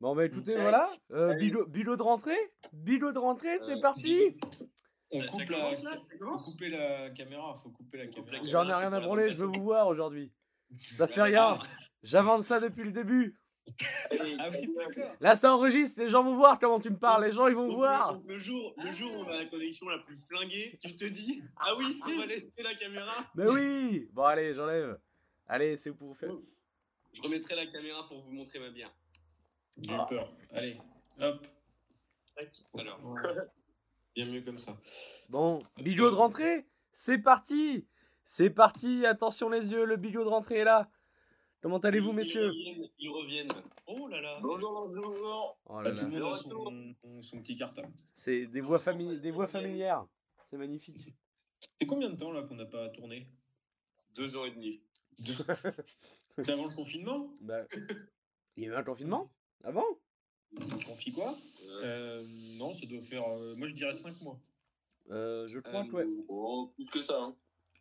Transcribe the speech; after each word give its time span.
Bon, 0.00 0.14
bah 0.14 0.24
écoutez, 0.26 0.54
voilà. 0.54 0.88
euh, 1.12 1.34
bilot, 1.34 1.66
bilot 1.66 1.96
de 1.96 2.02
rentrée? 2.02 2.38
Bilot 2.72 3.10
de 3.12 3.18
rentrée, 3.18 3.58
c'est 3.58 3.76
Euh, 3.76 3.80
parti 3.80 4.36
On 5.10 5.20
Ça- 5.22 5.26
coupe 5.28 5.40
ça 5.40 5.46
la, 5.50 5.58
commence, 5.58 5.82
là? 5.82 5.90
Ça 5.92 5.98
faut 6.44 6.50
couper 6.50 6.68
la 6.68 7.10
caméra, 7.10 7.54
faut 7.62 7.70
couper 7.70 7.98
la 7.98 8.04
la 8.04 8.10
caméra. 8.10 8.38
J'en 8.44 8.62
ai 8.68 8.72
rien 8.74 8.78
c'est 8.78 8.86
à 8.86 8.90
la 8.90 9.00
branler, 9.00 9.30
je 9.32 9.38
veux 9.38 9.46
vous 9.46 9.62
voir 9.62 9.88
aujourd'hui. 9.88 10.30
Ça 10.98 11.08
fait 11.08 11.22
rien. 11.22 11.58
J'avance 12.02 12.46
ça 12.46 12.60
depuis 12.60 12.84
le 12.84 12.92
début. 12.92 13.36
Ah 14.10 14.48
oui, 14.50 14.74
d'accord. 14.74 15.14
Là, 15.20 15.34
ça 15.34 15.54
enregistre, 15.54 16.00
les 16.00 16.08
gens 16.08 16.22
vont 16.24 16.36
voir 16.36 16.58
comment 16.58 16.80
tu 16.80 16.88
me 16.88 16.96
parles, 16.98 17.24
les 17.26 17.32
gens 17.32 17.48
ils 17.48 17.54
vont 17.54 17.68
voir. 17.74 18.18
le 18.26 18.38
jour, 18.38 18.72
le 18.82 18.90
jour 18.92 19.12
où 19.12 19.16
on 19.24 19.28
a 19.28 19.36
la 19.42 19.44
connexion 19.46 19.86
la 19.88 19.98
plus 19.98 20.16
flinguée, 20.26 20.78
tu 20.82 20.96
te 20.96 21.04
dis 21.04 21.42
Ah 21.56 21.74
oui, 21.76 22.00
on 22.02 22.16
va 22.18 22.24
laisser 22.26 22.62
la 22.62 22.74
caméra. 22.74 23.12
Mais 23.34 23.46
oui 23.46 24.08
Bon, 24.12 24.22
allez, 24.24 24.54
j'enlève. 24.54 24.98
Allez, 25.46 25.76
c'est 25.76 25.92
pour 25.92 26.08
vous 26.08 26.14
faire. 26.14 26.32
Je 27.12 27.20
remettrai 27.22 27.56
la 27.56 27.66
caméra 27.66 28.06
pour 28.08 28.22
vous 28.22 28.32
montrer 28.32 28.58
ma 28.58 28.70
bière. 28.70 28.90
J'ai 29.80 29.92
eu 29.94 29.96
peur. 30.08 30.32
Allez, 30.52 30.76
hop. 31.20 31.46
Alors, 32.78 33.00
Bien 34.14 34.26
mieux 34.26 34.40
comme 34.42 34.58
ça. 34.58 34.76
Bon, 35.28 35.62
bilot 35.78 36.10
de 36.10 36.14
rentrée, 36.16 36.66
c'est 36.92 37.18
parti 37.18 37.86
C'est 38.24 38.50
parti, 38.50 39.06
attention 39.06 39.48
les 39.48 39.68
yeux, 39.70 39.84
le 39.84 39.96
bilot 39.96 40.24
de 40.24 40.28
rentrée 40.28 40.58
est 40.58 40.64
là. 40.64 40.90
Comment 41.60 41.78
allez-vous, 41.78 42.12
messieurs 42.12 42.52
Ils 42.54 42.70
reviennent. 42.70 42.88
Ils 42.98 43.08
reviennent. 43.10 43.48
Oh 43.86 44.06
là 44.08 44.20
là. 44.20 44.38
Bonjour, 44.40 44.88
bonjour. 44.88 45.58
Oh 45.66 45.80
là 45.80 45.90
Bah, 45.90 45.96
tout 45.96 46.04
le 46.06 46.18
monde 46.20 46.32
a 46.32 46.36
son, 46.36 46.94
son 47.22 47.40
petit 47.40 47.56
cartable. 47.56 47.88
C'est 48.14 48.46
des 48.46 48.60
voix, 48.60 48.78
fami- 48.78 49.20
des 49.20 49.30
voix 49.32 49.46
familières. 49.48 50.06
C'est 50.44 50.56
magnifique. 50.56 51.14
C'est 51.80 51.86
combien 51.86 52.10
de 52.10 52.16
temps 52.16 52.30
là 52.32 52.42
qu'on 52.42 52.54
n'a 52.54 52.66
pas 52.66 52.88
tourné? 52.90 53.26
Deux 54.14 54.36
ans 54.36 54.44
et 54.44 54.52
demi. 54.52 54.80
C'était 55.24 56.52
avant 56.52 56.66
le 56.66 56.74
confinement? 56.74 57.32
Bah, 57.40 57.64
il 58.56 58.64
y 58.64 58.66
a 58.66 58.70
eu 58.70 58.74
un 58.74 58.84
confinement? 58.84 59.30
Avant 59.64 59.84
On 60.56 60.78
confie 60.78 61.12
quoi? 61.12 61.36
Euh, 61.82 62.24
Non, 62.58 62.72
ça 62.74 62.86
doit 62.86 63.00
faire. 63.00 63.26
euh, 63.28 63.54
moi 63.56 63.68
je 63.68 63.74
dirais 63.74 63.94
5 63.94 64.20
mois. 64.22 64.38
euh, 65.10 65.46
Je 65.48 65.58
crois 65.60 65.80
Euh, 65.82 65.84
que 65.86 65.92
ouais. 65.96 66.06
Oh, 66.28 66.70
plus 66.74 66.88
que 66.90 67.00
ça. 67.00 67.20
Hein. 67.20 67.36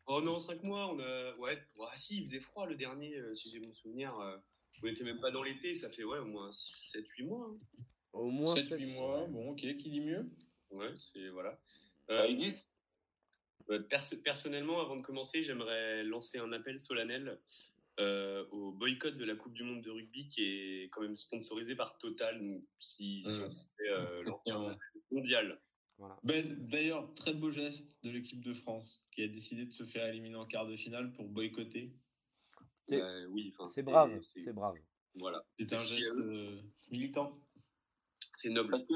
Oh 0.07 0.21
non, 0.21 0.39
5 0.39 0.63
mois, 0.63 0.87
on 0.93 0.99
a. 0.99 1.35
Ouais, 1.37 1.61
si, 1.95 2.17
il 2.17 2.25
faisait 2.25 2.39
froid 2.39 2.65
le 2.65 2.75
dernier, 2.75 3.15
euh, 3.17 3.33
si 3.33 3.51
j'ai 3.51 3.59
mon 3.59 3.73
souvenir. 3.73 4.17
euh, 4.19 4.37
on 4.83 4.87
était 4.87 5.03
même 5.03 5.19
pas 5.19 5.31
dans 5.31 5.43
l'été, 5.43 5.73
ça 5.73 5.89
fait 5.89 6.03
ouais, 6.03 6.19
au 6.19 6.25
moins 6.25 6.51
7-8 6.51 7.23
mois. 7.25 7.47
hein. 7.49 7.57
Au 8.13 8.29
moins 8.29 8.55
7-8 8.55 8.67
sept- 8.67 8.87
mois, 8.87 9.25
bon 9.27 9.51
ok, 9.51 9.59
qui 9.59 9.89
dit 9.89 10.01
mieux? 10.01 10.25
Ouais, 10.71 10.93
c'est. 10.97 11.29
Voilà. 11.29 11.59
Euh, 12.09 12.21
Euh, 12.23 12.27
ils 12.27 12.37
disent 12.37 12.69
euh, 13.69 13.79
perso- 13.79 14.21
personnellement, 14.23 14.79
avant 14.81 14.95
de 14.95 15.01
commencer, 15.01 15.43
j'aimerais 15.43 16.03
lancer 16.03 16.37
un 16.39 16.51
appel 16.53 16.79
solennel 16.79 17.37
euh, 17.99 18.45
au 18.51 18.71
boycott 18.71 19.15
de 19.15 19.25
la 19.25 19.35
Coupe 19.35 19.53
du 19.53 19.63
Monde 19.63 19.81
de 19.81 19.89
rugby 19.91 20.27
qui 20.27 20.43
est 20.43 20.89
quand 20.89 21.01
même 21.01 21.15
sponsorisé 21.15 21.75
par 21.75 21.97
Total. 21.97 22.39
Donc, 22.39 22.63
si, 22.79 23.23
si 23.25 23.39
on 23.41 23.51
fait 23.51 23.89
euh, 23.89 24.23
mondial. 25.11 25.61
Voilà. 25.97 26.17
Ben, 26.23 26.55
D'ailleurs, 26.67 27.11
très 27.15 27.33
beau 27.33 27.49
geste 27.51 27.97
de 28.03 28.11
l'équipe 28.11 28.41
de 28.41 28.53
France 28.53 29.03
qui 29.11 29.23
a 29.23 29.27
décidé 29.27 29.65
de 29.65 29.71
se 29.71 29.83
faire 29.83 30.05
éliminer 30.07 30.35
en 30.35 30.45
quart 30.45 30.67
de 30.67 30.75
finale 30.75 31.11
pour 31.13 31.27
boycotter. 31.27 31.91
C'est- 32.87 33.01
Euh, 33.01 33.25
oui, 33.29 33.53
C'est 33.67 33.81
brave, 33.83 34.21
c'est- 34.21 34.41
c'est 34.41 34.53
brave. 34.53 34.75
Voilà, 35.15 35.43
C'était 35.59 35.75
un 35.75 35.83
geste 35.83 36.15
euh, 36.19 36.61
militant. 36.91 37.41
c'est 38.35 38.49
noble. 38.51 38.69
parce 38.69 38.83
que 38.83 38.93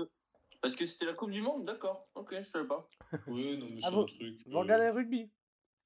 parce 0.62 0.76
que 0.76 0.86
c'était 0.86 1.06
la 1.08 1.16
Coupe 1.16 1.32
du 1.32 1.42
Monde, 1.42 1.66
d'accord. 1.66 2.08
Ok, 2.14 2.36
je 2.38 2.44
savais 2.44 2.68
pas. 2.68 2.88
Oui, 3.26 3.58
non, 3.58 3.68
mais 3.72 3.80
Ah 3.82 3.88
c'est 3.90 3.96
bon 3.96 4.04
un 4.04 4.06
truc. 4.06 4.42
Vous 4.46 4.56
euh, 4.56 4.60
regardez 4.60 4.86
le 4.86 4.92
rugby 4.92 5.32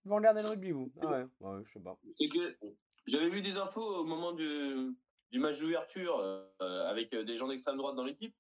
Vous 0.04 0.16
regardez 0.16 0.42
le 0.42 0.50
rugby, 0.50 0.72
vous 0.72 0.92
Ah 1.02 1.10
ouais, 1.12 1.26
ouais, 1.40 1.64
je 1.66 1.72
sais 1.72 1.80
pas. 1.80 1.98
C'est 2.16 2.28
que 2.28 2.58
j'avais 3.06 3.30
vu 3.30 3.42
des 3.42 3.58
infos 3.58 3.82
au 4.02 4.04
moment 4.04 4.32
du, 4.34 4.96
du 5.32 5.40
match 5.40 5.60
d'ouverture 5.60 6.18
euh, 6.20 6.88
avec 6.90 7.12
des 7.16 7.36
gens 7.36 7.48
d'extrême 7.48 7.78
droite 7.78 7.96
dans 7.96 8.04
l'équipe. 8.04 8.36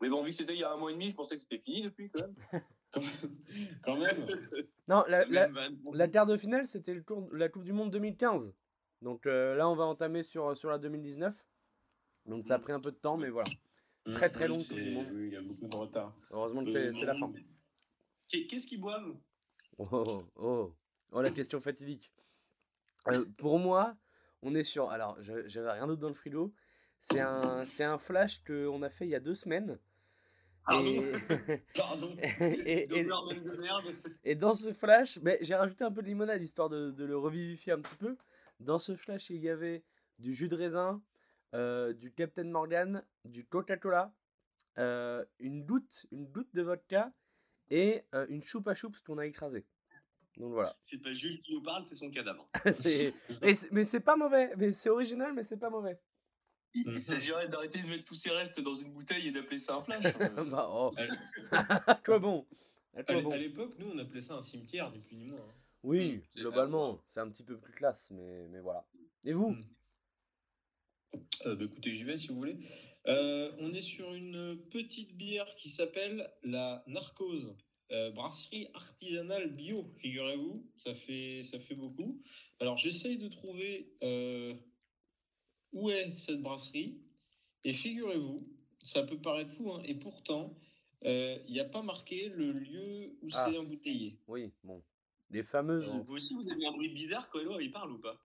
Mais 0.00 0.08
bon, 0.08 0.22
vu 0.22 0.30
que 0.30 0.36
c'était 0.36 0.54
il 0.54 0.60
y 0.60 0.64
a 0.64 0.72
un 0.72 0.76
mois 0.76 0.90
et 0.90 0.94
demi, 0.94 1.08
je 1.10 1.14
pensais 1.14 1.36
que 1.36 1.42
c'était 1.42 1.58
fini 1.58 1.82
depuis 1.82 2.10
quand 2.10 2.22
même. 2.22 2.62
Quand 3.84 3.96
même. 3.96 4.26
Non, 4.88 5.04
la, 5.06 5.24
La 5.92 6.08
quart 6.08 6.26
de 6.26 6.36
finale, 6.36 6.66
c'était 6.66 6.92
le 6.92 7.04
tour, 7.04 7.28
la 7.32 7.48
Coupe 7.48 7.62
du 7.62 7.72
Monde 7.72 7.92
2015. 7.92 8.52
Donc 9.02 9.26
euh, 9.26 9.54
là, 9.54 9.68
on 9.68 9.76
va 9.76 9.84
entamer 9.84 10.24
sur, 10.24 10.56
sur 10.56 10.70
la 10.70 10.78
2019. 10.78 11.46
Donc 12.26 12.44
ça 12.46 12.54
a 12.56 12.58
pris 12.58 12.72
un 12.72 12.80
peu 12.80 12.90
de 12.90 12.96
temps, 12.96 13.16
mais 13.16 13.30
voilà. 13.30 13.48
Très, 14.10 14.28
très 14.28 14.46
Oui, 14.46 14.54
long 14.54 14.58
c'est- 14.58 14.74
Coupe 14.74 14.82
du 14.82 14.90
Monde. 14.90 15.06
Oui, 15.12 15.26
il 15.28 15.32
y 15.32 15.36
a 15.36 15.40
beaucoup 15.42 15.68
de 15.68 15.76
retard. 15.76 16.12
Heureusement 16.32 16.64
que 16.64 16.70
Euh, 16.70 16.92
c'est 16.92 17.04
la 17.04 17.14
fin. 17.14 17.28
Qu'est- 18.28 18.46
Qu'est-ce 18.48 18.66
qu'ils 18.66 18.80
boivent? 18.80 19.14
Oh, 19.78 19.86
oh, 19.92 20.22
oh. 20.36 20.74
Oh, 21.12 21.20
la 21.22 21.30
question 21.30 21.60
fatidique. 21.60 22.12
Euh, 23.08 23.24
pour 23.38 23.58
moi, 23.60 23.96
on 24.42 24.54
est 24.54 24.62
sur. 24.64 24.90
Alors, 24.90 25.16
je- 25.22 25.46
j'avais 25.48 25.70
rien 25.72 25.86
d'autre 25.86 26.00
dans 26.00 26.08
le 26.08 26.14
frigo. 26.14 26.52
C'est 27.00 27.20
un, 27.20 27.64
c'est 27.66 27.84
un 27.84 27.98
flash 27.98 28.42
qu'on 28.44 28.82
a 28.82 28.90
fait 28.90 29.06
il 29.06 29.10
y 29.10 29.14
a 29.14 29.20
deux 29.20 29.34
semaines. 29.34 29.78
Pardon 30.66 30.84
Et, 30.84 31.02
Pardon. 31.74 32.16
et, 34.24 34.34
dans 34.36 34.52
ce 34.52 34.72
flash, 34.72 35.18
ben, 35.18 35.38
j'ai 35.40 35.54
rajouté 35.54 35.84
un 35.84 35.90
peu 35.90 36.02
de 36.02 36.06
limonade 36.08 36.42
histoire 36.42 36.68
de, 36.68 36.90
de 36.90 37.04
le 37.04 37.16
revivifier 37.16 37.72
un 37.72 37.80
petit 37.80 37.94
peu. 37.96 38.16
Dans 38.60 38.78
ce 38.78 38.94
flash, 38.94 39.30
il 39.30 39.38
y 39.40 39.48
avait 39.48 39.82
du 40.18 40.34
jus 40.34 40.48
de 40.48 40.54
raisin, 40.56 41.02
euh, 41.54 41.94
du 41.94 42.12
Captain 42.12 42.44
Morgan, 42.44 43.02
du 43.24 43.46
Coca-Cola, 43.46 44.12
euh, 44.78 45.24
une 45.38 45.64
goutte, 45.64 46.06
une 46.12 46.26
goutte 46.26 46.54
de 46.54 46.62
vodka 46.62 47.10
et 47.70 48.04
euh, 48.14 48.26
une 48.28 48.44
choupe 48.44 48.68
à 48.68 48.74
choups 48.74 49.00
qu'on 49.00 49.16
a 49.18 49.26
écrasé. 49.26 49.64
Donc 50.36 50.52
voilà. 50.52 50.76
C'est 50.80 50.98
pas 50.98 51.12
Jules 51.12 51.38
qui 51.40 51.52
nous 51.52 51.62
parle, 51.62 51.84
c'est 51.86 51.96
son 51.96 52.10
cadavre. 52.10 52.48
C'est- 52.70 53.14
mais 53.72 53.84
c'est- 53.84 54.00
pas 54.00 54.16
mauvais. 54.16 54.52
Mais 54.56 54.72
c'est 54.72 54.88
original, 54.90 55.32
mais 55.34 55.42
c'est 55.42 55.58
pas 55.58 55.70
mauvais. 55.70 55.98
Il, 56.72 56.86
Mhm. 56.86 56.94
il 56.94 57.00
s'agirait 57.00 57.48
d'arrêter 57.48 57.82
de 57.82 57.88
mettre 57.88 58.04
tous 58.04 58.14
ces 58.14 58.30
restes 58.30 58.60
dans 58.60 58.76
une 58.76 58.92
bouteille 58.92 59.26
et 59.28 59.32
d'appeler 59.32 59.58
ça 59.58 59.74
un 59.76 59.82
flash. 59.82 60.04
hein. 60.06 60.44
bah, 60.50 60.68
oh. 60.70 60.92
Quoi 62.04 62.18
bon? 62.20 62.46
À 62.94 63.00
À 63.00 63.02
quoi 63.04 63.14
l'é- 63.16 63.22
bon? 63.22 63.30
à 63.32 63.36
l'époque, 63.36 63.74
nous, 63.78 63.90
on 63.92 63.98
appelait 63.98 64.20
ça 64.22 64.34
un 64.34 64.42
cimetière, 64.42 64.90
ni 64.92 65.00
plus 65.00 65.16
ni 65.16 65.24
moins. 65.26 65.38
hein. 65.40 65.52
Oui, 65.82 66.22
c'est 66.30 66.40
globalement, 66.40 67.02
c'est 67.06 67.20
un 67.20 67.28
petit 67.30 67.42
peu 67.42 67.56
plus 67.58 67.72
classe, 67.72 68.10
mais, 68.12 68.46
mais 68.48 68.60
voilà. 68.60 68.84
Et 69.24 69.32
vous? 69.32 69.50
Mm. 69.50 69.64
Euh, 71.46 71.56
bah, 71.56 71.64
écoutez, 71.64 71.92
j'y 71.92 72.04
vais 72.04 72.16
si 72.18 72.28
vous 72.28 72.36
voulez. 72.36 72.58
Euh, 73.06 73.50
on 73.58 73.72
est 73.72 73.80
sur 73.80 74.12
une 74.14 74.56
petite 74.70 75.16
bière 75.16 75.52
qui 75.56 75.70
s'appelle 75.70 76.30
la 76.44 76.84
Narcose. 76.86 77.54
Euh, 77.92 78.10
brasserie 78.12 78.68
artisanale 78.74 79.50
bio, 79.50 79.84
figurez-vous. 79.98 80.64
Ça 80.76 80.94
fait, 80.94 81.42
ça 81.42 81.58
fait 81.58 81.74
beaucoup. 81.74 82.22
Alors, 82.60 82.76
j'essaye 82.76 83.18
de 83.18 83.28
trouver 83.28 83.92
euh, 84.02 84.54
où 85.72 85.90
est 85.90 86.16
cette 86.16 86.40
brasserie. 86.40 87.00
Et 87.64 87.72
figurez-vous, 87.72 88.46
ça 88.82 89.02
peut 89.02 89.18
paraître 89.18 89.50
fou, 89.52 89.72
hein, 89.72 89.82
et 89.84 89.94
pourtant, 89.94 90.56
euh, 91.04 91.36
il 91.46 91.52
n'y 91.52 91.60
a 91.60 91.64
pas 91.64 91.82
marqué 91.82 92.28
le 92.28 92.52
lieu 92.52 93.16
où 93.22 93.28
Ah. 93.32 93.48
c'est 93.50 93.58
embouteillé. 93.58 94.18
Oui, 94.28 94.50
bon. 94.62 94.82
Les 95.30 95.42
fameuses. 95.42 95.88
Vous 96.06 96.14
aussi, 96.14 96.34
vous 96.34 96.48
avez 96.50 96.66
un 96.66 96.72
bruit 96.72 96.88
bizarre 96.88 97.28
quand 97.28 97.40
il 97.58 97.70
parle 97.70 97.92
ou 97.92 97.98
pas? 97.98 98.18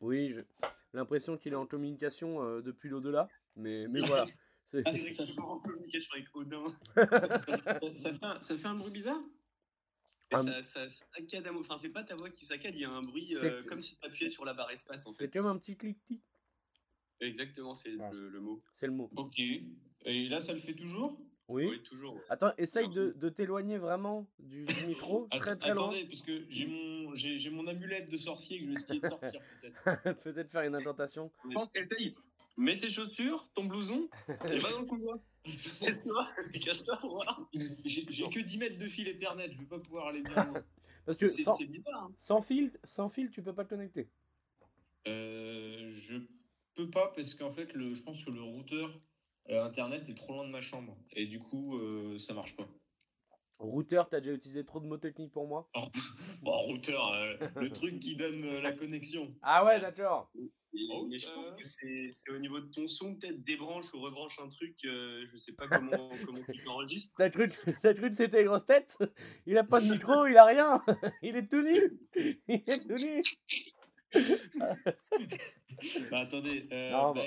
Oui, 0.00 0.32
j'ai 0.32 0.44
l'impression 0.92 1.36
qu'il 1.38 1.52
est 1.52 1.56
en 1.56 1.66
communication 1.66 2.42
euh, 2.42 2.60
depuis 2.60 2.88
l'au-delà, 2.88 3.28
mais, 3.56 3.86
mais 3.88 4.00
voilà. 4.00 4.26
C'est- 4.66 4.82
Ah, 4.86 4.92
C'est 4.92 4.98
c'est- 5.10 5.14
vrai 5.14 5.26
qu'il 5.26 5.34
est 5.36 5.40
en 5.40 5.58
communication 5.58 6.14
avec 6.14 6.34
Odin. 6.34 6.64
ça, 6.94 7.38
ça- 7.40 7.80
ça 7.96 8.12
fait 8.12 8.24
un, 8.24 8.40
ça 8.40 8.56
fait 8.56 8.66
un 8.68 8.74
bruit 8.74 8.92
bizarre 8.92 9.20
ça, 10.34 10.62
ça 10.64 10.88
saccade 10.88 11.46
à 11.46 11.52
Enfin, 11.52 11.76
c'est 11.78 11.90
pas 11.90 12.04
ta 12.04 12.14
voix 12.14 12.30
qui 12.30 12.46
saccade, 12.46 12.74
il 12.74 12.80
y 12.80 12.84
a 12.86 12.90
un 12.90 13.02
bruit 13.02 13.34
euh, 13.36 13.38
C'est- 13.40 13.66
comme 13.66 13.76
si 13.78 13.96
tu 13.98 14.06
appuyais 14.06 14.30
sur 14.30 14.46
la 14.46 14.54
barre 14.54 14.70
espace 14.70 15.06
en 15.06 15.10
C'est 15.10 15.24
fait. 15.26 15.30
comme 15.38 15.44
un 15.46 15.58
petit 15.58 15.76
clic-clic, 15.76 16.22
Exactement, 17.20 17.74
c'est 17.74 17.90
le, 17.90 18.28
le 18.30 18.40
mot. 18.40 18.62
c'est 18.72 18.86
le 18.86 18.92
mot. 18.94 19.10
Ok. 19.16 19.38
Et 19.38 20.28
là, 20.28 20.40
ça 20.40 20.52
le 20.54 20.58
fait 20.58 20.74
toujours? 20.74 21.20
Oui. 21.48 21.66
Oui, 21.68 21.82
toujours. 21.82 22.14
ouais. 22.14 22.22
Attends, 22.30 22.52
essaye 22.56 22.88
de, 22.88 23.12
de 23.14 23.28
t'éloigner 23.28 23.76
vraiment 23.76 24.26
du, 24.38 24.64
du 24.64 24.74
micro, 24.86 25.28
très 25.30 25.56
très 25.56 25.74
loin. 25.74 25.88
Attendez, 25.88 26.06
parce 26.06 26.22
que 26.22 26.46
j'ai 26.48 26.66
mon, 26.66 27.14
j'ai, 27.14 27.50
mon 27.50 27.66
amulette 27.66 28.08
de 28.10 28.16
sorcier 28.16 28.58
que 28.58 28.64
je 28.64 28.68
vais 28.70 28.74
essayer 28.76 29.00
de 29.00 29.06
sortir 29.08 29.40
peut-être. 29.60 29.84
Peut-être 30.22 30.50
faire 30.50 30.62
une 30.62 30.74
incantation. 30.74 31.30
Je 31.44 31.52
pense 31.52 31.70
qu'essaye. 31.70 32.14
Mets 32.56 32.78
tes 32.78 32.90
chaussures, 32.90 33.48
ton 33.54 33.64
blouson, 33.64 34.08
et 34.50 34.58
va 34.58 34.70
dans 34.72 34.80
le 34.80 34.86
couloir. 34.86 35.18
Casse-toi, 35.80 36.28
casse-toi 36.62 36.96
pour 36.98 37.14
voir. 37.14 37.40
J'ai, 37.84 38.04
que 38.04 38.40
10 38.40 38.58
mètres 38.58 38.78
de 38.78 38.86
fil 38.86 39.08
Ethernet, 39.08 39.50
je 39.50 39.58
vais 39.58 39.64
pas 39.64 39.78
pouvoir 39.78 40.08
aller 40.08 40.22
bien 40.22 40.44
loin. 40.44 40.62
Parce 41.06 41.18
que 41.18 41.26
C'est 41.26 41.42
sans, 41.42 41.56
bizarre. 41.56 42.04
hein. 42.04 42.12
sans 42.18 42.40
fil, 42.42 42.70
sans 42.84 43.08
fil, 43.08 43.30
tu 43.30 43.42
peux 43.42 43.52
pas 43.54 43.64
te 43.64 43.70
connecter. 43.70 44.08
Euh, 45.08 45.88
je 45.88 46.18
peux 46.74 46.88
pas 46.88 47.12
parce 47.16 47.34
qu'en 47.34 47.50
fait, 47.50 47.74
le, 47.74 47.92
je 47.94 48.02
pense 48.04 48.24
que 48.24 48.30
le 48.30 48.40
routeur 48.40 48.88
euh, 49.50 49.64
Internet 49.64 50.08
est 50.08 50.14
trop 50.14 50.32
loin 50.34 50.44
de 50.46 50.50
ma 50.52 50.60
chambre. 50.60 50.96
Et 51.12 51.26
du 51.26 51.40
coup, 51.40 51.76
euh, 51.78 52.18
ça 52.20 52.34
marche 52.34 52.54
pas. 52.54 52.68
Routeur, 53.58 54.08
t'as 54.08 54.20
déjà 54.20 54.32
utilisé 54.32 54.64
trop 54.64 54.78
de 54.78 54.86
mots 54.86 54.96
techniques 54.98 55.32
pour 55.32 55.48
moi? 55.48 55.68
Bon, 56.42 56.56
routeur, 56.58 57.12
euh, 57.14 57.36
le 57.56 57.70
truc 57.70 57.98
qui 58.00 58.14
donne 58.16 58.42
euh, 58.44 58.60
la 58.60 58.72
connexion. 58.72 59.32
Ah 59.42 59.64
ouais, 59.64 59.80
d'accord. 59.80 60.30
Et- 60.74 60.88
Oh, 60.90 61.06
mais 61.06 61.18
je 61.18 61.28
pense 61.28 61.52
euh. 61.52 61.56
que 61.56 61.64
c'est 61.66 62.30
au 62.30 62.38
niveau 62.38 62.58
de 62.60 62.66
ton 62.66 62.88
son, 62.88 63.14
peut-être 63.14 63.42
débranche 63.44 63.92
ou 63.94 64.00
rebranche 64.00 64.38
un 64.38 64.48
truc, 64.48 64.74
euh, 64.84 65.26
je 65.30 65.36
sais 65.36 65.52
pas 65.52 65.68
comment, 65.68 65.90
comment 66.26 66.44
tu 66.52 66.64
t'enregistres. 66.64 67.14
T'as 67.18 67.28
cru, 67.30 67.48
que- 67.50 67.70
t'as 67.82 67.92
cru 67.94 68.08
que 68.10 68.16
c'était 68.16 68.44
grosse 68.44 68.64
tête? 68.66 68.96
Il 69.46 69.58
a 69.58 69.64
pas 69.64 69.80
de 69.80 69.90
micro, 69.90 70.26
il 70.26 70.36
a 70.36 70.44
rien. 70.46 70.82
Il 71.22 71.36
est 71.36 71.46
tout 71.50 71.62
nu. 71.62 71.74
Il 72.48 72.62
est 72.66 72.80
tout 72.88 72.94
nu. 72.96 73.22
Bah, 76.10 76.20
attendez, 76.20 76.66
euh, 76.70 76.90
Non, 76.92 77.12
bah, 77.14 77.22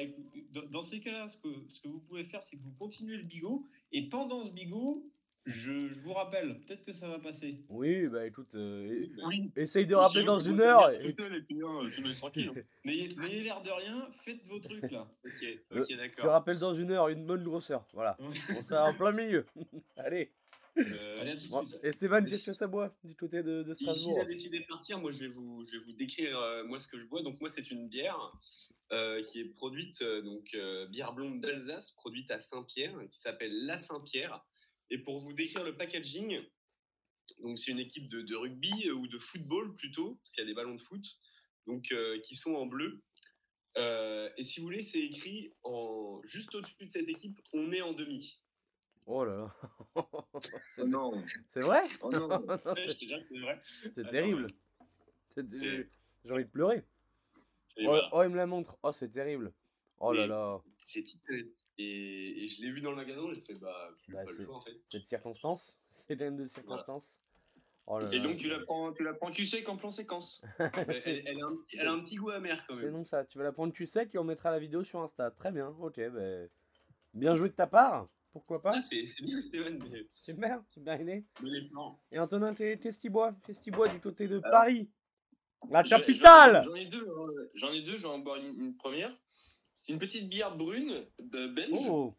bah. 0.54 0.62
dans 0.70 0.82
ces 0.82 1.00
cas-là, 1.00 1.28
ce 1.28 1.38
que, 1.40 1.50
ce 1.68 1.82
que 1.82 1.88
vous 1.88 2.00
pouvez 2.00 2.24
faire, 2.24 2.44
c'est 2.44 2.58
que 2.58 2.62
vous 2.64 2.74
continuez 2.74 3.18
le 3.18 3.24
bigot, 3.24 3.66
et 3.92 4.08
pendant 4.08 4.44
ce 4.44 4.52
bigot, 4.52 5.04
je, 5.46 5.88
je 5.90 6.00
vous 6.02 6.14
rappelle, 6.14 6.60
peut-être 6.62 6.84
que 6.84 6.92
ça 6.92 7.08
va 7.08 7.20
passer. 7.20 7.64
Oui, 7.70 8.08
bah 8.08 8.26
écoute, 8.26 8.56
euh, 8.56 9.06
Oui. 9.28 9.52
essaye 9.56 9.86
de 9.86 9.96
rappeler 9.96 10.24
dans 10.24 10.38
une 10.38 10.60
heure. 10.60 10.90
et- 10.92 11.00
tout 11.00 11.10
seul 11.10 11.36
et 11.36 11.42
puis 11.42 11.60
hein, 11.64 11.90
tu 11.94 12.02
me 12.02 12.08
laisses 12.08 12.18
tranquille. 12.20 12.52
hein. 12.56 12.62
N'ayez 12.86 13.16
n'ayez 13.16 13.44
l'air 13.44 13.62
de 13.62 13.70
rien, 13.70 14.08
faites 14.12 14.44
vos 14.48 14.60
trucs 14.60 14.90
là. 14.92 15.08
Ok, 15.26 15.58
ok, 15.76 15.98
d'accord. 15.98 16.32
rappelles 16.32 16.60
dans 16.60 16.74
une 16.74 16.92
heure, 16.92 17.08
une 17.10 17.26
bonne 17.26 17.44
grosseur. 17.44 17.86
Voilà. 17.94 18.18
On 18.58 18.62
sera 18.62 18.90
en 18.90 18.94
plein 18.94 19.12
milieu. 19.12 19.46
Allez. 19.98 20.32
Euh, 20.78 21.16
Allez, 21.20 21.32
à 21.32 21.36
tout 21.38 21.46
de 21.46 21.50
Bon, 21.52 21.66
suite. 21.66 21.80
Esteban, 21.84 22.22
Mais 22.22 22.30
qu'est-ce 22.30 22.40
si- 22.44 22.46
que 22.48 22.52
ça 22.56 22.68
boit 22.68 22.94
du 23.04 23.16
côté 23.16 23.42
de, 23.44 23.64
de 23.64 23.74
Si, 23.74 23.86
s'il 23.86 23.94
Strasbourg 23.94 24.22
a 24.22 24.26
décidé 24.26 24.60
de 24.60 24.66
partir, 24.66 25.00
moi 25.00 25.12
je 25.12 25.20
vais 25.20 25.28
vous, 25.30 25.64
je 25.66 25.78
vais 25.78 25.84
vous 25.86 25.94
décrire 25.94 26.38
euh, 26.38 26.66
moi 26.66 26.80
ce 26.82 26.88
que 26.88 27.00
je 27.00 27.06
bois. 27.06 27.22
Donc 27.22 27.40
moi 27.40 27.50
c'est 27.50 27.72
une 27.72 27.88
bière 27.88 28.18
euh, 28.92 29.24
qui 29.24 29.40
est 29.40 29.46
produite 29.46 30.02
euh, 30.02 30.22
donc 30.22 30.50
euh, 30.54 30.86
bière 30.88 31.14
blonde 31.14 31.40
d'Alsace, 31.40 31.92
produite 31.92 32.30
à 32.30 32.40
Saint-Pierre, 32.40 32.94
qui 33.10 33.20
s'appelle 33.20 33.54
La 33.66 33.78
Saint-Pierre. 33.78 34.44
Et 34.92 34.98
pour 35.00 35.20
vous 35.20 35.34
décrire 35.34 35.64
le 35.64 35.76
packaging, 35.76 36.42
donc 37.40 37.58
c'est 37.58 37.72
une 37.72 37.80
équipe 37.80 38.08
de, 38.10 38.22
de 38.22 38.36
rugby 38.36 38.88
euh, 38.88 38.94
ou 38.94 39.08
de 39.08 39.18
football 39.18 39.76
plutôt, 39.76 40.16
parce 40.16 40.32
qu'il 40.34 40.44
y 40.44 40.46
a 40.46 40.48
des 40.48 40.54
ballons 40.54 40.76
de 40.76 40.82
foot, 40.82 41.04
donc 41.68 41.92
euh, 41.92 42.20
qui 42.22 42.36
sont 42.36 42.54
en 42.56 42.66
bleu. 42.66 43.02
Euh, 43.78 44.30
et 44.38 44.44
si 44.44 44.60
vous 44.60 44.68
voulez, 44.68 44.82
c'est 44.82 45.02
écrit 45.02 45.52
en 45.64 46.22
juste 46.24 46.54
au-dessus 46.56 46.86
de 46.86 46.90
cette 46.92 47.10
équipe, 47.10 47.40
on 47.54 47.72
est 47.72 47.82
en 47.82 47.94
demi. 47.94 48.40
Oh 49.08 49.24
là 49.26 49.36
là. 49.38 49.56
C'est- 50.70 50.82
Oh 50.82 50.88
non. 50.88 51.24
C'est 51.48 51.62
vrai 51.62 51.84
Oh 52.02 52.10
non. 52.12 52.28
Ouais, 52.66 52.88
je 52.88 52.94
te 52.94 53.06
jure 53.06 53.20
que 53.20 53.26
c'est 53.30 53.40
vrai. 53.40 53.62
C'est 53.94 54.08
terrible. 54.08 54.48
J'ai 56.24 56.32
envie 56.32 56.46
de 56.46 56.50
pleurer. 56.50 56.84
Oh, 57.88 58.00
oh, 58.14 58.24
il 58.24 58.30
me 58.30 58.38
la 58.38 58.46
montre. 58.48 58.78
Oh, 58.82 58.92
c'est 58.92 59.10
terrible. 59.10 59.52
Oh 60.00 60.12
là 60.14 60.28
là. 60.28 60.62
c'est 60.86 61.04
titanesque. 61.04 61.66
Et, 61.78 62.44
et 62.44 62.48
je 62.48 62.62
l'ai 62.62 62.72
vu 62.72 62.82
dans 62.82 62.92
le 62.92 62.98
magasin, 62.98 63.22
j'ai 63.34 63.42
fait 63.42 63.54
bah, 63.56 63.90
j'ai 64.08 64.14
Bah, 64.14 64.24
pas 64.24 64.32
c'est- 64.32 64.40
le 64.40 64.46
choix 64.46 64.58
en 64.58 64.62
fait. 64.62 64.78
Cette 64.90 65.06
circonstance. 65.06 65.78
C'est 65.90 66.20
même 66.20 66.36
de 66.38 66.46
circonstance. 66.46 67.20
Oh 67.88 68.00
là 68.00 68.10
Et 68.12 68.18
là. 68.18 68.24
donc 68.24 68.38
tu 68.38 68.50
la 68.50 68.60
prends, 68.60 68.92
tu 68.92 69.04
la 69.04 69.14
prends 69.14 69.30
cul 69.32 69.46
sec 69.46 69.70
en 69.70 69.78
plan 69.78 69.90
séquence. 69.92 70.44
Elle, 70.60 71.00
C'est- 71.02 71.18
elle- 71.20 71.28
elle 71.28 71.42
a 71.42 71.46
un, 71.46 71.56
petit- 71.56 71.78
elle 71.78 71.88
a 71.88 71.92
un 71.92 72.00
petit 72.02 72.16
goût 72.16 72.32
amer 72.32 72.66
quand 72.68 72.76
C'est 72.76 72.84
même. 72.84 72.92
donc 72.94 73.08
ça. 73.08 73.24
Tu 73.26 73.38
vas 73.38 73.44
la 73.46 73.52
prendre 73.52 73.72
tu 73.74 73.86
sec 73.86 74.14
et 74.14 74.18
on 74.18 74.24
mettra 74.24 74.52
la 74.52 74.60
vidéo 74.60 74.84
sur 74.84 75.00
Insta. 75.02 75.32
Très 75.32 75.52
bien. 75.52 75.70
Ok. 75.80 75.96
ben, 75.98 76.50
Bien 77.14 77.36
joué 77.38 77.48
de 77.48 77.54
ta 77.54 77.68
part. 77.68 78.06
Pourquoi 78.34 78.62
pas 78.62 78.74
Ah, 78.76 78.82
c'est 78.82 79.06
c'est 79.08 79.24
bien, 79.24 79.42
Stéphane, 79.42 79.80
mais, 79.90 80.06
Super. 80.16 80.62
Super 80.70 80.98
les 81.00 81.70
plans. 81.70 81.98
Et 82.12 82.20
Antonin, 82.20 82.54
qu'est- 82.54 82.78
qu'est-ce 82.82 83.00
qu'il 83.00 83.12
boit 83.12 83.34
Qu'est-ce 83.46 83.62
qu'il 83.62 83.72
boit 83.72 83.88
du 83.88 84.02
côté 84.02 84.28
de 84.28 84.40
Alors, 84.44 84.52
Paris 84.52 84.90
La 85.70 85.82
capitale 85.84 86.64
J'en 86.66 86.76
ai 86.76 86.86
deux. 86.88 87.08
hein. 87.08 87.28
J'en 87.54 87.72
ai 87.72 87.82
deux. 87.84 87.96
Je 87.96 88.02
vais 88.04 88.10
en 88.14 88.20
boire 88.20 88.36
une, 88.38 88.60
une 88.60 88.76
première. 88.76 89.16
C'est 89.76 89.92
une 89.94 90.00
petite 90.00 90.30
bière 90.30 90.56
brune 90.56 91.06
euh, 91.34 91.48
belge. 91.50 91.78
Oh 91.90 92.16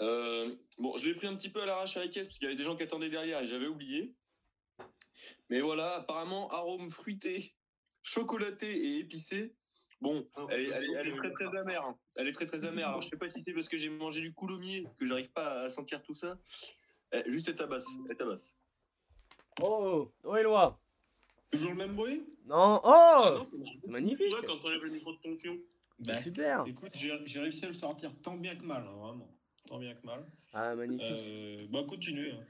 Euh, 0.00 0.54
bon, 0.78 0.96
je 0.96 1.06
l'ai 1.06 1.14
pris 1.14 1.26
un 1.26 1.36
petit 1.36 1.48
peu 1.50 1.62
à 1.62 1.66
l'arrache 1.66 1.96
à 1.96 2.00
la 2.00 2.08
caisse 2.08 2.26
parce 2.26 2.38
qu'il 2.38 2.44
y 2.46 2.48
avait 2.48 2.56
des 2.56 2.64
gens 2.64 2.76
qui 2.76 2.82
attendaient 2.82 3.08
derrière 3.10 3.40
et 3.42 3.46
j'avais 3.46 3.66
oublié. 3.66 4.14
Mais 5.48 5.60
voilà, 5.60 5.96
apparemment, 5.96 6.48
arôme 6.50 6.90
fruité, 6.90 7.54
chocolaté 8.02 8.66
et 8.70 8.98
épicé. 8.98 9.54
Bon, 10.02 10.28
Ah, 10.34 10.44
elle 10.50 10.60
est, 10.60 10.68
elle 10.68 10.84
est- 10.84 10.92
elle 10.94 11.08
est 11.08 11.16
très 11.16 11.30
très 11.32 11.56
amère. 11.56 11.82
hein. 11.84 11.98
Elle 12.16 12.28
est 12.28 12.32
très 12.32 12.44
très 12.46 12.64
amère. 12.66 12.88
Alors 12.88 13.00
je 13.00 13.08
sais 13.08 13.16
pas 13.16 13.30
si 13.30 13.40
c'est 13.40 13.54
parce 13.54 13.68
que 13.68 13.78
j'ai 13.78 13.88
mangé 13.88 14.20
du 14.20 14.34
coulommiers 14.34 14.84
que 14.98 15.06
j'arrive 15.06 15.30
pas 15.32 15.62
à 15.62 15.70
sentir 15.70 16.02
tout 16.02 16.14
ça. 16.14 16.38
Euh, 17.14 17.22
juste 17.26 17.48
elle 17.48 17.56
tabasse, 17.56 17.86
elle 18.10 18.16
tabasse. 18.16 18.54
Oh 19.62 20.12
Oh, 20.24 20.36
Éloi 20.36 20.78
Toujours 21.50 21.70
le 21.70 21.76
même 21.76 21.94
bruit? 21.96 22.26
Non 22.44 22.80
Oh 22.84 22.90
Ah 22.92 23.32
non, 23.36 23.44
c'est 23.44 23.56
magnifique 23.86 24.28
Tu 24.28 24.36
vois, 24.36 24.42
quand 24.46 24.62
on 24.62 24.68
lève 24.68 24.82
le 24.82 24.90
micro 24.90 25.12
de 25.14 25.18
ton 25.22 25.34
fion. 25.38 25.58
Bah, 25.98 26.20
Super 26.20 26.64
Écoute, 26.66 26.92
j'ai 26.94 27.40
réussi 27.40 27.64
à 27.64 27.68
le 27.68 27.74
sortir 27.74 28.12
tant 28.22 28.36
bien 28.36 28.54
que 28.56 28.64
mal, 28.64 28.82
hein, 28.86 28.92
vraiment. 28.96 29.34
Tant 29.66 29.78
bien 29.78 29.94
que 29.94 30.04
mal. 30.06 30.26
Ah, 30.52 30.74
magnifique. 30.74 31.06
Euh, 31.10 31.66
bah, 31.70 31.84
continuez. 31.88 32.32
hein. 32.32 32.44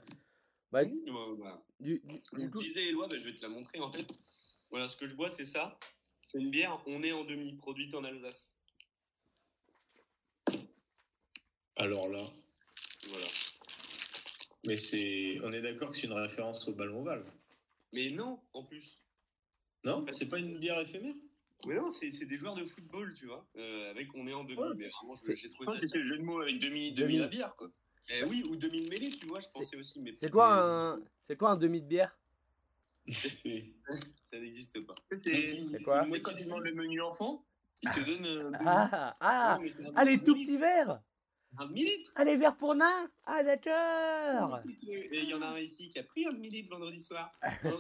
Bah, 0.72 0.82
Ouais, 0.82 1.00
voilà. 1.36 1.62
du, 1.80 2.02
du- 2.04 2.20
du 2.40 2.50
coup, 2.50 2.58
disait 2.58 2.88
Eloi, 2.88 3.06
bah, 3.08 3.16
je 3.18 3.24
vais 3.24 3.34
te 3.34 3.42
la 3.42 3.48
montrer 3.48 3.78
en 3.80 3.90
fait. 3.90 4.06
Voilà, 4.70 4.88
ce 4.88 4.96
que 4.96 5.06
je 5.06 5.14
bois, 5.14 5.30
c'est 5.30 5.44
ça. 5.44 5.78
C'est 6.22 6.40
une 6.40 6.50
bière, 6.50 6.82
on 6.86 7.02
est 7.04 7.12
en 7.12 7.24
demi, 7.24 7.52
produite 7.54 7.94
en 7.94 8.02
Alsace. 8.02 8.58
Alors 11.76 12.08
là. 12.08 12.22
Voilà. 13.08 13.26
Mais 14.64 14.76
c'est. 14.76 15.38
On 15.44 15.52
est 15.52 15.62
d'accord 15.62 15.90
que 15.92 15.96
c'est 15.96 16.06
une 16.08 16.12
référence 16.14 16.66
au 16.68 16.74
ballon 16.74 17.00
ovale. 17.00 17.24
Mais 17.92 18.10
non, 18.10 18.40
en 18.52 18.64
plus. 18.64 19.02
Non 19.84 20.04
C'est 20.10 20.28
pas 20.28 20.38
une 20.38 20.58
bière 20.58 20.80
éphémère? 20.80 21.14
Mais 21.64 21.74
non, 21.76 21.88
c'est 21.90 22.10
c'est 22.10 22.26
des 22.26 22.36
joueurs 22.36 22.54
de 22.54 22.64
football, 22.64 23.14
tu 23.14 23.26
vois, 23.26 23.46
euh, 23.56 23.90
avec 23.90 24.08
on 24.14 24.26
est 24.26 24.34
en 24.34 24.44
demi. 24.44 24.58
Ouais. 24.58 24.74
Mais 24.76 24.88
vraiment, 24.88 25.16
C'est- 25.16 25.34
j'ai 25.36 25.48
trouvé 25.48 25.76
ça. 25.78 25.98
le 25.98 26.04
jeu 26.04 26.18
de 26.18 26.22
mots 26.22 26.40
avec 26.40 26.58
demi, 26.58 26.92
Demi. 26.92 27.14
demi 27.14 27.18
la 27.18 27.28
bière 27.28 27.56
quoi. 27.56 27.70
Eh 28.08 28.22
oui, 28.24 28.44
ou 28.48 28.54
demi 28.56 28.82
de 28.82 28.88
mêlée, 28.88 29.08
tu 29.08 29.26
vois, 29.26 29.40
je 29.40 29.48
pensais 29.48 29.76
aussi. 29.76 30.00
mais 30.00 30.12
c'est 30.14 30.30
quoi 30.30 30.64
un, 30.94 31.00
c'est 31.22 31.36
quoi 31.36 31.50
un 31.50 31.56
demi 31.56 31.80
de 31.80 31.86
bière? 31.88 32.16
Ça 34.20 34.38
n'existe 34.40 34.80
pas. 34.86 34.94
C'est 35.12 35.64
C'est 35.70 35.82
quoi? 35.82 36.04
c'est 36.10 36.20
quand 36.22 36.34
tu 36.34 36.44
demandes 36.44 36.64
le 36.64 36.74
menu 36.74 37.00
enfant, 37.00 37.44
il 37.82 37.90
te 37.90 38.00
donne 38.00 38.26
euh. 38.26 38.50
Ah 38.64 39.16
Ah 39.20 39.58
Ouais, 39.60 39.70
Ah, 39.94 40.04
les 40.04 40.18
tout 40.22 40.34
petits 40.34 40.56
verres 40.58 41.00
Un 41.58 41.66
demi-litre 41.66 42.10
Ah, 42.16 42.24
les 42.24 42.36
verres 42.36 42.56
pour 42.56 42.74
nains 42.74 43.08
Ah, 43.24 43.42
d'accord 43.44 44.60
Et 44.88 45.20
il 45.22 45.28
y 45.28 45.34
en 45.34 45.42
a 45.42 45.46
un 45.48 45.58
ici 45.58 45.88
qui 45.88 45.98
a 45.98 46.02
pris 46.02 46.26
un 46.26 46.32
demi-litre 46.32 46.68
vendredi 46.70 47.00
soir, 47.00 47.32
un, 47.42 47.70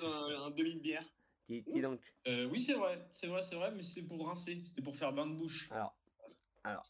un 0.46 0.50
demi 0.50 0.74
de 0.76 0.80
bière. 0.80 1.04
Qui, 1.46 1.62
qui 1.64 1.80
donc 1.80 2.00
Euh, 2.26 2.46
oui, 2.50 2.60
c'est 2.60 2.74
vrai, 2.74 3.06
c'est 3.12 3.26
vrai, 3.26 3.42
c'est 3.42 3.54
vrai, 3.56 3.70
mais 3.74 3.82
c'est 3.82 4.02
pour 4.02 4.26
rincer, 4.26 4.62
c'était 4.64 4.82
pour 4.82 4.96
faire 4.96 5.12
bain 5.12 5.26
de 5.26 5.34
bouche. 5.34 5.68
Alors, 5.70 5.96
alors 6.64 6.88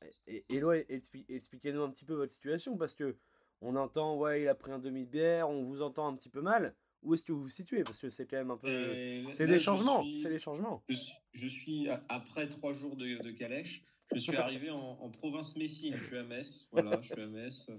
expli- 0.89 1.25
expliquez-nous 1.29 1.83
un 1.83 1.91
petit 1.91 2.05
peu 2.05 2.15
votre 2.15 2.33
situation 2.33 2.77
parce 2.77 2.95
que 2.95 3.17
on 3.61 3.77
entend, 3.77 4.17
ouais, 4.17 4.43
il 4.43 4.49
a 4.49 4.55
pris 4.55 4.73
un 4.73 4.79
demi 4.79 5.05
de 5.07 5.11
bière, 5.11 5.49
on 5.49 5.65
vous 5.65 5.83
entend 5.83 6.09
un 6.09 6.17
petit 6.17 6.29
peu 6.31 6.41
mal. 6.43 6.75
Où 7.03 7.15
est-ce 7.15 7.25
que 7.25 7.33
vous 7.33 7.43
vous 7.43 7.49
situez? 7.49 7.85
Parce 7.85 8.01
que 8.01 8.11
c'est 8.11 8.27
quand 8.27 8.37
même 8.37 8.51
un 8.51 8.57
peu. 8.57 8.69
Euh, 8.69 9.31
C'est 9.31 9.47
des 9.47 9.61
changements, 9.61 10.03
suis- 10.03 10.21
c'est 10.21 10.29
des 10.31 10.39
changements. 10.39 10.83
Je 10.89 10.95
suis, 10.95 11.15
je 11.35 11.49
suis 11.49 11.89
à- 11.89 12.05
après 12.09 12.49
trois 12.49 12.73
jours 12.73 12.97
de, 12.97 13.23
de 13.23 13.31
calèche, 13.33 13.83
je 14.13 14.19
suis 14.19 14.37
arrivé 14.37 14.71
en, 14.71 14.79
en 15.01 15.11
province 15.11 15.57
messine. 15.57 15.95
Je 15.97 16.05
suis 16.05 16.17
à 16.17 16.23
Metz, 16.25 16.69
voilà, 16.73 17.01
je 17.03 17.13
suis 17.13 17.21
à 17.23 17.27
Metz. 17.27 17.71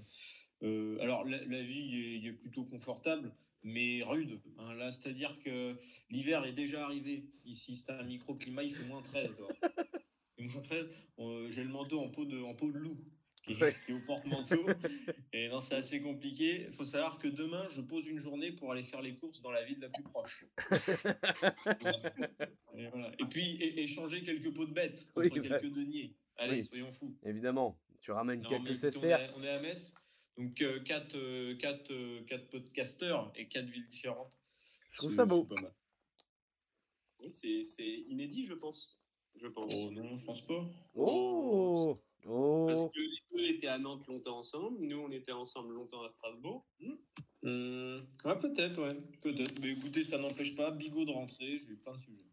Euh, 0.62 0.98
alors 1.00 1.24
la, 1.24 1.44
la 1.44 1.62
vie 1.62 2.26
est 2.26 2.32
plutôt 2.32 2.64
confortable, 2.64 3.32
mais 3.62 4.02
rude. 4.04 4.40
hein. 4.58 4.74
là, 4.74 4.92
c'est-à-dire 4.92 5.38
que 5.44 5.76
l'hiver 6.10 6.44
est 6.44 6.52
déjà 6.52 6.84
arrivé. 6.84 7.24
Ici, 7.44 7.76
c'est 7.76 7.90
un 7.92 8.02
microclimat, 8.04 8.62
il 8.64 8.74
fait 8.74 8.84
moins 8.86 9.02
13 9.02 9.36
dehors. 9.36 9.52
Il 10.40 10.48
fait 10.48 10.54
moins 10.54 10.62
13. 10.62 10.86
Euh, 11.18 11.50
J'ai 11.50 11.64
le 11.64 11.70
manteau 11.70 11.98
en 12.00 12.08
peau 12.10 12.24
de, 12.24 12.40
en 12.40 12.54
peau 12.54 12.70
de 12.70 12.78
loup. 12.78 12.96
Qui 13.44 13.54
est, 13.54 13.62
Ouais. 13.62 13.74
qui 13.86 13.92
est 13.92 13.94
au 13.94 14.00
porte-manteau. 14.06 14.66
Et 15.32 15.48
non, 15.48 15.58
c'est 15.58 15.74
assez 15.76 16.00
compliqué. 16.00 16.66
Il 16.68 16.72
faut 16.72 16.84
savoir 16.84 17.18
que 17.18 17.26
demain, 17.28 17.66
je 17.70 17.80
pose 17.80 18.06
une 18.06 18.18
journée 18.18 18.52
pour 18.52 18.70
aller 18.70 18.82
faire 18.84 19.00
les 19.02 19.16
courses 19.16 19.40
dans 19.42 19.50
la 19.50 19.64
ville 19.64 19.78
la 19.80 19.88
plus 19.88 20.02
proche. 20.04 20.44
Et, 22.76 22.88
voilà. 22.90 23.10
Et 23.18 23.24
puis 23.24 23.56
é- 23.60 23.82
échanger 23.82 24.22
quelques 24.22 24.52
pots 24.54 24.66
de 24.66 24.72
bêtes 24.72 25.08
Oui, 25.16 25.28
contre 25.28 25.42
bah. 25.48 25.58
quelques 25.58 25.72
deniers. 25.74 26.14
Allez, 26.36 26.58
Oui. 26.58 26.64
soyons 26.64 26.92
fous. 26.92 27.16
Évidemment, 27.24 27.78
tu 28.00 28.12
ramènes 28.12 28.40
Non, 28.42 28.48
quelques 28.48 28.62
mais 28.64 28.70
on, 28.70 28.74
sesterces. 28.76 29.38
on 29.40 29.44
est 29.44 29.48
à 29.50 29.60
Metz, 29.60 29.94
donc 30.38 30.62
euh, 30.62 30.80
quatre, 30.80 31.16
euh, 31.16 31.56
quatre, 31.56 31.90
euh, 31.92 32.22
quatre 32.24 32.48
podcasteurs 32.48 33.32
et 33.34 33.48
quatre 33.48 33.66
villes 33.66 33.86
différentes. 33.88 34.38
Je 34.92 34.98
trouve 34.98 35.12
ça 35.12 35.26
beau. 35.26 35.46
c'est 35.48 35.54
pas 35.56 35.62
mal. 35.62 35.74
Oui, 37.20 37.30
c'est 37.32 37.64
c'est 37.64 37.88
inédit, 38.08 38.46
je 38.46 38.54
pense. 38.54 39.00
Je 39.34 39.48
pense. 39.48 39.72
Oh 39.74 39.90
non, 39.90 40.16
je 40.16 40.24
pense 40.24 40.46
pas. 40.46 40.64
Oh 40.94 41.98
Parce 42.22 42.82
Oh 42.82 42.90
que 42.94 43.00
les 43.00 43.22
deux 43.32 43.54
étaient 43.56 43.66
à 43.66 43.78
Nantes 43.78 44.06
longtemps 44.06 44.38
ensemble, 44.38 44.78
nous 44.80 44.98
on 44.98 45.10
était 45.10 45.32
ensemble 45.32 45.74
longtemps 45.74 46.02
à 46.02 46.08
Strasbourg. 46.08 46.66
Hmm. 46.80 46.94
Hum, 47.44 48.06
ouais, 48.24 48.38
peut-être, 48.38 48.80
ouais, 48.82 48.94
peut-être. 49.20 49.60
Mais 49.60 49.70
écoutez, 49.72 50.02
ça 50.04 50.18
n'empêche 50.18 50.56
pas 50.56 50.70
Bigot 50.72 51.04
de 51.04 51.12
rentrer. 51.12 51.58
J'ai 51.58 51.74
plein 51.76 51.94
de 51.94 52.00
sujets. 52.00 52.26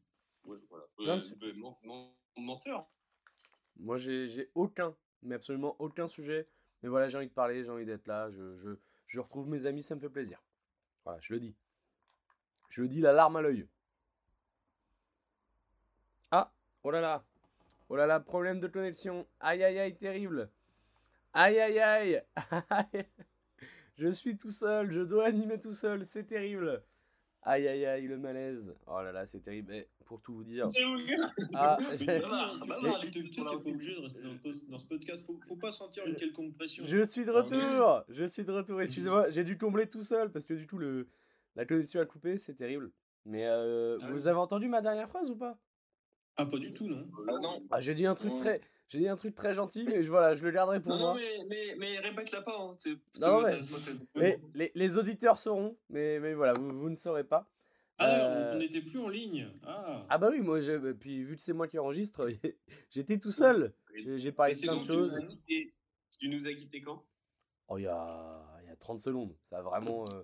Ouais, 0.43 0.57
voilà. 0.69 0.85
Là, 0.99 1.19
Euh, 1.43 1.53
men- 1.53 2.11
menteur. 2.37 2.87
Moi, 3.77 3.97
j'ai 3.97 4.29
j'ai 4.29 4.49
aucun, 4.55 4.95
mais 5.21 5.35
absolument 5.35 5.75
aucun 5.79 6.07
sujet. 6.07 6.47
Mais 6.85 6.89
voilà, 6.89 7.07
j'ai 7.07 7.17
envie 7.17 7.25
de 7.25 7.33
parler, 7.33 7.63
j'ai 7.63 7.71
envie 7.71 7.85
d'être 7.87 8.05
là. 8.05 8.29
Je, 8.29 8.57
je, 8.57 8.69
je 9.07 9.19
retrouve 9.19 9.49
mes 9.49 9.65
amis, 9.65 9.81
ça 9.81 9.95
me 9.95 9.99
fait 9.99 10.07
plaisir. 10.07 10.39
Voilà, 11.03 11.19
je 11.19 11.33
le 11.33 11.39
dis. 11.39 11.55
Je 12.69 12.83
le 12.83 12.87
dis, 12.87 13.01
la 13.01 13.11
larme 13.11 13.37
à 13.37 13.41
l'œil. 13.41 13.65
Ah, 16.29 16.53
oh 16.83 16.91
là 16.91 17.01
là. 17.01 17.23
Oh 17.89 17.95
là 17.95 18.05
là, 18.05 18.19
problème 18.19 18.59
de 18.59 18.67
connexion. 18.67 19.25
Aïe 19.39 19.63
aïe 19.63 19.79
aïe, 19.79 19.95
terrible. 19.95 20.51
Aïe 21.33 21.59
aïe 21.59 21.79
aïe. 21.79 22.23
je 23.97 24.11
suis 24.11 24.37
tout 24.37 24.51
seul, 24.51 24.91
je 24.91 25.01
dois 25.01 25.25
animer 25.25 25.59
tout 25.59 25.73
seul, 25.73 26.05
c'est 26.05 26.25
terrible. 26.25 26.83
Aïe 27.47 27.67
aïe 27.67 27.85
aïe, 27.85 28.07
le 28.07 28.17
malaise. 28.17 28.75
Oh 28.87 29.01
là 29.03 29.11
là, 29.11 29.25
c'est 29.27 29.39
terrible. 29.39 29.71
Et 29.73 29.87
pour 30.05 30.19
tout 30.19 30.33
vous 30.33 30.43
dire. 30.43 30.67
Ah, 31.53 31.77
Mais 32.07 32.19
bah, 32.19 32.47
bah 32.67 32.77
dans, 32.81 34.79
ce 34.79 34.85
podcast. 34.87 35.25
Faut, 35.25 35.39
faut 35.47 35.55
pas 35.55 35.71
sentir 35.71 36.05
une 36.07 36.15
quelconque 36.15 36.55
pression. 36.55 36.83
Je 36.83 37.03
suis 37.03 37.23
de 37.23 37.31
Ah, 37.31 37.41
retour, 37.41 38.03
je 38.09 38.25
suis 38.25 38.43
de 38.43 38.51
retour. 38.51 38.81
Excusez-moi, 38.81 39.29
j'ai 39.29 39.43
dû 39.43 39.57
combler 39.59 39.87
tout 39.87 40.01
seul 40.01 40.31
parce 40.31 40.45
que 40.45 40.55
du 40.55 40.65
coup 40.65 40.79
le 40.79 41.07
la 41.55 41.65
connexion 41.65 42.01
a 42.01 42.05
coupé, 42.05 42.37
c'est 42.39 42.55
terrible. 42.55 42.91
Mais 43.25 43.45
euh, 43.45 43.97
Ah 44.01 44.07
vous 44.09 44.23
oui. 44.23 44.27
avez 44.27 44.37
entendu 44.39 44.67
ma 44.67 44.81
dernière 44.81 45.07
phrase 45.09 45.29
ou 45.29 45.35
pas? 45.35 45.57
Ah, 46.37 46.45
pas 46.45 46.57
du 46.57 46.73
tout, 46.73 46.87
non 46.87 47.07
Ah 47.29 47.39
non. 47.41 47.59
Ah, 47.71 47.79
j'ai 47.81 47.93
dit 47.93 48.05
un 48.05 48.15
truc 48.15 48.35
très, 48.39 48.61
j'ai 48.89 48.99
dit 48.99 49.07
un 49.07 49.15
truc 49.15 49.35
très 49.35 49.55
gentil, 49.55 49.85
mais 49.85 50.03
je, 50.03 50.09
voilà, 50.09 50.35
je 50.35 50.43
le 50.43 50.51
garderai 50.51 50.81
pour 50.81 50.91
Non, 50.93 50.99
moi. 50.99 51.13
non, 51.13 51.19
mais, 51.19 51.45
mais, 51.47 51.75
mais 51.77 51.99
répète-la 51.99 52.41
pas. 52.41 52.57
Hein. 52.59 52.75
C'est- 52.79 52.97
Non, 53.21 53.41
mais- 54.15 54.39
les, 54.53 54.71
les 54.75 54.97
auditeurs 54.97 55.37
sauront, 55.37 55.77
mais, 55.89 56.19
mais 56.19 56.33
voilà, 56.33 56.53
vous, 56.53 56.77
vous 56.77 56.89
ne 56.89 56.95
saurez 56.95 57.23
pas. 57.23 57.49
Ah, 57.97 58.09
Euh, 58.19 58.53
on 58.55 58.57
n'était 58.57 58.81
plus 58.81 58.99
en 58.99 59.07
ligne. 59.07 59.47
Ah, 59.65 60.05
Ah 60.09 60.17
bah 60.17 60.27
oui, 60.29 60.41
moi, 60.41 60.59
j'ai- 60.61 60.93
puis 60.93 61.23
vu 61.23 61.37
que 61.37 61.41
c'est 61.41 61.53
moi 61.53 61.67
qui 61.69 61.79
enregistre, 61.79 62.27
j'étais 62.89 63.17
tout 63.17 63.31
seul. 63.31 63.73
J'ai 63.95 64.17
j'ai 64.17 64.31
parlé 64.33 64.53
de 64.53 64.59
plein 64.59 64.75
de 64.75 64.81
tu 64.81 64.87
choses. 64.87 65.17
nous 65.17 65.29
as 65.31 65.35
Et 65.47 65.73
tu 66.19 66.27
nous 66.27 66.45
as 66.47 66.53
quitté 66.53 66.81
quand? 66.81 67.01
Oh, 67.69 67.77
il 67.77 67.83
y 67.83 67.87
a, 67.87 68.41
il 68.63 68.67
y 68.67 68.71
a 68.71 68.75
30 68.75 68.99
secondes. 68.99 69.33
Ça 69.49 69.59
a 69.59 69.61
vraiment, 69.61 70.03
euh, 70.13 70.23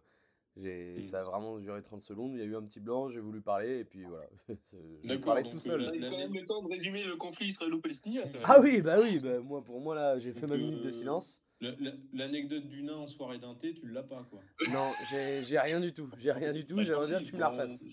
j'ai, 0.58 1.02
ça 1.02 1.22
a 1.22 1.24
vraiment 1.24 1.58
duré 1.60 1.82
30 1.82 2.02
secondes. 2.02 2.34
Il 2.34 2.40
y 2.40 2.42
a 2.42 2.46
eu 2.46 2.56
un 2.56 2.62
petit 2.64 2.80
blanc, 2.80 3.10
j'ai 3.10 3.20
voulu 3.20 3.42
parler, 3.42 3.80
et 3.80 3.86
puis 3.86 4.04
voilà. 4.04 4.28
J'ai 4.72 5.08
D'accord, 5.08 5.26
parlé 5.34 5.44
donc, 5.44 5.52
tout 5.54 5.58
euh, 5.58 5.60
seul. 5.60 5.82
la- 5.82 5.96
Il 5.96 6.02
y 6.02 6.06
a 6.06 6.10
quand 6.10 6.18
même 6.18 6.34
le 6.34 6.46
temps 6.46 6.62
de 6.62 6.68
résumer 6.68 7.04
le 7.04 7.16
conflit 7.16 7.48
israélo-palestinien. 7.48 8.24
Ah 8.44 8.60
oui, 8.60 8.82
bah 8.82 8.98
oui, 9.02 9.20
bah 9.20 9.40
moi, 9.40 9.64
pour 9.64 9.80
moi, 9.80 9.96
là, 9.96 10.20
j'ai 10.20 10.34
fait 10.34 10.48
ma 10.48 10.58
minute 10.58 10.82
de 10.82 10.90
euh, 10.90 10.92
silence. 10.92 11.42
La- 11.62 11.72
la- 11.80 11.92
L'anecdote 12.14 12.68
du 12.68 12.84
nain 12.84 12.98
en 12.98 13.08
soirée 13.08 13.38
d'un 13.40 13.56
thé, 13.56 13.74
tu 13.74 13.88
l'as 13.88 14.04
pas, 14.04 14.24
quoi. 14.30 14.42
Non, 14.74 14.92
j'ai 15.10 15.44
j'ai 15.44 15.60
rien 15.60 15.80
du 15.80 15.94
tout. 15.94 16.10
J'ai 16.18 16.32
rien 16.32 16.52
du 16.54 16.66
tout. 16.66 16.82
J'aimerais 16.82 17.08
bien 17.08 17.20
que 17.20 17.26
tu 17.26 17.36
me 17.36 17.40
la 17.40 17.50
refasses. 17.50 17.84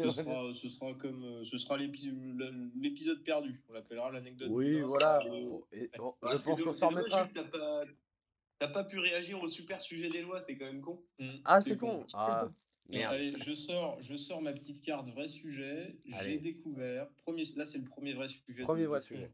Ce 0.00 0.10
sera, 0.10 0.50
ce 0.54 0.68
sera 0.68 0.94
comme, 0.94 1.22
euh, 1.24 1.44
ce 1.44 1.58
sera 1.58 1.76
l'épisode 1.76 3.22
perdu. 3.22 3.62
On 3.68 3.72
l'appellera 3.74 4.10
l'anecdote. 4.10 4.48
du 4.48 4.54
Oui, 4.54 4.80
voilà. 4.80 5.20
Ah, 6.22 6.36
je 6.36 6.44
pense 6.44 6.62
qu'on 6.62 6.72
s'en 6.72 6.88
remettra. 6.88 7.28
T'as 8.58 8.68
pas, 8.68 8.84
pu 8.84 8.98
réagir 8.98 9.42
au 9.42 9.48
super 9.48 9.82
sujet 9.82 10.08
des 10.08 10.22
lois, 10.22 10.40
c'est 10.40 10.56
quand 10.56 10.66
même 10.66 10.80
con. 10.80 11.04
Mm, 11.18 11.30
Ah, 11.44 11.60
c'est 11.60 11.76
con. 11.76 12.06
Ah, 12.12 12.48
merde. 12.88 13.14
allez, 13.14 13.34
je 13.38 13.54
sors, 13.54 14.00
je 14.02 14.16
sors 14.16 14.40
ma 14.40 14.52
petite 14.52 14.82
carte 14.84 15.08
vrai 15.08 15.26
sujet. 15.28 15.98
J'ai 16.22 16.38
découvert. 16.38 17.08
Premier, 17.24 17.44
là, 17.56 17.66
c'est 17.66 17.78
le 17.78 17.84
premier 17.84 18.12
vrai 18.14 18.28
sujet. 18.28 18.62
Premier 18.62 18.86
vrai 18.86 19.00
sujet. 19.00 19.32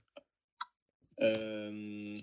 Euh, 1.20 2.14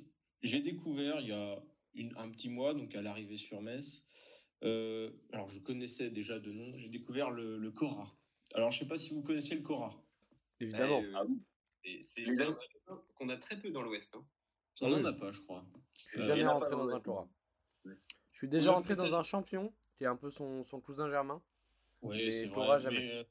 j'ai 0.42 0.62
découvert 0.62 1.20
il 1.22 1.28
y 1.28 1.32
a 1.32 1.62
une- 1.94 2.14
un 2.18 2.30
petit 2.32 2.50
mois, 2.50 2.74
donc 2.74 2.96
à 2.96 3.02
l'arrivée 3.02 3.38
sur 3.38 3.62
Metz. 3.62 4.04
euh, 4.64 5.12
alors, 5.32 5.48
je 5.50 5.60
connaissais 5.60 6.10
déjà 6.10 6.40
de 6.40 6.52
nom. 6.52 6.76
J'ai 6.78 6.90
découvert 6.90 7.30
le, 7.30 7.58
le 7.58 7.72
Cora. 7.72 8.16
Alors, 8.56 8.72
je 8.72 8.80
sais 8.80 8.88
pas 8.88 8.98
si 8.98 9.14
vous 9.14 9.22
connaissez 9.22 9.54
le 9.54 9.62
Cora. 9.62 10.02
Évidemment. 10.60 11.02
Euh, 11.04 11.12
Ah 11.16 11.24
c'est 12.02 12.26
qu'on 13.16 13.30
a 13.30 13.38
très 13.38 13.60
peu 13.60 13.70
dans 13.70 13.84
l'Ouest. 13.84 14.16
Hein. 14.16 14.26
On 14.82 14.90
n'en 14.90 15.06
a 15.06 15.14
pas, 15.14 15.32
je 15.32 15.42
crois. 15.42 15.66
Je 15.96 16.02
suis 16.02 16.20
Euh, 16.22 16.28
jamais 16.28 16.46
rentré 16.48 16.72
dans 16.72 16.90
un. 16.90 17.00
Ouais. 17.86 17.94
Je 18.32 18.38
suis 18.38 18.48
déjà 18.50 18.72
rentré 18.74 18.96
dans 18.96 19.16
un 19.16 19.24
champion, 19.24 19.74
qui 19.98 20.04
est 20.04 20.08
un 20.08 20.16
peu 20.18 20.30
son, 20.30 20.66
son 20.66 20.82
cousin 20.82 21.10
germain. 21.10 21.42
Oui, 22.02 22.32
c'est 22.32 22.48
vrai. 22.48 22.80
jamais. 22.80 22.98
mais, 23.00 23.12
euh, 23.14 23.24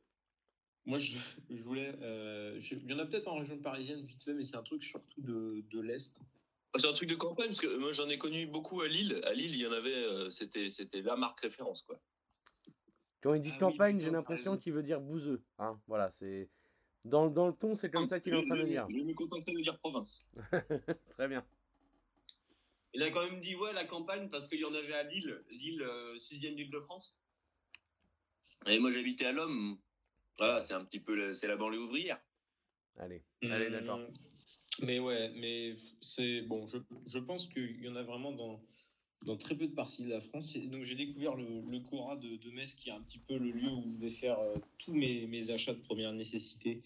moi, 0.87 0.99
je, 0.99 1.17
je 1.51 1.63
voulais. 1.63 1.95
euh, 2.03 2.59
je- 2.59 2.77
il 2.77 2.91
y 2.91 2.95
en 2.95 2.99
a 2.99 3.07
peut-être 3.07 3.29
en 3.29 3.37
région 3.39 3.59
parisienne, 3.59 4.01
vite 4.03 4.23
fait, 4.23 4.33
mais 4.35 4.45
c'est 4.45 4.57
un 4.57 4.63
truc 4.63 4.83
surtout 4.83 5.21
de, 5.21 5.63
de 5.71 5.81
l'Est. 5.81 6.19
C'est 6.77 6.89
un 6.89 6.93
truc 6.93 7.09
de 7.09 7.15
campagne, 7.15 7.47
parce 7.49 7.61
que 7.61 7.77
moi 7.77 7.93
j'en 7.93 8.09
ai 8.09 8.19
connu 8.19 8.47
beaucoup 8.47 8.81
à 8.81 8.89
Lille. 8.89 9.21
À 9.25 9.33
Lille, 9.33 9.55
il 9.55 9.61
y 9.61 9.67
en 9.67 9.71
avait, 9.73 9.95
euh, 9.95 10.29
c'était 10.31 10.71
c'était 10.71 11.03
la 11.03 11.15
marque 11.17 11.39
référence. 11.41 11.83
quoi. 11.85 12.01
Quand 13.21 13.33
il 13.35 13.41
dit 13.41 13.53
Ah 13.55 13.59
campagne, 13.61 14.01
j'ai 14.01 14.11
l'impression 14.11 14.59
qu'il 14.59 14.73
veut 14.73 14.83
dire 14.83 15.01
bouseux. 15.01 15.45
Hein, 15.59 15.81
voilà, 15.87 16.11
c'est 16.11 16.51
dans, 17.05 17.29
dans 17.29 17.47
le 17.49 17.53
ton, 17.55 17.75
c'est 17.75 17.91
comme 17.91 18.07
ça 18.07 18.21
qu'il 18.21 18.33
est 18.33 18.37
en 18.37 18.45
train 18.47 18.57
de 18.57 18.65
dire. 18.65 18.87
Je 18.89 18.97
vais 18.97 19.05
me 19.05 19.15
contenter 19.15 19.53
de 19.53 19.61
dire 19.61 19.77
province. 19.79 20.27
Très 21.11 21.29
bien. 21.29 21.45
Il 22.95 23.03
a 23.03 23.11
quand 23.11 23.29
même 23.29 23.41
dit 23.41 23.57
ouais 23.57 23.73
la 23.73 23.85
campagne 23.85 24.29
parce 24.31 24.47
qu'il 24.47 24.61
y 24.61 24.65
en 24.65 24.75
avait 24.75 24.95
à 24.95 25.03
Lille, 25.03 25.43
Lille 25.51 25.83
6ème 26.17 26.55
ville 26.57 26.71
de 26.71 26.81
France. 26.81 27.17
Et 28.67 28.79
moi 28.79 28.91
j'habitais 28.91 29.27
à 29.27 29.33
Lhomme. 29.33 29.79
Voilà, 30.39 30.61
c'est 30.61 30.75
un 30.75 30.85
petit 30.85 31.01
peu, 31.01 31.15
le- 31.15 31.33
c'est 31.33 31.49
la 31.49 31.57
banlieue 31.57 31.81
ouvrière. 31.81 32.21
Allez, 32.99 33.23
allez, 33.43 33.71
d'accord. 33.71 33.99
Hum, 33.99 34.11
Mais 34.83 34.99
ouais, 35.01 35.31
mais 35.37 35.77
c'est 36.01 36.43
bon. 36.43 36.67
Je, 36.67 36.79
je 37.07 37.19
pense 37.19 37.49
qu'il 37.49 37.83
y 37.85 37.89
en 37.89 37.97
a 37.97 38.03
vraiment 38.03 38.33
dans, 38.33 38.63
dans 39.25 39.37
très 39.37 39.55
peu 39.55 39.67
de 39.67 39.75
parties 39.75 40.05
de 40.05 40.11
la 40.11 40.21
France. 40.21 40.57
Donc 40.57 40.85
j'ai 40.85 40.95
découvert 40.95 41.35
le, 41.35 41.47
le 41.69 41.81
Cora 41.81 42.17
de, 42.17 42.51
Metz, 42.51 42.75
qui 42.75 42.91
est 42.91 42.93
un 42.93 43.01
petit 43.01 43.19
peu 43.19 43.37
le 43.37 43.51
lieu 43.51 43.71
où 43.71 43.85
je 43.89 43.99
vais 43.99 44.11
faire 44.11 44.39
euh, 44.39 44.57
tous 44.79 44.93
mes, 44.93 45.51
achats 45.51 45.75
de 45.75 45.81
première 45.81 46.13
nécessité. 46.13 46.83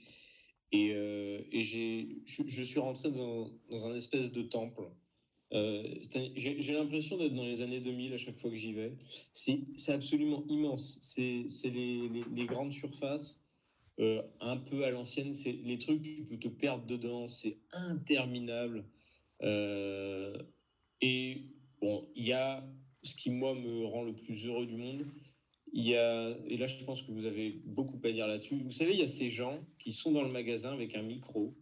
Et, 0.72 0.92
euh, 0.94 1.40
j'ai, 1.52 2.22
je, 2.26 2.62
suis 2.62 2.80
rentré 2.80 3.10
dans, 3.10 3.50
un 3.70 3.94
espèce 3.94 4.30
de 4.30 4.42
temple. 4.42 4.82
Euh, 5.54 5.82
j'ai 6.36 6.74
l'impression 6.74 7.16
d'être 7.16 7.34
dans 7.34 7.46
les 7.46 7.62
années 7.62 7.80
2000 7.80 8.12
à 8.12 8.18
chaque 8.18 8.38
fois 8.38 8.50
que 8.50 8.56
j'y 8.56 8.72
vais. 8.72 8.92
C'est 9.32 9.62
absolument 9.88 10.44
immense. 10.48 10.98
C'est 11.00 11.70
les, 11.70 12.46
grandes 12.46 12.72
surfaces 12.72 13.40
un 14.40 14.56
peu 14.58 14.84
à 14.84 14.90
l'ancienne. 14.90 15.34
C'est 15.34 15.52
les 15.52 15.78
trucs, 15.78 16.02
tu 16.02 16.24
peux 16.24 16.38
te 16.38 16.48
perdre 16.48 16.84
dedans. 16.84 17.26
C'est 17.26 17.56
interminable. 17.72 18.84
Et 21.00 21.42
bon, 21.80 22.08
il 22.14 22.26
y 22.26 22.32
a 22.32 22.64
ce 23.02 23.14
qui, 23.14 23.30
moi, 23.30 23.54
me 23.54 23.84
rend 23.86 24.02
le 24.02 24.14
plus 24.14 24.46
heureux 24.46 24.66
du 24.66 24.76
monde. 24.76 25.06
Il 25.72 25.86
y 25.86 25.96
a, 25.96 26.36
et 26.46 26.56
là, 26.56 26.66
je 26.66 26.82
pense 26.84 27.02
que 27.02 27.12
vous 27.12 27.26
avez 27.26 27.60
beaucoup 27.64 28.00
à 28.04 28.10
dire 28.10 28.26
là-dessus. 28.26 28.60
Vous 28.62 28.70
savez, 28.70 28.92
il 28.94 29.00
y 29.00 29.02
a 29.02 29.08
ces 29.08 29.28
gens 29.28 29.60
qui 29.78 29.92
sont 29.92 30.12
dans 30.12 30.22
le 30.22 30.32
magasin 30.32 30.72
avec 30.72 30.94
un 30.94 31.02
micro 31.02 31.54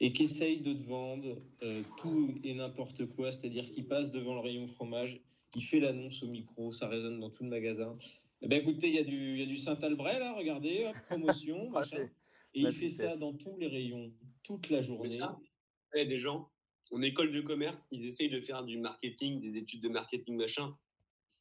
et 0.00 0.12
qui 0.12 0.24
essayent 0.24 0.60
de 0.60 0.72
te 0.72 0.82
vendre 0.82 1.40
euh, 1.62 1.82
tout 1.98 2.34
et 2.44 2.54
n'importe 2.54 3.06
quoi. 3.06 3.32
C'est-à-dire 3.32 3.70
qu'ils 3.70 3.86
passent 3.86 4.10
devant 4.10 4.34
le 4.34 4.40
rayon 4.40 4.66
fromage, 4.66 5.20
il 5.54 5.62
fait 5.62 5.80
l'annonce 5.80 6.22
au 6.22 6.28
micro, 6.28 6.72
ça 6.72 6.88
résonne 6.88 7.20
dans 7.20 7.30
tout 7.30 7.44
le 7.44 7.50
magasin. 7.50 7.96
Eh 8.42 8.48
ben, 8.48 8.60
écoutez, 8.60 8.88
il 8.88 8.94
y 8.94 8.98
a 8.98 9.04
du, 9.04 9.32
il 9.34 9.38
y 9.38 9.42
a 9.42 9.46
du 9.46 9.56
Saint-Albret, 9.56 10.18
là, 10.18 10.34
regardez, 10.34 10.84
hop, 10.86 10.96
promotion, 11.08 11.70
machin. 11.70 12.08
Et 12.54 12.60
il 12.60 12.72
fait 12.72 12.88
ça 12.88 13.16
dans 13.16 13.32
tous 13.32 13.56
les 13.56 13.68
rayons, 13.68 14.12
toute 14.42 14.70
la 14.70 14.82
journée. 14.82 15.10
ça, 15.10 15.38
il 15.94 15.98
y 15.98 16.02
a 16.02 16.04
des 16.06 16.18
gens 16.18 16.50
en 16.92 17.02
école 17.02 17.32
de 17.32 17.40
commerce, 17.40 17.86
ils 17.90 18.06
essayent 18.06 18.30
de 18.30 18.40
faire 18.40 18.62
du 18.64 18.78
marketing, 18.78 19.40
des 19.40 19.58
études 19.58 19.82
de 19.82 19.88
marketing 19.88 20.36
machin. 20.36 20.76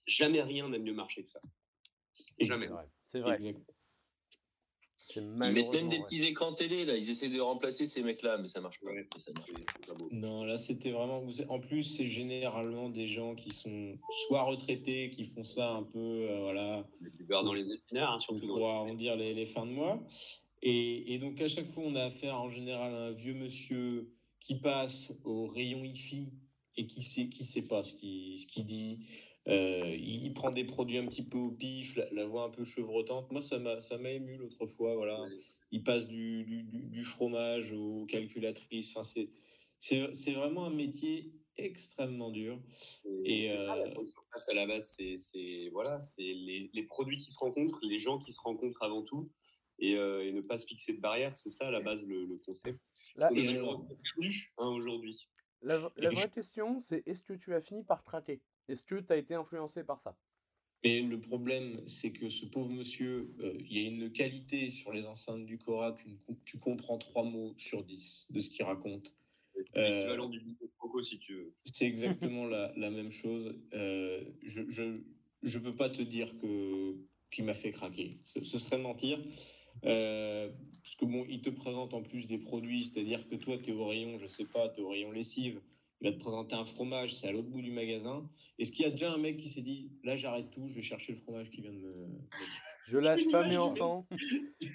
Jamais 0.07 0.41
rien 0.41 0.69
n'a 0.69 0.77
mieux 0.77 0.93
marché 0.93 1.23
que 1.23 1.29
ça. 1.29 1.41
Jamais. 2.39 2.69
C'est 3.07 3.19
vrai. 3.19 3.37
Ils 5.15 5.21
mettent 5.53 5.71
même 5.71 5.89
des 5.89 5.99
petits 5.99 6.23
écrans 6.25 6.53
télé 6.53 6.83
là. 6.83 6.95
Ils 6.95 7.09
essaient 7.09 7.29
de 7.29 7.39
remplacer 7.39 7.85
ces 7.85 8.01
mecs-là, 8.01 8.37
mais 8.39 8.47
ça 8.47 8.59
marche 8.59 8.79
pas. 8.79 8.87
Ouais. 8.87 9.07
Ça 9.19 9.31
marche. 9.37 9.51
Pas 9.87 9.93
beau. 9.93 10.09
Non, 10.11 10.43
là, 10.43 10.57
c'était 10.57 10.91
vraiment. 10.91 11.23
En 11.49 11.59
plus, 11.59 11.83
c'est 11.83 12.07
généralement 12.07 12.89
des 12.89 13.07
gens 13.07 13.35
qui 13.35 13.51
sont 13.51 13.99
soit 14.27 14.43
retraités, 14.43 15.11
qui 15.11 15.23
font 15.23 15.43
ça 15.43 15.71
un 15.73 15.83
peu, 15.83 15.99
euh, 15.99 16.39
voilà, 16.41 16.87
du 17.01 17.23
beurre 17.23 17.43
dans 17.43 17.53
les 17.53 17.71
épinards, 17.71 18.13
hein, 18.13 18.19
surtout. 18.19 18.47
pour 18.47 18.67
arrondir 18.67 19.15
les, 19.15 19.33
les 19.35 19.45
fins 19.45 19.65
de 19.65 19.71
mois. 19.71 20.03
Et, 20.63 21.13
et 21.13 21.19
donc, 21.19 21.39
à 21.39 21.47
chaque 21.47 21.67
fois, 21.67 21.83
on 21.85 21.95
a 21.95 22.05
affaire 22.05 22.35
en 22.41 22.49
général 22.49 22.93
à 22.93 23.05
un 23.05 23.11
vieux 23.11 23.35
monsieur 23.35 24.11
qui 24.45 24.59
passe 24.59 25.11
au 25.23 25.47
rayon 25.47 25.83
IFI 25.83 26.31
et 26.77 26.85
qui 26.85 27.01
sait, 27.01 27.29
qui 27.29 27.43
sait 27.43 27.63
pas 27.63 27.81
ce 27.81 27.93
qu'il 27.93 28.39
ce 28.39 28.45
qu'il 28.45 28.65
dit. 28.65 28.99
Euh, 29.47 29.95
il, 29.95 30.33
prend 30.33 30.49
des 30.51 30.65
produits 30.65 30.97
un 30.97 31.05
petit 31.05 31.23
peu 31.23 31.37
au 31.37 31.51
pif, 31.51 31.95
la, 31.95 32.09
la 32.11 32.25
voix 32.25 32.45
un 32.45 32.49
peu 32.49 32.63
chevrotante. 32.63 33.31
Moi, 33.31 33.41
ça 33.41 33.59
m'a 33.59 33.79
ça 33.79 33.97
m'a 33.97 34.11
ému 34.11 34.37
l'autre 34.37 34.65
fois. 34.65 34.95
Voilà. 34.95 35.19
Il 35.71 35.83
passe 35.83 36.07
du, 36.07 36.43
du, 36.43 37.03
fromage 37.03 37.71
aux 37.71 38.05
calculatrices. 38.05 38.89
Enfin, 38.91 39.03
c'est, 39.03 39.29
c'est, 39.77 40.13
c'est 40.13 40.33
vraiment 40.33 40.65
un 40.65 40.73
métier 40.73 41.31
extrêmement 41.57 42.31
dur. 42.31 42.59
Et, 43.23 43.49
c'est 43.49 43.57
ça, 43.57 43.75
euh, 43.77 43.85
la 43.85 44.05
surface 44.05 44.49
à 44.49 44.53
la 44.53 44.67
base, 44.67 44.95
c'est, 44.95 45.17
c'est 45.17 45.69
voilà, 45.71 46.07
c'est 46.17 46.23
les, 46.23 46.69
les 46.73 46.83
produits 46.83 47.17
qui 47.17 47.31
se 47.31 47.39
rencontrent, 47.39 47.79
les 47.83 47.99
gens 47.99 48.19
qui 48.19 48.31
se 48.31 48.41
rencontrent 48.41 48.81
avant 48.83 49.03
tout, 49.03 49.31
et, 49.79 49.95
euh, 49.95 50.25
et 50.25 50.31
ne 50.31 50.41
pas 50.41 50.57
se 50.57 50.65
fixer 50.65 50.93
de 50.93 51.01
barrières, 51.01 51.35
c'est 51.35 51.49
ça 51.49 51.67
à 51.67 51.71
la 51.71 51.81
base 51.81 52.01
le, 52.01 52.25
le 52.25 52.37
concept. 52.37 52.79
Là, 53.17 53.29
perdu 53.29 53.57
hein, 54.57 54.67
aujourd'hui. 54.67 55.27
la, 55.61 55.77
vraie 55.79 55.89
je- 56.15 56.27
question, 56.33 56.79
c'est 56.81 57.03
est-ce 57.07 57.23
que 57.23 57.33
tu 57.33 57.53
as 57.53 57.61
fini 57.61 57.83
par 57.83 58.03
craquer? 58.03 58.41
Est-ce 58.67 58.83
que 58.83 58.95
tu 58.95 59.13
as 59.13 59.17
été 59.17 59.33
influencé 59.35 59.83
par 59.83 60.01
ça? 60.01 60.17
Mais 60.83 61.01
le 61.01 61.19
problème, 61.19 61.81
c'est 61.87 62.11
que 62.11 62.29
ce 62.29 62.45
pauvre 62.45 62.71
monsieur, 62.71 63.33
euh, 63.39 63.55
il 63.59 63.77
y 63.77 63.85
a 63.85 63.89
une 63.89 64.11
qualité 64.11 64.69
sur 64.69 64.91
les 64.93 65.05
enceintes 65.05 65.45
du 65.45 65.57
Cora, 65.57 65.93
tu, 65.93 66.19
tu 66.45 66.59
comprends 66.59 66.97
trois 66.97 67.23
mots 67.23 67.55
sur 67.57 67.83
dix 67.83 68.27
de 68.29 68.39
ce 68.39 68.49
qu'il 68.49 68.65
raconte. 68.65 69.13
C'est 69.55 69.79
Euh, 69.79 69.89
l'équivalent 69.89 70.29
du 70.29 70.41
si 71.01 71.19
tu 71.19 71.33
veux. 71.33 71.53
C'est 71.65 71.85
exactement 71.85 72.45
la, 72.45 72.71
la 72.77 72.89
même 72.91 73.11
chose. 73.11 73.55
Euh, 73.73 74.23
je 74.43 74.61
ne 74.61 74.69
je, 74.69 74.83
je 75.43 75.59
peux 75.59 75.75
pas 75.75 75.89
te 75.89 76.01
dire 76.01 76.37
que 76.39 76.95
qu'il 77.31 77.45
m'a 77.45 77.53
fait 77.53 77.71
craquer. 77.71 78.19
Ce, 78.23 78.41
ce 78.43 78.57
serait 78.59 78.77
mentir. 78.77 79.19
Euh, 79.83 80.49
parce 80.83 80.95
que 80.95 81.05
bon, 81.05 81.25
il 81.29 81.41
te 81.41 81.49
présente 81.49 81.93
en 81.93 82.01
plus 82.01 82.27
des 82.27 82.37
produits, 82.37 82.83
c'est-à-dire 82.85 83.27
que 83.27 83.35
toi, 83.35 83.57
tu 83.57 83.71
es 83.71 83.73
au 83.73 83.87
rayon, 83.87 84.17
je 84.19 84.27
sais 84.27 84.45
pas, 84.45 84.69
tu 84.69 84.81
es 84.81 84.83
au 84.83 84.89
rayon 84.89 85.11
lessive, 85.11 85.59
il 86.01 86.07
va 86.09 86.13
te 86.13 86.19
présenter 86.19 86.55
un 86.55 86.65
fromage, 86.65 87.13
c'est 87.13 87.27
à 87.27 87.31
l'autre 87.31 87.47
bout 87.47 87.61
du 87.61 87.71
magasin. 87.71 88.29
Est-ce 88.59 88.71
qu'il 88.71 88.85
y 88.85 88.87
a 88.87 88.91
déjà 88.91 89.11
un 89.11 89.17
mec 89.17 89.37
qui 89.37 89.49
s'est 89.49 89.61
dit, 89.61 89.89
là 90.03 90.15
j'arrête 90.15 90.51
tout, 90.51 90.67
je 90.67 90.75
vais 90.75 90.81
chercher 90.81 91.13
le 91.13 91.17
fromage 91.17 91.49
qui 91.49 91.61
vient 91.61 91.73
de 91.73 91.79
me... 91.79 92.07
Je 92.87 92.99
lâche 92.99 93.23
femme 93.31 93.51
et 93.51 93.55
Imagine. 93.55 93.57
enfant. 93.81 93.99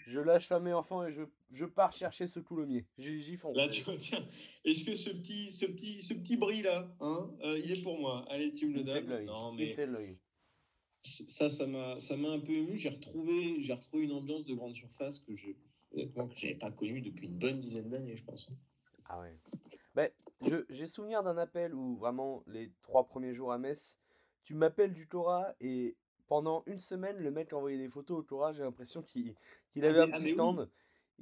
Je 0.06 0.18
lâche 0.18 0.48
femme 0.48 0.66
et 0.66 0.72
enfant 0.72 1.06
et 1.06 1.12
je, 1.12 1.22
je 1.52 1.64
pars 1.64 1.92
chercher 1.92 2.26
ce 2.26 2.40
coulommier. 2.40 2.84
J'y 2.98 3.36
fonce. 3.36 3.56
Là, 3.56 3.68
tu 3.68 3.82
vois, 3.84 3.96
tiens, 3.98 4.26
est-ce 4.64 4.84
que 4.84 4.96
ce 4.96 5.10
petit, 5.10 5.52
ce 5.52 5.66
petit, 5.66 6.02
ce 6.02 6.14
petit 6.14 6.36
bris 6.36 6.62
là, 6.62 6.92
hein, 7.00 7.30
euh, 7.44 7.60
il 7.64 7.70
est 7.70 7.82
pour 7.82 8.00
moi 8.00 8.24
Allez, 8.28 8.52
tu 8.52 8.66
me 8.66 8.74
le 8.74 8.82
donnes. 8.82 9.24
Non, 9.26 9.52
mais. 9.52 9.76
Ça, 11.02 11.48
ça 11.48 11.66
m'a, 11.66 11.98
ça 11.98 12.16
m'a 12.16 12.30
un 12.30 12.38
peu 12.40 12.52
ému. 12.52 12.76
J'ai 12.76 12.90
retrouvé, 12.90 13.60
j'ai 13.60 13.72
retrouvé 13.72 14.04
une 14.04 14.12
ambiance 14.12 14.44
de 14.46 14.54
grande 14.54 14.74
surface 14.74 15.18
que 15.20 15.34
je, 15.34 15.48
honnêtement, 15.92 16.28
que 16.28 16.34
j'avais 16.36 16.54
pas 16.54 16.70
connu 16.70 17.00
depuis 17.00 17.26
une 17.28 17.38
bonne 17.38 17.58
dizaine 17.58 17.88
d'années, 17.88 18.16
je 18.16 18.24
pense. 18.24 18.50
Ah 19.06 19.20
ouais. 19.20 19.36
Ben, 19.94 20.10
je- 20.42 20.64
j'ai 20.68 20.86
souvenir 20.86 21.22
d'un 21.22 21.36
appel 21.38 21.74
où 21.74 21.96
vraiment 21.96 22.42
les 22.46 22.70
trois 22.80 23.06
premiers 23.06 23.34
jours 23.34 23.52
à 23.52 23.58
Metz, 23.58 23.98
tu 24.44 24.54
m'appelles 24.54 24.92
du 24.94 25.06
Torah 25.08 25.54
et 25.60 25.96
pendant 26.28 26.62
une 26.66 26.78
semaine, 26.78 27.16
le 27.16 27.30
mec 27.30 27.52
envoyait 27.52 27.78
des 27.78 27.88
photos 27.88 28.20
au 28.20 28.22
Torah. 28.22 28.52
J'ai 28.52 28.62
l'impression 28.62 29.02
qu'il 29.02 29.34
qu'il 29.72 29.84
avait 29.84 30.00
Ah, 30.00 30.02
un 30.04 30.06
mais- 30.06 30.12
ah, 30.14 30.18
petit 30.18 30.26
oui. 30.28 30.34
stand. 30.34 30.68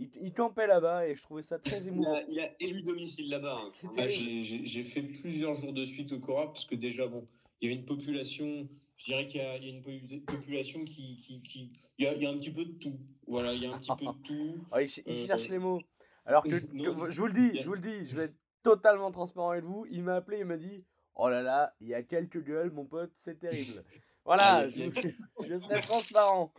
Il, 0.00 0.10
il 0.22 0.32
campait 0.32 0.66
là-bas 0.66 1.08
et 1.08 1.16
je 1.16 1.22
trouvais 1.22 1.42
ça 1.42 1.58
très 1.58 1.86
émouvant. 1.88 2.20
il 2.28 2.38
a 2.40 2.50
élu 2.62 2.82
domicile 2.82 3.28
là-bas. 3.30 3.58
hein. 3.64 3.68
Ah, 3.96 4.08
j'ai- 4.08 4.42
j'ai 4.42 4.64
j'ai 4.66 4.82
fait 4.82 5.02
plusieurs 5.02 5.54
jours 5.54 5.72
de 5.72 5.84
suite 5.84 6.12
au 6.12 6.20
Cora 6.20 6.46
parce 6.46 6.64
que 6.66 6.74
déjà, 6.74 7.06
bon, 7.06 7.26
il 7.60 7.68
y 7.68 7.72
avait 7.72 7.80
une 7.80 7.86
population, 7.86 8.68
je 8.98 9.04
dirais 9.04 9.26
qu'il 9.26 9.40
y, 9.40 9.44
a 9.44 9.56
il 9.56 9.64
y 9.64 9.70
a 9.70 9.74
une 9.74 9.82
po- 9.82 10.32
population 10.32 10.84
qui. 10.84 11.20
qui, 11.20 11.40
qui- 11.42 11.72
il, 11.98 12.04
y 12.04 12.08
a, 12.08 12.14
il 12.14 12.22
y 12.22 12.26
a 12.26 12.30
un 12.30 12.36
petit 12.38 12.50
peu 12.52 12.64
de 12.64 12.72
tout. 12.72 12.98
Voilà, 13.26 13.54
il 13.54 13.62
y 13.62 13.66
a 13.66 13.74
un 13.74 13.78
petit 13.78 13.90
peu 13.96 14.06
de 14.06 14.22
tout. 14.22 14.56
Ah, 14.72 14.82
il, 14.82 14.88
ch- 14.88 15.04
il 15.06 15.12
Euh, 15.14 15.26
cherche 15.26 15.48
les 15.48 15.58
mots. 15.58 15.80
Alors 16.26 16.42
que, 16.42 16.50
non, 16.74 16.94
que- 16.94 17.10
je 17.10 17.20
vous 17.20 17.26
le 17.28 17.32
dis, 17.32 17.58
je 17.60 17.66
vous 17.66 17.74
le 17.74 17.80
dis, 17.80 18.06
je 18.06 18.16
vais 18.16 18.24
être 18.24 18.36
totalement 18.62 19.10
transparent 19.10 19.50
avec 19.50 19.64
vous. 19.64 19.86
Il 19.90 20.02
m'a 20.02 20.16
appelé, 20.16 20.40
il 20.40 20.44
m'a 20.44 20.56
dit 20.58 20.84
Oh 21.14 21.28
là 21.28 21.42
là, 21.42 21.74
il 21.80 21.88
y 21.88 21.94
a 21.94 22.02
quelques 22.02 22.42
gueules, 22.44 22.70
mon 22.70 22.84
pote, 22.84 23.12
c'est 23.16 23.38
terrible. 23.38 23.82
Voilà, 24.24 24.56
Ah, 24.56 24.68
je, 24.68 25.58
serai 25.58 25.80
transparent. 25.80 26.52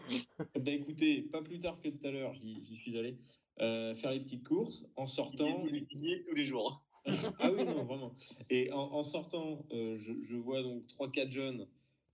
Ben 0.56 0.74
écoutez, 0.82 1.22
pas 1.24 1.42
plus 1.44 1.60
tard 1.60 1.80
que 1.80 1.90
tout 1.90 2.06
à 2.08 2.10
l'heure, 2.12 2.34
j'y 2.34 2.64
j'y 2.64 2.76
suis 2.76 2.98
allé 2.98 3.18
euh, 3.62 3.94
faire 3.94 4.12
les 4.12 4.22
petites 4.22 4.48
courses 4.48 4.88
en 4.96 5.06
sortant. 5.06 5.66
Il 5.68 5.76
est- 5.76 5.88
il 5.92 6.12
est 6.14 6.24
tous 6.28 6.34
les 6.36 6.46
jours. 6.46 6.84
ah 7.40 7.52
oui, 7.52 7.64
non, 7.66 7.84
vraiment. 7.86 8.14
Et 8.50 8.72
en, 8.72 8.80
en 8.94 9.04
sortant, 9.04 9.66
euh, 9.72 9.98
je, 9.98 10.14
je 10.24 10.36
vois 10.36 10.62
donc 10.64 10.84
3-4 10.88 11.30
jeunes 11.32 11.68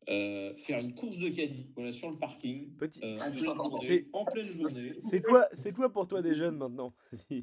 euh, 0.10 0.56
faire 0.56 0.80
une 0.80 0.94
course 0.96 1.18
de 1.18 1.30
caddie 1.30 1.68
voilà, 1.76 1.92
sur 1.92 2.10
le 2.12 2.18
parking. 2.18 2.76
Petit. 2.76 3.00
euh, 3.04 3.18
en, 3.20 3.32
pleine 3.32 3.44
journée, 3.46 3.80
C'est- 3.86 4.08
en 4.14 4.26
pleine 4.26 4.46
journée. 4.46 4.94
C'est 5.02 5.22
quoi, 5.22 5.48
c'est 5.54 5.72
quoi 5.74 5.92
pour 5.92 6.08
toi 6.08 6.22
des 6.22 6.34
jeunes 6.36 6.58
maintenant. 6.58 6.94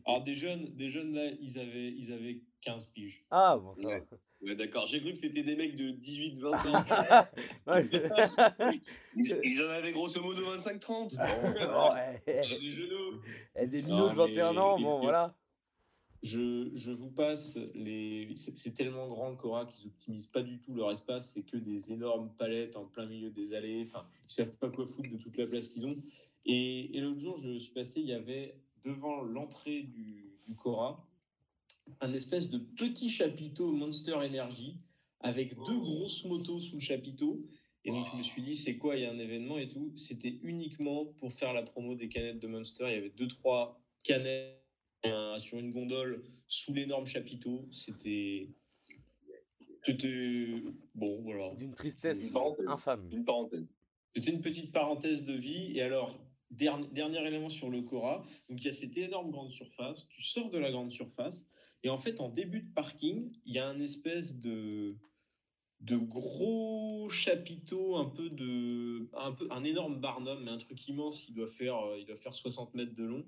Alors 0.07 0.23
des 0.25 0.35
jeunes, 0.35 0.67
des 0.77 0.89
jeunes 0.89 1.15
là, 1.15 1.31
ils 1.41 1.59
avaient, 1.59 1.93
ils 1.93 2.13
avaient 2.13 2.41
15 2.61 2.87
piges. 2.87 3.25
Ah 3.31 3.57
bon, 3.61 3.75
ça 3.75 3.89
Ouais. 3.89 4.03
Ouais, 4.45 4.57
d'accord. 4.57 4.89
J'ai 4.89 4.99
cru 5.01 5.13
que 5.13 5.19
c'était 5.19 5.45
des 5.45 5.55
mecs 5.55 5.77
de 5.77 5.93
18-20 5.93 6.53
ans. 6.69 6.85
Ouais. 7.69 7.89
Ils, 9.17 9.41
ils 9.45 9.63
en 9.63 9.69
avaient 9.71 9.93
grosso 9.93 10.21
modo 10.21 10.43
25-30. 10.57 11.17
Bon, 11.17 11.95
eh, 11.97 12.19
eh, 12.27 12.59
des 12.61 12.71
genoux. 12.71 13.21
eh, 13.55 13.67
des 13.69 13.83
minots 13.83 14.09
de 14.09 14.15
21 14.15 14.53
mais- 14.53 14.59
ans, 14.59 14.77
et- 14.79 14.83
bon 14.83 14.99
et- 14.99 15.03
voilà. 15.03 15.37
Je, 16.23 16.71
je 16.75 16.93
vous 16.93 17.11
passe 17.11 17.59
les. 17.75 18.33
C'est 18.37 18.75
tellement 18.75 19.09
grand 19.09 19.31
le 19.31 19.37
Cora 19.37 19.67
qu'ils 19.67 19.87
n'optimisent 19.87 20.27
pas 20.27 20.43
du 20.43 20.61
tout 20.61 20.73
leur 20.75 20.93
espace. 20.93 21.33
C'est 21.33 21.43
que 21.43 21.57
des 21.57 21.93
énormes 21.93 22.31
palettes 22.39 22.77
en 22.77 22.85
plein 22.85 23.07
milieu 23.07 23.31
des 23.31 23.55
allées. 23.55 23.83
Enfin, 23.85 24.07
ils 24.29 24.33
savent 24.33 24.57
pas 24.57 24.71
quoi 24.71 24.87
foutre 24.87 25.11
de 25.11 25.17
toute 25.17 25.37
la 25.37 25.47
place 25.47 25.69
qu'ils 25.69 25.85
ont. 25.85 25.97
Et, 26.47 26.97
et 26.97 27.01
l'autre 27.01 27.19
jour, 27.19 27.37
je 27.39 27.59
suis 27.59 27.73
passé, 27.73 28.01
il 28.01 28.07
y 28.07 28.13
avait 28.13 28.55
devant 28.85 29.23
l'entrée 29.23 29.83
du, 29.83 30.33
du 30.47 30.55
Cora 30.55 31.09
un 32.01 32.13
espèce 32.13 32.49
de 32.49 32.59
petit 32.59 33.11
chapiteau 33.11 33.73
Monster 33.73 34.15
Energy 34.15 34.77
avec 35.21 35.57
deux 35.67 35.79
grosses 35.79 36.25
motos 36.25 36.61
sous 36.61 36.77
le 36.77 36.81
chapiteau. 36.81 37.45
Et 37.85 37.91
donc, 37.91 38.07
je 38.13 38.17
me 38.17 38.23
suis 38.23 38.43
dit, 38.43 38.55
c'est 38.55 38.77
quoi? 38.77 38.97
Il 38.97 39.03
y 39.03 39.07
a 39.07 39.11
un 39.11 39.19
événement 39.19 39.59
et 39.59 39.69
tout. 39.69 39.91
C'était 39.97 40.39
uniquement 40.43 41.05
pour 41.05 41.33
faire 41.33 41.53
la 41.53 41.63
promo 41.63 41.97
des 41.97 42.09
canettes 42.09 42.39
de 42.39 42.47
Monster. 42.47 42.85
Il 42.89 42.93
y 42.93 42.97
avait 42.97 43.11
deux, 43.11 43.27
trois 43.29 43.81
canettes 44.05 44.62
sur 45.39 45.59
une 45.59 45.73
gondole 45.73 46.23
sous 46.47 46.73
l'énorme 46.73 47.07
chapiteau. 47.07 47.69
C'était. 47.71 48.49
C'était. 49.83 50.63
Bon, 50.95 51.21
voilà. 51.23 51.55
D'une 51.55 51.75
tristesse 51.75 52.23
Une 52.25 52.33
parenthèse. 52.33 52.67
infâme. 52.69 53.09
Une 53.13 53.25
parenthèse. 53.25 53.75
C'était 54.15 54.31
une 54.31 54.43
petite 54.43 54.73
parenthèse 54.73 55.25
de 55.25 55.33
vie. 55.33 55.73
Et 55.77 55.83
alors, 55.83 56.19
dernier, 56.51 56.89
dernier 56.89 57.27
élément 57.27 57.51
sur 57.51 57.71
le 57.71 57.83
Cora. 57.83 58.25
Donc, 58.49 58.61
il 58.61 58.65
y 58.65 58.69
a 58.69 58.73
cette 58.73 58.97
énorme 58.97 59.31
grande 59.31 59.51
surface. 59.51 60.09
Tu 60.09 60.23
sors 60.23 60.51
de 60.51 60.59
la 60.59 60.71
grande 60.71 60.91
surface. 60.91 61.47
Et 61.83 61.89
en 61.89 61.99
fait, 61.99 62.21
en 62.21 62.29
début 62.29 62.61
de 62.61 62.73
parking, 62.73 63.33
il 63.45 63.55
y 63.55 63.59
a 63.59 63.67
un 63.67 63.81
espèce 63.81 64.39
de 64.41 64.97
de 65.81 65.97
gros 65.97 67.09
chapiteaux, 67.09 67.97
un 67.97 68.05
peu 68.05 68.31
de, 68.31 69.11
un 69.15 69.33
peu, 69.33 69.49
un 69.51 69.65
énorme 69.65 70.01
barnum, 70.01 70.45
mais 70.45 70.53
un 70.53 70.59
truc 70.59 70.87
immense 70.87 71.21
qui 71.21 71.33
doit 71.33 71.49
faire, 71.49 71.77
euh, 71.77 71.99
il 71.99 72.07
doit 72.07 72.15
faire 72.15 72.35
60 72.35 72.73
mètres 72.75 72.95
de 72.95 73.03
long. 73.03 73.25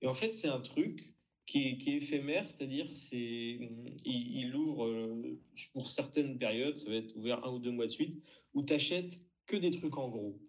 Et 0.00 0.06
en 0.06 0.14
fait, 0.14 0.32
c'est 0.34 0.48
un 0.48 0.60
truc 0.60 1.02
qui 1.46 1.68
est, 1.68 1.78
qui 1.78 1.90
est 1.90 1.96
éphémère, 1.96 2.48
c'est-à-dire, 2.48 2.90
c'est, 2.90 3.16
il, 3.18 3.96
il 4.04 4.54
ouvre 4.54 4.86
euh, 4.86 5.40
pour 5.72 5.88
certaines 5.88 6.38
périodes, 6.38 6.78
ça 6.78 6.90
va 6.90 6.96
être 6.96 7.16
ouvert 7.16 7.44
un 7.44 7.52
ou 7.52 7.58
deux 7.58 7.72
mois 7.72 7.86
de 7.86 7.92
suite, 7.92 8.22
où 8.54 8.62
tu 8.62 8.72
achètes 8.72 9.20
que 9.46 9.56
des 9.56 9.70
trucs 9.70 9.96
en 9.98 10.08
gros. 10.08 10.40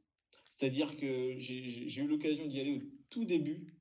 C'est-à-dire 0.49 0.95
que 0.95 1.35
j'ai 1.39 2.01
eu 2.01 2.07
l'occasion 2.07 2.45
d'y 2.45 2.59
aller 2.59 2.77
au 2.77 2.81
tout 3.09 3.25
début. 3.25 3.73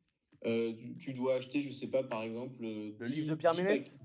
Euh, 0.45 0.73
tu, 0.75 0.97
tu 0.99 1.13
dois 1.13 1.37
acheter, 1.37 1.63
je 1.63 1.71
sais 1.71 1.91
pas, 1.91 2.03
par 2.03 2.23
exemple, 2.23 2.65
euh, 2.65 2.97
Le 2.99 3.07
10 3.07 3.15
livre 3.15 3.31
de 3.31 3.35
Pierre 3.37 3.55
10 3.55 3.63
Ménès 3.63 4.01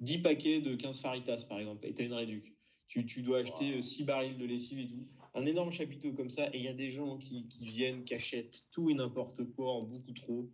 10 0.00 0.18
paquets 0.18 0.60
de 0.60 0.74
15 0.74 1.00
faritas, 1.00 1.44
par 1.48 1.60
exemple, 1.60 1.86
et 1.86 1.94
tu 1.94 2.02
as 2.02 2.06
une 2.06 2.14
réduc. 2.14 2.52
Tu, 2.88 3.06
tu 3.06 3.22
dois 3.22 3.38
acheter 3.38 3.80
6 3.80 4.04
barils 4.04 4.36
de 4.36 4.44
lessive 4.44 4.80
et 4.80 4.86
tout. 4.86 5.06
Un 5.34 5.46
énorme 5.46 5.72
chapiteau 5.72 6.12
comme 6.12 6.28
ça, 6.30 6.48
et 6.48 6.58
il 6.58 6.64
y 6.64 6.68
a 6.68 6.74
des 6.74 6.88
gens 6.88 7.16
qui, 7.16 7.48
qui 7.48 7.64
viennent, 7.66 8.04
qui 8.04 8.14
achètent 8.14 8.64
tout 8.70 8.90
et 8.90 8.94
n'importe 8.94 9.42
quoi 9.54 9.72
en 9.72 9.82
beaucoup 9.82 10.12
trop. 10.12 10.46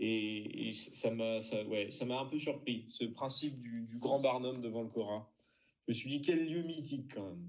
Et, 0.00 0.68
et 0.68 0.72
ça 0.72 1.10
m'a 1.12 1.40
ça, 1.42 1.62
ouais, 1.64 1.90
ça 1.92 2.04
m'a 2.04 2.18
un 2.20 2.26
peu 2.26 2.38
surpris, 2.38 2.84
ce 2.88 3.04
principe 3.04 3.58
du, 3.60 3.82
du 3.82 3.98
grand 3.98 4.18
barnum 4.20 4.58
devant 4.60 4.82
le 4.82 4.88
Cora. 4.88 5.30
Je 5.86 5.92
me 5.92 5.94
suis 5.94 6.10
dit, 6.10 6.20
quel 6.22 6.44
lieu 6.48 6.62
mythique 6.62 7.14
quand 7.14 7.22
même. 7.28 7.48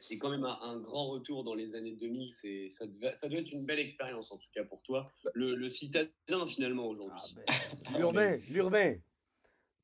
C'est 0.00 0.18
quand 0.18 0.28
même 0.28 0.44
un, 0.44 0.58
un 0.60 0.78
grand 0.78 1.08
retour 1.08 1.42
dans 1.44 1.54
les 1.54 1.74
années 1.74 1.96
2000. 1.96 2.34
C'est, 2.34 2.68
ça, 2.68 2.86
devait- 2.86 3.14
ça 3.14 3.26
doit 3.26 3.40
être 3.40 3.50
une 3.50 3.64
belle 3.64 3.78
expérience, 3.78 4.30
en 4.30 4.36
tout 4.36 4.50
cas 4.54 4.62
pour 4.64 4.82
toi. 4.82 5.10
Le, 5.32 5.54
le 5.54 5.68
citadin, 5.70 6.10
finalement, 6.46 6.86
aujourd'hui. 6.88 7.18
Ah, 7.24 7.42
ben, 7.92 7.98
L'urbain, 7.98 8.38
l'urbain. 8.50 8.96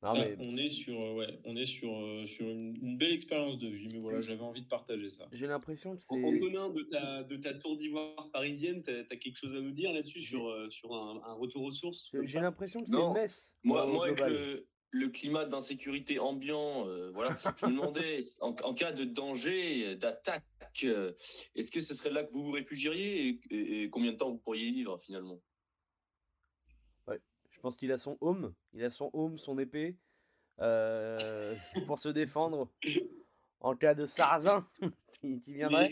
Non 0.03 0.09
Ah, 0.11 0.13
mais 0.13 0.35
on 0.39 0.55
est 0.57 0.69
sur, 0.69 0.99
euh, 1.01 1.13
ouais, 1.13 1.39
on 1.45 1.55
est 1.55 1.65
sur, 1.65 1.91
euh, 1.95 2.25
sur 2.25 2.47
une, 2.47 2.75
une 2.81 2.97
belle 2.97 3.13
expérience 3.13 3.57
de 3.57 3.67
vie, 3.67 3.87
mais 3.91 3.99
voilà, 3.99 4.21
j'avais 4.21 4.41
envie 4.41 4.61
de 4.61 4.67
partager 4.67 5.09
ça. 5.09 5.27
j'ai 5.31 5.47
l'impression 5.47 5.95
que 5.95 6.03
c'est. 6.03 6.13
Antonin, 6.23 6.69
de 6.69 6.83
ta, 6.83 7.23
de 7.23 7.35
ta 7.37 7.53
tour 7.55 7.77
d'ivoire 7.77 8.29
parisienne, 8.31 8.83
tu 8.83 8.91
as, 8.91 9.03
quelque 9.17 9.37
chose 9.37 9.55
à 9.55 9.61
nous 9.61 9.71
dire 9.71 9.91
là-dessus 9.93 10.21
sur, 10.21 10.47
euh, 10.47 10.69
sur 10.69 10.93
un, 10.93 11.21
un 11.25 11.33
retour 11.33 11.63
aux 11.63 11.71
sources 11.71 12.11
J'ai 12.21 12.39
l'impression 12.39 12.81
que 12.81 12.89
c'est 12.89 13.13
messe. 13.13 13.55
Moi, 13.63 13.85
moi 13.87 14.05
avec 14.07 14.19
le, 14.19 14.67
le 14.91 15.09
climat 15.09 15.45
d'insécurité 15.45 16.19
ambiant, 16.19 16.87
euh, 16.87 17.09
voilà, 17.11 17.35
je 17.57 17.65
me 17.65 17.71
demandais, 17.71 18.19
en, 18.41 18.49
en 18.63 18.73
cas 18.73 18.91
de 18.91 19.05
danger, 19.05 19.95
d'attaque, 19.95 20.43
euh, 20.83 21.13
est-ce 21.55 21.71
que 21.71 21.79
ce 21.79 21.93
serait 21.95 22.11
là 22.11 22.23
que 22.23 22.31
vous 22.31 22.43
vous 22.43 22.51
réfugieriez 22.51 23.27
et, 23.29 23.39
et- 23.49 23.83
et 23.83 23.89
combien 23.89 24.11
de 24.11 24.17
temps 24.17 24.29
vous 24.29 24.37
pourriez 24.37 24.67
y 24.67 24.73
vivre 24.73 24.99
finalement? 24.99 25.39
Pense 27.65 27.77
qu'il 27.77 27.91
a 27.91 27.97
son 27.97 28.15
home, 28.21 28.53
il 28.73 28.83
a 28.83 28.91
son 28.91 29.09
home, 29.13 29.39
son 29.39 29.57
épée, 29.57 29.97
euh, 30.61 31.55
pour 31.87 31.97
se 31.97 32.09
défendre 32.09 32.69
en 33.59 33.75
cas 33.75 33.95
de 33.95 34.05
sarrasin 34.05 34.67
qui, 35.19 35.41
qui 35.41 35.55
viendrait. 35.55 35.89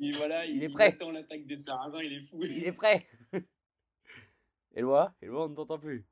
Mais- 0.00 0.12
voilà, 0.12 0.46
Il 0.46 0.56
il, 0.56 0.62
est 0.64 0.68
prêt. 0.70 0.86
attend 0.86 1.10
l'attaque 1.10 1.44
des 1.44 1.58
Sarrasins, 1.58 2.00
il 2.02 2.12
est 2.14 2.20
fou. 2.22 2.42
Il 2.42 2.64
est 2.64 2.72
prêt. 2.72 3.00
Éloi, 4.74 5.12
Éloi, 5.20 5.44
on 5.44 5.48
ne 5.50 5.54
t'entend 5.56 5.78
plus. 5.78 6.06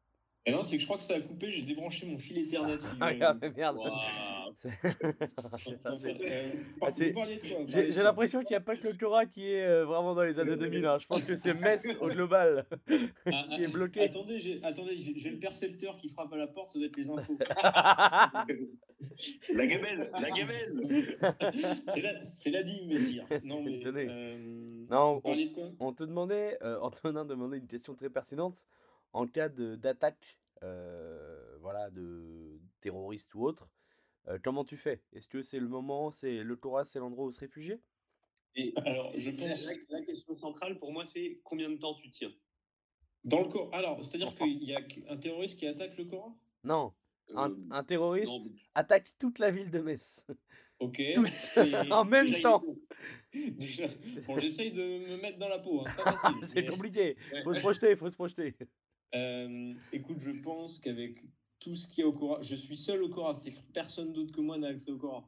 Et 0.44 0.52
non, 0.52 0.62
c'est 0.62 0.76
que 0.76 0.82
je 0.82 0.86
crois 0.86 0.98
que 0.98 1.04
ça 1.04 1.14
a 1.14 1.20
coupé, 1.22 1.50
j'ai 1.50 1.62
débranché 1.62 2.04
mon 2.06 2.18
fil 2.18 2.36
Ethernet. 2.36 2.76
Ah, 3.00 3.32
merde. 3.34 3.80
Ah, 6.82 6.88
J'ai 7.66 7.88
de- 7.88 8.02
l'impression 8.02 8.40
qu'il 8.40 8.50
n'y 8.50 8.56
a 8.56 8.60
pas 8.60 8.76
que 8.76 8.88
le 8.88 8.94
Cora 8.94 9.26
qui 9.26 9.50
est 9.50 9.66
euh, 9.66 9.84
vraiment 9.84 10.14
dans 10.14 10.22
les 10.22 10.38
années 10.40 10.56
2000. 10.56 10.84
hein. 10.86 10.98
Je 10.98 11.06
pense 11.06 11.24
que 11.24 11.36
c'est 11.36 11.54
Metz 11.54 11.86
au 12.00 12.08
global 12.08 12.66
Ah, 13.26 13.44
qui 13.54 13.64
est 13.64 13.72
bloqué. 13.72 14.00
Attendez, 14.00 14.40
j'ai 14.40 14.60
attendez, 14.62 14.96
j'ai 14.96 15.30
le 15.30 15.38
percepteur 15.38 15.96
qui 15.98 16.08
frappe 16.08 16.32
à 16.32 16.36
la 16.36 16.46
porte, 16.46 16.70
ça 16.72 16.78
doit 16.78 16.88
être 16.88 16.96
les 16.96 17.08
infos. 17.10 17.38
La 19.54 19.66
gamelle, 19.66 20.10
la 20.20 20.30
gamelle 20.30 20.80
C'est 21.94 22.00
la, 22.02 22.12
c'est 22.34 22.50
la 22.50 22.62
digne, 22.62 22.88
messire. 22.88 23.26
Non, 23.44 23.62
mais. 23.62 23.80
Tenez. 23.80 24.06
euh, 24.08 24.86
Non, 24.90 25.16
on, 25.16 25.20
parliez 25.20 25.48
de 25.48 25.54
quoi? 25.54 25.64
on 25.80 25.92
te 25.92 26.04
demandait, 26.04 26.58
euh, 26.62 26.78
Antonin 26.80 27.24
demandait 27.24 27.58
une 27.58 27.66
question 27.66 27.94
très 27.94 28.10
pertinente. 28.10 28.66
En 29.12 29.26
cas 29.26 29.48
de- 29.48 29.76
d'attaque, 29.76 30.38
euh, 30.62 31.56
voilà, 31.60 31.90
de 31.90 32.58
terroriste 32.80 33.34
ou 33.34 33.44
autre, 33.44 33.68
euh, 34.28 34.38
comment 34.42 34.64
tu 34.64 34.76
fais? 34.76 35.02
Est-ce 35.12 35.28
que 35.28 35.42
c'est 35.42 35.60
le 35.60 35.68
moment, 35.68 36.10
c'est 36.10 36.42
le 36.42 36.56
Cora, 36.56 36.84
c'est 36.84 36.98
l'endroit 36.98 37.26
où 37.26 37.30
se 37.32 37.40
réfugier? 37.40 37.80
Et 38.54 38.72
Alors, 38.84 39.12
je 39.16 39.30
la, 39.30 39.36
pense. 39.48 39.66
la- 39.66 39.98
la 39.98 40.04
question 40.04 40.36
centrale 40.36 40.78
pour 40.78 40.92
moi, 40.92 41.04
c'est 41.04 41.40
combien 41.44 41.68
de 41.70 41.76
temps 41.76 41.94
tu 41.94 42.10
tiens? 42.10 42.32
Dans 43.24 43.42
le 43.42 43.48
corps. 43.48 43.68
Alors, 43.74 44.02
c'est-à-dire 44.04 44.34
qu'il 44.38 44.62
y 44.64 44.74
a 44.74 44.80
un 45.08 45.16
terroriste 45.16 45.58
qui 45.58 45.66
attaque 45.66 45.96
le 45.98 46.04
Coran? 46.06 46.38
Non, 46.64 46.92
un, 47.34 47.50
Euh, 47.50 47.56
un 47.70 47.84
terroriste 47.84 48.32
non, 48.32 48.54
attaque 48.74 49.12
toute 49.18 49.38
la 49.38 49.50
ville 49.50 49.70
de 49.70 49.80
Metz. 49.80 50.24
Ok. 50.78 51.00
En 51.90 52.04
même 52.04 52.26
déjà, 52.26 52.40
temps. 52.42 52.62
Déjà, 53.32 53.86
bon, 54.26 54.38
j'essaye 54.38 54.72
de 54.72 54.82
me 55.08 55.16
mettre 55.22 55.38
dans 55.38 55.48
la 55.48 55.58
peau, 55.58 55.82
hein, 56.04 56.16
c'est 56.42 56.60
mais- 56.62 56.66
compliqué. 56.68 57.16
Faut 57.44 57.54
se 57.54 57.60
projeter, 57.60 57.96
faut 57.96 58.10
se 58.10 58.14
projeter. 58.14 58.54
Euh, 59.14 59.72
écoute, 59.92 60.18
je 60.20 60.32
pense 60.32 60.78
qu'avec 60.78 61.22
tout 61.58 61.74
ce 61.74 61.86
qu'il 61.88 62.02
y 62.02 62.04
a 62.04 62.08
au 62.08 62.12
Cora, 62.12 62.40
je 62.42 62.54
suis 62.56 62.76
seul 62.76 63.02
au 63.02 63.08
Cora, 63.08 63.34
c'est-à-dire 63.34 63.60
que 63.66 63.72
personne 63.72 64.12
d'autre 64.12 64.32
que 64.32 64.40
moi 64.40 64.58
n'a 64.58 64.68
accès 64.68 64.90
au 64.90 64.98
Cora. 64.98 65.26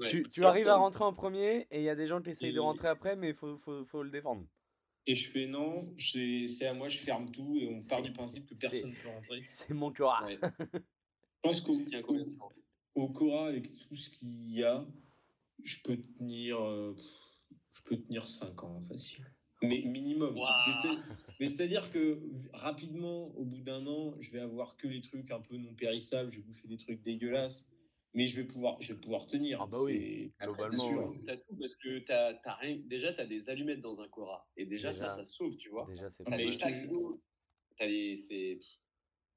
Ouais, 0.00 0.08
tu 0.08 0.22
tu 0.28 0.44
arrives 0.44 0.66
à 0.68 0.76
rentrer 0.76 1.04
en 1.04 1.12
premier 1.12 1.66
et 1.70 1.78
il 1.78 1.82
y 1.84 1.88
a 1.88 1.94
des 1.94 2.06
gens 2.08 2.20
qui 2.20 2.30
essayent 2.30 2.52
de 2.52 2.60
rentrer 2.60 2.88
après, 2.88 3.14
mais 3.16 3.28
il 3.28 3.34
faut, 3.34 3.56
faut, 3.56 3.84
faut 3.84 4.02
le 4.02 4.10
défendre. 4.10 4.44
Et 5.06 5.14
je 5.14 5.28
fais 5.30 5.46
non, 5.46 5.94
c'est 5.98 6.66
à 6.66 6.74
moi, 6.74 6.88
je 6.88 6.98
ferme 6.98 7.30
tout 7.30 7.56
et 7.60 7.68
on 7.68 7.80
part 7.86 8.02
du 8.02 8.12
principe 8.12 8.46
que 8.46 8.54
personne 8.54 8.90
ne 8.90 8.96
peut 8.96 9.08
rentrer. 9.08 9.40
C'est 9.40 9.72
mon 9.74 9.92
Cora. 9.92 10.24
Ouais. 10.24 10.38
Je 11.44 11.48
pense 11.52 11.60
qu'au 11.60 11.78
au- 12.08 12.52
au 12.96 13.08
Cora, 13.10 13.46
avec 13.48 13.70
tout 13.70 13.94
ce 13.94 14.10
qu'il 14.10 14.50
y 14.52 14.64
a, 14.64 14.84
je 15.62 15.76
peux 15.84 15.96
tenir, 15.96 16.60
euh, 16.60 16.96
je 17.72 17.82
peux 17.84 17.96
tenir 17.98 18.26
5 18.28 18.60
ans 18.64 18.80
facile. 18.82 19.24
Mais 19.62 19.80
minimum. 19.82 20.36
Mais 21.38 21.46
c'est- 21.48 21.52
Mais 21.52 21.56
c'est-à-dire 21.56 21.90
que 21.90 22.20
rapidement, 22.52 23.26
au 23.36 23.44
bout 23.44 23.60
d'un 23.60 23.86
an, 23.86 24.14
je 24.20 24.30
vais 24.30 24.40
avoir 24.40 24.76
que 24.76 24.88
les 24.88 25.00
trucs 25.00 25.30
un 25.30 25.40
peu 25.40 25.56
non 25.56 25.74
périssables, 25.74 26.30
je 26.32 26.36
vais 26.38 26.42
bouffer 26.42 26.68
des 26.68 26.76
trucs 26.76 27.02
dégueulasses, 27.02 27.68
mais 28.14 28.26
je 28.26 28.36
vais 28.40 28.46
pouvoir, 28.46 28.80
je 28.80 28.92
vais 28.94 29.00
pouvoir 29.00 29.26
tenir. 29.26 29.60
Ah 29.62 29.66
bah 29.66 29.78
oui. 29.84 30.32
C'est- 30.38 30.44
Globalement, 30.46 30.88
sûr. 30.88 31.08
oui. 31.10 31.18
T'as 31.26 31.36
tout 31.36 31.56
parce 31.58 31.76
que 31.76 31.98
t'as, 32.00 32.34
t'as 32.34 32.54
rien. 32.54 32.78
Déjà, 32.86 33.12
t'as 33.12 33.26
des 33.26 33.50
allumettes 33.50 33.80
dans 33.80 34.00
un 34.00 34.08
Cora. 34.08 34.48
Et 34.56 34.64
déjà, 34.66 34.92
Déjà. 34.92 35.10
ça, 35.10 35.16
ça 35.16 35.24
sauve, 35.24 35.56
tu 35.56 35.68
vois. 35.68 35.86
Déjà, 35.88 36.10
c'est 36.10 36.22
Ah, 36.26 36.30
pas. 36.30 36.36
C'est. 38.16 38.58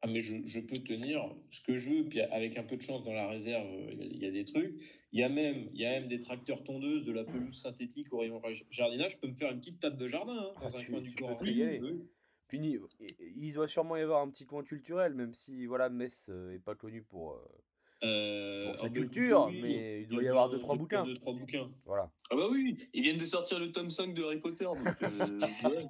Ah 0.02 0.08
mais 0.08 0.22
je, 0.22 0.36
je 0.46 0.62
peux 0.62 0.78
tenir 0.82 1.36
ce 1.50 1.62
que 1.62 1.76
je 1.76 1.90
veux, 1.90 2.06
puis 2.08 2.22
avec 2.22 2.58
un 2.58 2.64
peu 2.64 2.78
de 2.78 2.82
chance 2.82 3.04
dans 3.04 3.12
la 3.12 3.28
réserve, 3.28 3.68
euh, 3.68 3.92
il 3.92 4.00
y, 4.00 4.04
a- 4.04 4.06
il 4.06 4.18
y 4.24 4.26
a 4.26 4.32
des 4.32 4.46
trucs. 4.46 4.82
Il 5.12 5.20
y 5.20 5.24
a 5.24 5.30
même, 5.30 5.70
il 5.74 5.82
y 5.82 5.86
a 5.86 5.92
même 6.00 6.08
des 6.08 6.20
tracteurs 6.20 6.64
tondeuses, 6.64 7.04
de 7.06 7.12
la 7.12 7.24
pelouse 7.24 7.60
synthétique 7.60 8.14
au 8.14 8.20
rayon 8.20 8.40
ra- 8.40 8.50
jardinage. 8.70 9.14
Je 9.14 9.18
peux 9.18 9.28
me 9.28 9.36
faire 9.36 9.52
une 9.52 9.60
petite 9.60 9.80
table 9.80 9.98
de 9.98 10.08
jardin 10.08 10.34
hein, 10.38 10.54
dans 10.62 10.68
Ah, 10.68 10.78
un 10.78 10.82
tu- 10.82 10.92
coin 10.92 11.02
du 11.02 11.16
tu 11.16 11.24
régaler. 11.24 11.82
Puis 12.48 12.80
il 13.36 13.54
doit 13.54 13.68
sûrement 13.68 13.96
y 13.96 14.02
avoir 14.02 14.22
un 14.22 14.30
petit 14.30 14.46
coin 14.46 14.64
culturel, 14.64 15.14
même 15.14 15.34
si 15.34 15.66
voilà, 15.66 15.90
Metz 15.90 16.30
euh, 16.30 16.54
est 16.54 16.60
pas 16.60 16.76
connu 16.76 17.02
pour. 17.04 17.34
euh, 17.34 17.46
Euh, 18.04 18.70
Pour 18.72 18.80
sa 18.80 18.90
culture, 18.90 19.48
oui, 19.50 19.60
mais 19.62 20.02
il 20.04 20.08
doit 20.08 20.22
a 20.22 20.24
y 20.24 20.28
avoir 20.30 20.50
deux, 20.50 20.60
trois 20.60 20.76
bouquins. 20.78 21.04
Deux, 21.04 21.16
trois 21.16 21.34
bouquins. 21.34 21.70
Voilà. 21.86 22.10
Ah 22.32 22.36
bah 22.36 22.48
oui, 22.52 22.78
ils 22.94 23.02
viennent 23.04 23.18
de 23.18 23.26
sortir 23.26 23.60
le 23.60 23.72
tome 23.72 23.90
5 23.90 24.14
de 24.14 24.24
Harry 24.24 24.40
Potter. 24.40 24.64
Donc, 24.66 24.80
euh, 25.04 25.40
ouais. 25.66 25.86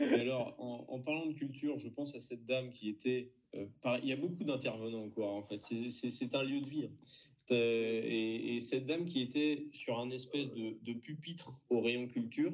Et 0.00 0.20
alors, 0.20 0.54
en, 0.58 0.86
en 0.88 1.00
parlant 1.00 1.26
de 1.26 1.34
culture, 1.34 1.78
je 1.78 1.88
pense 1.88 2.14
à 2.14 2.20
cette 2.20 2.46
dame 2.46 2.70
qui 2.70 2.88
était. 2.88 3.30
euh, 3.56 3.66
il 4.02 4.08
y 4.08 4.12
a 4.12 4.16
beaucoup 4.16 4.44
d'intervenants 4.44 5.04
encore, 5.04 5.34
en 5.34 5.42
fait. 5.42 5.62
C'est 5.90 6.34
un 6.34 6.42
lieu 6.44 6.60
de 6.62 6.68
vie. 6.68 6.84
hein. 6.86 7.29
Euh, 7.50 8.00
Et, 8.04 8.56
et 8.56 8.60
cette 8.60 8.86
dame 8.86 9.04
qui 9.04 9.20
était 9.22 9.66
sur 9.72 9.98
un 9.98 10.10
espèce 10.10 10.48
de, 10.54 10.78
de 10.82 10.92
pupitre 10.92 11.60
au 11.68 11.80
rayon 11.80 12.06
culture 12.06 12.52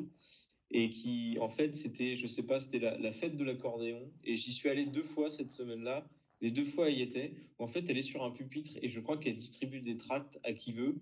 et 0.70 0.88
qui, 0.88 1.36
en 1.40 1.48
fait, 1.48 1.74
c'était, 1.74 2.16
je 2.16 2.26
sais 2.26 2.44
pas, 2.44 2.60
c'était 2.60 2.78
la, 2.78 2.98
la 2.98 3.12
fête 3.12 3.36
de 3.36 3.44
l'accordéon. 3.44 4.10
Et 4.24 4.36
j'y 4.36 4.52
suis 4.52 4.68
allé 4.68 4.86
deux 4.86 5.02
fois 5.02 5.28
cette 5.30 5.52
semaine-là. 5.52 6.08
Les 6.40 6.50
deux 6.50 6.64
fois, 6.64 6.88
elle 6.88 6.98
y 6.98 7.02
était. 7.02 7.32
En 7.58 7.66
fait, 7.66 7.88
elle 7.88 7.98
est 7.98 8.02
sur 8.02 8.22
un 8.24 8.30
pupitre 8.30 8.78
et 8.82 8.88
je 8.88 9.00
crois 9.00 9.16
qu'elle 9.18 9.36
distribue 9.36 9.80
des 9.80 9.96
tracts 9.96 10.38
à 10.44 10.52
qui 10.52 10.72
veut. 10.72 10.96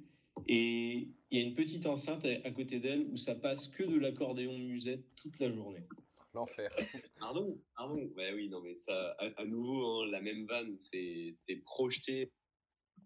Et 0.48 1.08
il 1.30 1.38
y 1.38 1.40
a 1.40 1.44
une 1.44 1.54
petite 1.54 1.86
enceinte 1.86 2.24
à, 2.24 2.30
à 2.46 2.50
côté 2.50 2.80
d'elle 2.80 3.06
où 3.12 3.16
ça 3.16 3.34
passe 3.34 3.68
que 3.68 3.84
de 3.84 3.96
l'accordéon 3.96 4.58
musette 4.58 5.04
toute 5.16 5.38
la 5.38 5.50
journée. 5.50 5.84
L'enfer. 6.34 6.70
Pardon, 7.20 7.60
pardon. 7.76 8.10
Ouais, 8.16 8.32
oui, 8.34 8.48
non, 8.48 8.60
mais 8.60 8.74
ça, 8.74 9.12
à, 9.18 9.42
à 9.42 9.44
nouveau, 9.44 9.86
hein, 9.86 10.06
la 10.10 10.20
même 10.20 10.46
vanne, 10.46 10.74
c'est. 10.78 11.36
Projeté 11.64 12.32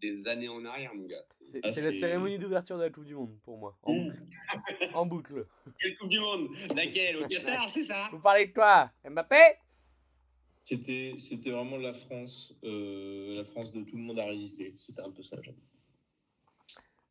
des 0.01 0.27
années 0.29 0.49
en 0.49 0.65
arrière, 0.65 0.95
mon 0.95 1.07
gars. 1.07 1.25
C'est 1.51 1.61
Ah, 1.63 1.69
la 1.69 1.73
cérémonie 1.93 2.39
d'ouverture 2.39 2.77
de 2.77 2.83
la 2.83 2.91
Coupe 2.91 3.05
du 3.05 3.15
Monde 3.15 3.39
pour 3.43 3.57
moi. 3.59 3.79
En 3.83 3.95
boucle. 3.95 4.23
en 4.95 5.07
boucle. 5.07 5.47
Quelle 5.81 5.97
Coupe 5.99 6.09
du 6.09 6.21
Monde? 6.21 6.49
Laquelle? 6.75 7.17
Au 7.23 7.27
Qatar, 7.27 7.69
c'est 7.71 7.83
ça? 7.83 8.09
Vous 8.13 8.21
parlez 8.21 8.47
de 8.47 8.53
quoi 8.53 8.91
Mbappé? 9.09 9.37
C'était, 10.65 11.15
c'était 11.17 11.51
vraiment 11.51 11.79
la 11.79 11.95
France, 11.95 12.55
euh, 12.65 13.37
la 13.37 13.45
France 13.45 13.73
de 13.73 13.83
tout 13.85 13.97
le 13.97 14.03
monde 14.03 14.19
a 14.19 14.27
résisté. 14.27 14.73
C'était 14.77 15.01
un 15.01 15.11
peu 15.11 15.23
ça. 15.23 15.39
j'avoue. 15.41 15.57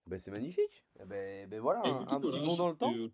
ben, 0.05 0.19
C'est 0.19 0.29
magnifique. 0.31 0.83
Eh 0.99 1.05
Ben, 1.05 1.49
ben 1.49 1.59
voilà, 1.59 1.81
un, 1.83 2.19
petit 2.19 2.39
bond 2.39 2.55
dans 2.55 2.69
le 2.69 2.75
temps. 2.75 2.93
euh, 2.93 3.09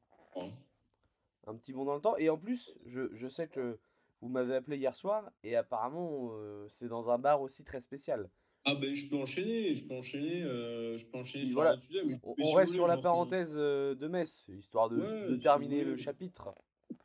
Un 1.48 1.56
petit 1.56 1.72
bond 1.72 1.86
dans 1.86 1.96
le 1.96 2.02
temps. 2.02 2.18
Et 2.18 2.30
en 2.30 2.38
plus, 2.38 2.74
je, 2.88 3.14
je 3.16 3.28
sais 3.30 3.48
que 3.48 3.80
vous 4.22 4.28
m'avez 4.28 4.56
appelé 4.56 4.78
hier 4.78 4.96
soir 4.96 5.30
et 5.44 5.56
apparemment 5.56 6.32
euh, 6.34 6.68
c'est 6.70 6.88
dans 6.90 7.10
un 7.10 7.18
bar 7.18 7.42
aussi 7.42 7.64
très 7.64 7.80
spécial. 7.80 8.30
Ah 8.66 8.76
ben 8.76 8.94
je 8.96 9.08
peux 9.10 9.18
enchaîner, 9.18 9.76
je 9.76 9.84
peux 9.84 9.94
enchaîner, 9.96 10.42
euh, 10.44 10.98
je 10.98 11.06
peux 11.06 11.18
enchaîner 11.18 11.46
sur 11.46 11.56
voilà, 11.56 11.74
autre 11.74 11.84
sujet. 11.84 12.04
mais- 12.06 12.18
On, 12.24 12.34
mais 12.38 12.44
on 12.46 12.48
si 12.50 12.56
reste 12.56 12.74
sur 12.74 12.88
la 12.88 12.98
parenthèse 12.98 13.56
euh, 13.58 13.94
de 13.96 14.08
Metz, 14.08 14.46
histoire 14.58 14.90
de, 14.90 14.98
Ouais, 15.02 15.28
de 15.30 15.34
si 15.36 15.40
terminer 15.42 15.80
voulez. 15.80 15.92
le 15.92 15.98
chapitre. 15.98 16.56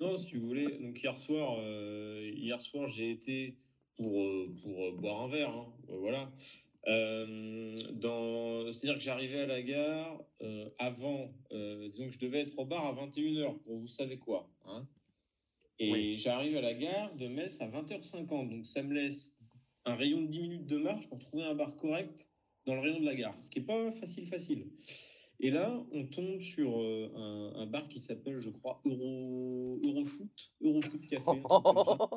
Non, 0.00 0.16
si 0.16 0.36
vous 0.36 0.46
voulez. 0.46 0.78
Donc 0.78 1.02
hier 1.02 1.16
soir, 1.16 1.56
euh, 1.60 2.30
hier 2.34 2.60
soir, 2.60 2.86
j'ai 2.88 3.10
été 3.10 3.56
pour 3.96 4.22
pour 4.62 4.92
boire 4.92 5.22
un 5.22 5.28
verre, 5.28 5.50
hein, 5.50 5.66
voilà. 5.88 6.30
Euh, 6.86 7.74
c'est-à-dire 8.72 8.94
que 8.94 9.00
j'arrivais 9.00 9.40
à 9.40 9.46
la 9.46 9.60
gare 9.62 10.20
avant, 10.78 11.32
disons 11.50 12.06
que 12.06 12.12
je 12.14 12.18
devais 12.20 12.40
être 12.40 12.56
au 12.58 12.64
bar 12.64 12.86
à 12.86 12.92
21h 12.92 13.58
pour 13.64 13.76
vous 13.76 13.88
savez 13.88 14.18
quoi, 14.18 14.48
hein. 14.66 14.86
Et 15.80 15.92
Oui. 15.92 16.18
j'arrive 16.18 16.56
à 16.56 16.60
la 16.60 16.74
gare 16.74 17.14
de 17.16 17.28
Metz 17.28 17.60
à 17.60 17.68
20h50, 17.68 18.48
donc 18.50 18.66
ça 18.66 18.82
me 18.82 18.94
laisse 18.94 19.36
un 19.88 19.94
rayon 19.94 20.22
de 20.22 20.26
10 20.28 20.40
minutes 20.40 20.66
de 20.66 20.78
marche 20.78 21.08
pour 21.08 21.18
trouver 21.18 21.44
un 21.44 21.54
bar 21.54 21.76
correct 21.76 22.28
dans 22.66 22.74
le 22.74 22.80
rayon 22.80 23.00
de 23.00 23.04
la 23.06 23.14
gare, 23.14 23.36
ce 23.42 23.50
qui 23.50 23.60
est 23.60 23.62
pas 23.62 23.90
facile 23.92 24.26
facile. 24.28 24.66
Et 25.40 25.50
là, 25.50 25.84
on 25.92 26.04
tombe 26.06 26.40
sur 26.40 26.80
euh, 26.80 27.12
un, 27.14 27.60
un 27.60 27.66
bar 27.66 27.88
qui 27.88 28.00
s'appelle, 28.00 28.38
je 28.40 28.50
crois, 28.50 28.80
Euro, 28.84 29.80
Eurofoot, 29.84 30.52
Eurofoot 30.60 31.06
Café. 31.06 31.30
un 31.30 31.34
truc 31.34 31.42
comme 31.42 31.84
ça. 31.84 32.10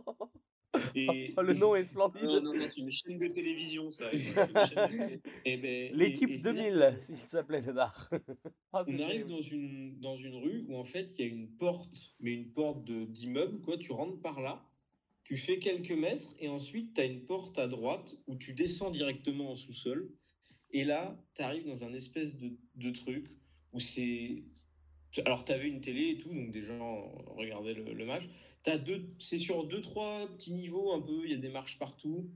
Et, 0.96 1.34
le 1.38 1.54
nom 1.54 1.76
est 1.76 1.84
splendide. 1.84 2.24
Non, 2.24 2.42
non, 2.42 2.54
non, 2.54 2.66
c'est 2.68 2.80
une 2.82 2.92
chaîne 2.92 3.20
de 3.20 3.28
télévision, 3.28 3.90
ça. 3.92 4.10
Et 5.46 5.58
ben, 5.58 5.92
L'équipe 5.96 6.30
et- 6.30 6.34
et 6.34 6.38
c'est-à-dire 6.38 6.74
2000, 6.74 6.96
s'il 7.02 7.18
s'appelait 7.18 7.62
le 7.62 7.74
bar. 7.74 8.10
Ah, 8.74 8.84
On 8.88 9.00
arrive 9.00 9.28
dans 9.28 9.42
une, 9.42 10.00
dans 10.00 10.16
une 10.16 10.36
rue 10.36 10.64
où 10.70 10.78
en 10.78 10.86
fait 10.86 11.12
il 11.20 11.26
y 11.26 11.30
a 11.30 11.32
une 11.32 11.50
porte, 11.50 12.16
mais 12.22 12.34
une 12.34 12.54
porte 12.54 12.86
de- 12.86 13.04
d'immeuble, 13.04 13.60
quoi. 13.62 13.78
Tu 13.78 13.92
rentres 13.92 14.22
par 14.22 14.40
là, 14.42 14.64
tu 15.32 15.38
fais 15.38 15.60
quelques 15.60 15.94
mètres 15.94 16.36
et 16.40 16.50
ensuite 16.50 16.94
tu 16.94 17.00
as 17.00 17.06
une 17.06 17.26
porte 17.26 17.58
à 17.58 17.70
droite 17.70 18.18
où 18.28 18.36
tu 18.36 18.52
descends 18.52 18.92
directement 18.92 19.52
en 19.52 19.56
sous-sol. 19.56 20.12
Et 20.72 20.84
là, 20.84 21.18
tu 21.36 21.42
arrives 21.42 21.66
dans 21.66 21.86
un 21.86 21.94
espèce 21.94 22.36
de, 22.36 22.60
de 22.76 22.90
truc 22.90 23.32
où 23.72 23.80
c'est. 23.80 24.44
Alors, 25.24 25.46
tu 25.46 25.54
avais 25.54 25.70
une 25.70 25.80
télé 25.80 26.10
et 26.10 26.18
tout, 26.18 26.34
donc 26.34 26.52
des 26.52 26.62
gens 26.62 27.08
regardaient 27.38 27.74
le, 27.74 28.06
match. 28.06 28.24
T'as 28.64 28.78
deux, 28.78 29.16
c'est 29.20 29.38
sur 29.38 29.64
deux, 29.64 29.80
trois 29.80 30.28
petits 30.34 30.52
niveaux 30.52 30.92
un 30.92 31.00
peu. 31.00 31.22
Il 31.24 31.32
y 31.32 31.36
a 31.36 31.38
des 31.38 31.48
marches 31.48 31.80
partout. 31.80 32.30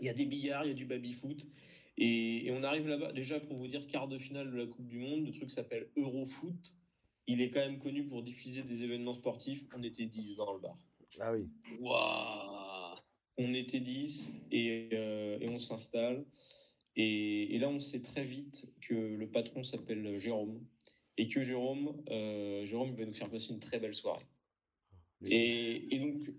Il 0.00 0.06
y 0.06 0.08
a 0.08 0.14
des 0.14 0.24
billards, 0.24 0.64
il 0.64 0.68
y 0.68 0.72
a 0.72 0.74
du 0.74 0.86
baby-foot. 0.86 1.46
Et, 1.98 2.46
et 2.46 2.52
on 2.52 2.62
arrive 2.62 2.88
là-bas, 2.88 3.12
déjà 3.12 3.38
pour 3.38 3.58
vous 3.58 3.68
dire, 3.68 3.86
quart 3.86 4.08
de 4.08 4.16
finale 4.16 4.50
de 4.50 4.56
la 4.56 4.66
Coupe 4.66 4.88
du 4.88 4.96
Monde, 4.96 5.26
le 5.26 5.32
truc 5.32 5.50
s'appelle 5.50 5.90
Eurofoot. 5.98 6.74
Il 7.26 7.42
est 7.42 7.50
quand 7.50 7.60
même 7.60 7.78
connu 7.78 8.06
pour 8.06 8.22
diffuser 8.22 8.62
des 8.62 8.82
événements 8.82 9.12
sportifs. 9.12 9.66
On 9.76 9.82
était 9.82 10.06
10 10.06 10.36
dans 10.36 10.54
le 10.54 10.60
bar. 10.60 10.78
Ah 11.20 11.32
oui. 11.32 11.48
Waouh 11.80 12.96
On 13.38 13.52
était 13.54 13.80
10 13.80 14.32
et, 14.50 14.88
euh, 14.92 15.38
et 15.40 15.48
on 15.48 15.58
s'installe. 15.58 16.24
Et, 16.96 17.54
et 17.54 17.58
là, 17.58 17.68
on 17.68 17.80
sait 17.80 18.02
très 18.02 18.24
vite 18.24 18.66
que 18.80 18.94
le 18.94 19.28
patron 19.30 19.64
s'appelle 19.64 20.18
Jérôme. 20.18 20.64
Et 21.16 21.28
que 21.28 21.42
Jérôme, 21.42 22.02
euh, 22.10 22.64
Jérôme 22.64 22.94
va 22.94 23.04
nous 23.04 23.12
faire 23.12 23.30
passer 23.30 23.52
une 23.52 23.60
très 23.60 23.78
belle 23.78 23.94
soirée. 23.94 24.26
Et, 25.24 25.94
et 25.94 25.98
donc, 26.00 26.30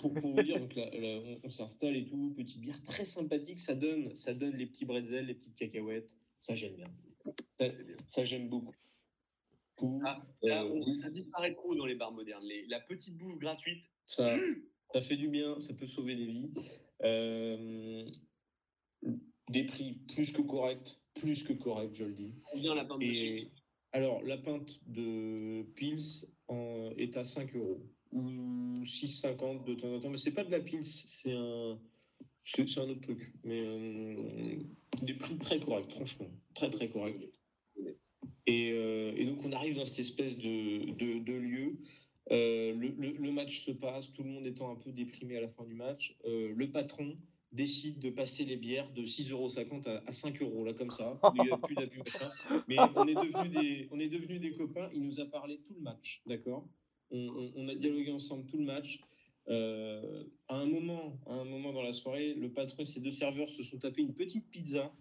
pour, 0.00 0.12
pour 0.12 0.30
vous 0.32 0.42
dire, 0.42 0.58
donc 0.60 0.74
là, 0.74 0.90
là, 0.90 1.20
on, 1.24 1.40
on 1.44 1.48
s'installe 1.48 1.96
et 1.96 2.04
tout, 2.04 2.34
petite 2.36 2.60
bière 2.60 2.82
très 2.82 3.04
sympathique, 3.04 3.58
ça 3.60 3.74
donne, 3.74 4.14
ça 4.16 4.34
donne 4.34 4.56
les 4.56 4.66
petits 4.66 4.84
bretzels, 4.84 5.26
les 5.26 5.34
petites 5.34 5.54
cacahuètes, 5.54 6.12
ça 6.40 6.54
j'aime 6.54 6.74
bien. 6.74 6.90
Ça, 7.58 7.66
ça, 8.06 8.24
j'aime 8.24 8.48
beaucoup. 8.48 8.74
Ah, 10.04 10.20
Ça, 10.42 10.62
Euh, 10.62 10.70
on- 10.74 10.82
ça 10.82 11.10
disparaît 11.10 11.54
trop 11.54 11.74
dans 11.74 11.86
les 11.86 11.94
bars 11.94 12.12
modernes. 12.12 12.44
Les- 12.44 12.66
la 12.66 12.80
petite 12.80 13.16
bouffe 13.16 13.38
gratuite. 13.38 13.82
Ça, 14.06 14.36
ça 14.92 15.00
fait 15.00 15.16
du 15.16 15.28
bien, 15.28 15.58
ça 15.60 15.74
peut 15.74 15.86
sauver 15.86 16.16
des 16.16 16.26
vies. 16.26 16.50
Euh, 17.02 18.06
des 19.50 19.64
prix 19.64 19.98
plus 20.14 20.32
que 20.32 20.42
corrects, 20.42 20.98
plus 21.14 21.44
que 21.44 21.52
corrects, 21.52 21.94
je 21.94 22.04
le 22.04 22.12
dis. 22.12 22.30
Combien 22.52 22.74
la 22.74 22.84
pinte 22.84 23.00
de 23.00 23.06
Pils 23.06 23.50
alors, 23.94 24.24
la 24.24 24.36
pinte 24.36 24.80
de 24.88 25.62
Pils 25.76 26.26
en, 26.48 26.90
est 26.96 27.16
à 27.16 27.22
5 27.22 27.54
euros 27.54 27.80
ou 28.10 28.82
6,50 28.82 29.64
de 29.64 29.74
temps 29.74 29.94
en 29.94 30.00
temps, 30.00 30.10
mais 30.10 30.18
c'est 30.18 30.32
pas 30.32 30.42
de 30.42 30.50
la 30.50 30.58
Pils, 30.58 30.84
c'est 30.84 31.32
un, 31.32 31.78
c'est 32.42 32.68
c'est 32.68 32.80
un 32.80 32.88
autre 32.88 33.02
truc. 33.02 33.32
Mais 33.44 33.62
euh, 33.64 34.56
des 35.02 35.14
prix 35.14 35.38
très 35.38 35.60
corrects, 35.60 35.92
franchement, 35.92 36.28
très 36.56 36.70
très 36.70 36.88
corrects. 36.88 37.30
Et, 38.46 38.72
euh, 38.72 39.14
et 39.16 39.26
donc, 39.26 39.44
on 39.44 39.52
arrive 39.52 39.76
dans 39.76 39.84
cette 39.84 40.00
espèce 40.00 40.36
de, 40.38 40.90
de, 40.90 41.20
de 41.20 41.32
lieu. 41.32 41.78
Euh, 42.30 42.74
le, 42.74 43.32
match 43.32 43.60
se 43.60 43.70
passe, 43.70 44.10
tout 44.12 44.22
le 44.22 44.30
monde 44.30 44.46
étant 44.46 44.70
un 44.70 44.76
peu 44.76 44.92
déprimé 44.92 45.36
à 45.36 45.40
la 45.40 45.48
fin 45.48 45.64
du 45.64 45.74
match. 45.74 46.16
Euh, 46.24 46.52
le 46.56 46.70
patron 46.70 47.16
décide 47.52 48.00
de 48.00 48.10
passer 48.10 48.44
les 48.44 48.56
bières 48.56 48.90
de 48.92 49.02
6,50 49.02 49.30
euros 49.32 49.48
à, 49.86 50.08
à 50.08 50.12
5 50.12 50.42
euros, 50.42 50.64
là, 50.64 50.72
comme 50.72 50.90
ça. 50.90 51.20
Il 51.34 51.42
n'y 51.42 51.50
a 51.50 51.58
plus 51.58 51.74
d'abus. 51.74 52.02
Mais 52.68 52.76
on 52.96 53.06
est 53.06 54.08
devenus 54.08 54.40
des, 54.40 54.52
copains. 54.52 54.88
Il 54.94 55.02
nous 55.02 55.20
a 55.20 55.26
parlé 55.26 55.58
tout 55.58 55.74
le 55.74 55.80
match, 55.80 56.22
d'accord? 56.26 56.66
On, 57.10 57.68
a 57.68 57.74
dialogué 57.74 58.10
ensemble 58.10 58.46
tout 58.46 58.58
le 58.58 58.64
match. 58.64 59.00
Euh, 59.48 60.24
à 60.48 60.56
un 60.56 60.66
moment, 60.66 61.20
à 61.26 61.34
un 61.34 61.44
moment 61.44 61.72
dans 61.72 61.82
la 61.82 61.92
soirée, 61.92 62.34
le 62.34 62.50
patron 62.50 62.82
et 62.82 62.86
ses 62.86 63.00
deux 63.00 63.12
serveurs 63.12 63.48
se 63.48 63.62
sont 63.62 63.78
tapés 63.78 64.02
une 64.02 64.14
petite 64.14 64.50
pizza 64.50 64.92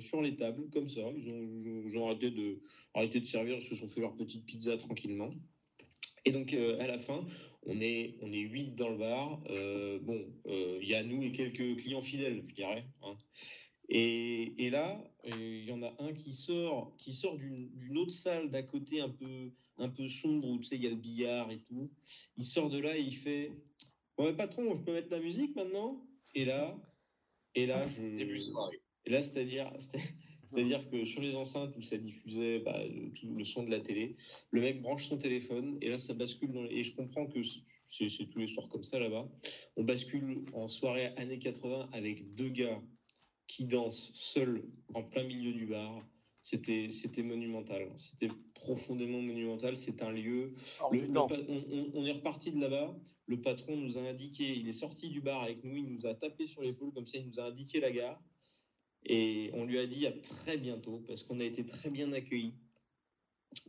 sur 0.00 0.20
les 0.20 0.36
tables, 0.36 0.68
comme 0.70 0.88
ça. 0.88 1.02
Ils 1.16 1.96
ont 1.96 2.06
arrêté 2.06 2.30
de, 2.30 2.60
arrêté 2.92 3.20
de 3.20 3.24
servir, 3.24 3.56
ils 3.56 3.62
se 3.62 3.74
sont 3.74 3.88
fait 3.88 4.00
leur 4.00 4.14
petite 4.14 4.44
pizza 4.44 4.76
tranquillement. 4.76 5.30
Et 6.24 6.32
donc, 6.32 6.52
euh, 6.52 6.78
à 6.80 6.86
la 6.86 6.98
fin, 6.98 7.24
on 7.66 7.78
est, 7.80 8.16
on 8.22 8.32
est 8.32 8.38
8 8.40 8.74
dans 8.74 8.88
le 8.90 8.96
bar. 8.98 9.42
Euh, 9.50 9.98
bon, 10.00 10.24
euh, 10.46 10.78
il 10.82 10.88
y 10.88 10.94
a 10.94 11.02
nous 11.02 11.22
et 11.22 11.32
quelques 11.32 11.76
clients 11.80 12.02
fidèles, 12.02 12.44
je 12.48 12.54
dirais. 12.54 12.86
hein. 13.02 13.16
Et, 13.90 14.54
et 14.64 14.70
là, 14.70 15.02
euh, 15.26 15.30
il 15.62 15.68
y 15.68 15.72
en 15.72 15.82
a 15.82 15.94
un 15.98 16.12
qui 16.14 16.32
sort, 16.32 16.94
qui 16.96 17.12
sort 17.12 17.36
d'une 17.36 17.98
autre 17.98 18.10
salle 18.12 18.50
d'à 18.50 18.62
côté, 18.62 19.00
un 19.00 19.10
peu, 19.10 19.52
un 19.76 19.90
peu 19.90 20.08
sombre, 20.08 20.48
où 20.48 20.58
tu 20.58 20.64
sais, 20.64 20.76
il 20.76 20.82
y 20.84 20.86
a 20.86 20.90
le 20.90 20.96
billard 20.96 21.50
et 21.50 21.60
tout. 21.60 21.90
Il 22.38 22.44
sort 22.44 22.70
de 22.70 22.78
là 22.78 22.96
et 22.96 23.02
il 23.02 23.14
fait 23.16 23.50
Ouais, 24.16 24.32
patron, 24.32 24.74
je 24.74 24.80
peux 24.82 24.92
mettre 24.92 25.10
la 25.10 25.18
musique 25.18 25.56
maintenant? 25.56 26.06
Et 26.34 26.44
là, 26.44 26.76
et 27.54 27.66
là, 27.66 27.86
je. 27.88 28.02
Début 28.16 28.34
de 28.38 28.42
soirée. 28.42 28.80
Et 29.04 29.10
là, 29.10 29.20
c'est-à-dire, 29.20 29.70
c'est- 29.78 29.98
c'est-à-dire 30.54 30.88
que 30.90 31.04
sur 31.04 31.20
les 31.20 31.34
enceintes 31.34 31.76
où 31.76 31.82
ça 31.82 31.96
diffusait 31.98 32.60
bah, 32.60 32.78
le, 32.86 33.10
tout 33.12 33.34
le 33.34 33.44
son 33.44 33.62
de 33.64 33.70
la 33.70 33.80
télé, 33.80 34.16
le 34.50 34.60
mec 34.60 34.80
branche 34.82 35.06
son 35.08 35.18
téléphone 35.18 35.78
et 35.80 35.88
là, 35.88 35.98
ça 35.98 36.14
bascule. 36.14 36.52
Dans 36.52 36.62
les- 36.62 36.76
Et 36.76 36.82
je 36.84 36.94
comprends 36.94 37.26
que 37.26 37.40
c'est 37.84 38.08
tous 38.28 38.38
les 38.38 38.46
soirs 38.46 38.68
comme 38.68 38.82
ça 38.82 38.98
là-bas. 38.98 39.28
On 39.76 39.84
bascule 39.84 40.44
en 40.54 40.68
soirée 40.68 41.06
années 41.16 41.38
80 41.38 41.88
avec 41.92 42.34
deux 42.34 42.48
gars 42.50 42.80
qui 43.46 43.64
dansent 43.66 44.10
seuls 44.14 44.64
en 44.94 45.02
plein 45.02 45.24
milieu 45.24 45.52
du 45.52 45.66
bar. 45.66 46.00
C'était 46.42 46.88
c'était 46.90 47.22
monumental. 47.22 47.90
C'était 47.96 48.28
profondément 48.54 49.20
monumental. 49.22 49.76
C'est 49.76 50.02
un 50.02 50.10
lieu 50.12 50.52
le- 50.90 51.06
le 51.06 51.90
on 51.94 52.04
est 52.06 52.12
reparti 52.12 52.52
de 52.52 52.60
là-bas. 52.60 52.94
Le 53.26 53.40
patron 53.40 53.76
nous 53.78 53.96
a 53.96 54.02
indiqué, 54.02 54.54
il 54.54 54.68
est 54.68 54.72
sorti 54.72 55.08
du 55.08 55.22
bar 55.22 55.42
avec 55.42 55.64
nous, 55.64 55.76
il 55.76 55.86
nous 55.86 56.04
a 56.04 56.14
tapé 56.14 56.46
sur 56.46 56.60
l'épaule 56.60 56.92
comme 56.92 57.06
ça, 57.06 57.16
il 57.16 57.28
nous 57.28 57.40
a 57.40 57.44
indiqué 57.44 57.80
la 57.80 57.90
gare. 57.90 58.22
Et 59.06 59.50
on 59.54 59.64
lui 59.64 59.78
a 59.78 59.86
dit 59.86 60.06
à 60.06 60.12
très 60.12 60.56
bientôt 60.56 61.02
parce 61.06 61.22
qu'on 61.22 61.40
a 61.40 61.44
été 61.44 61.66
très 61.66 61.90
bien 61.90 62.12
accueillis 62.12 62.54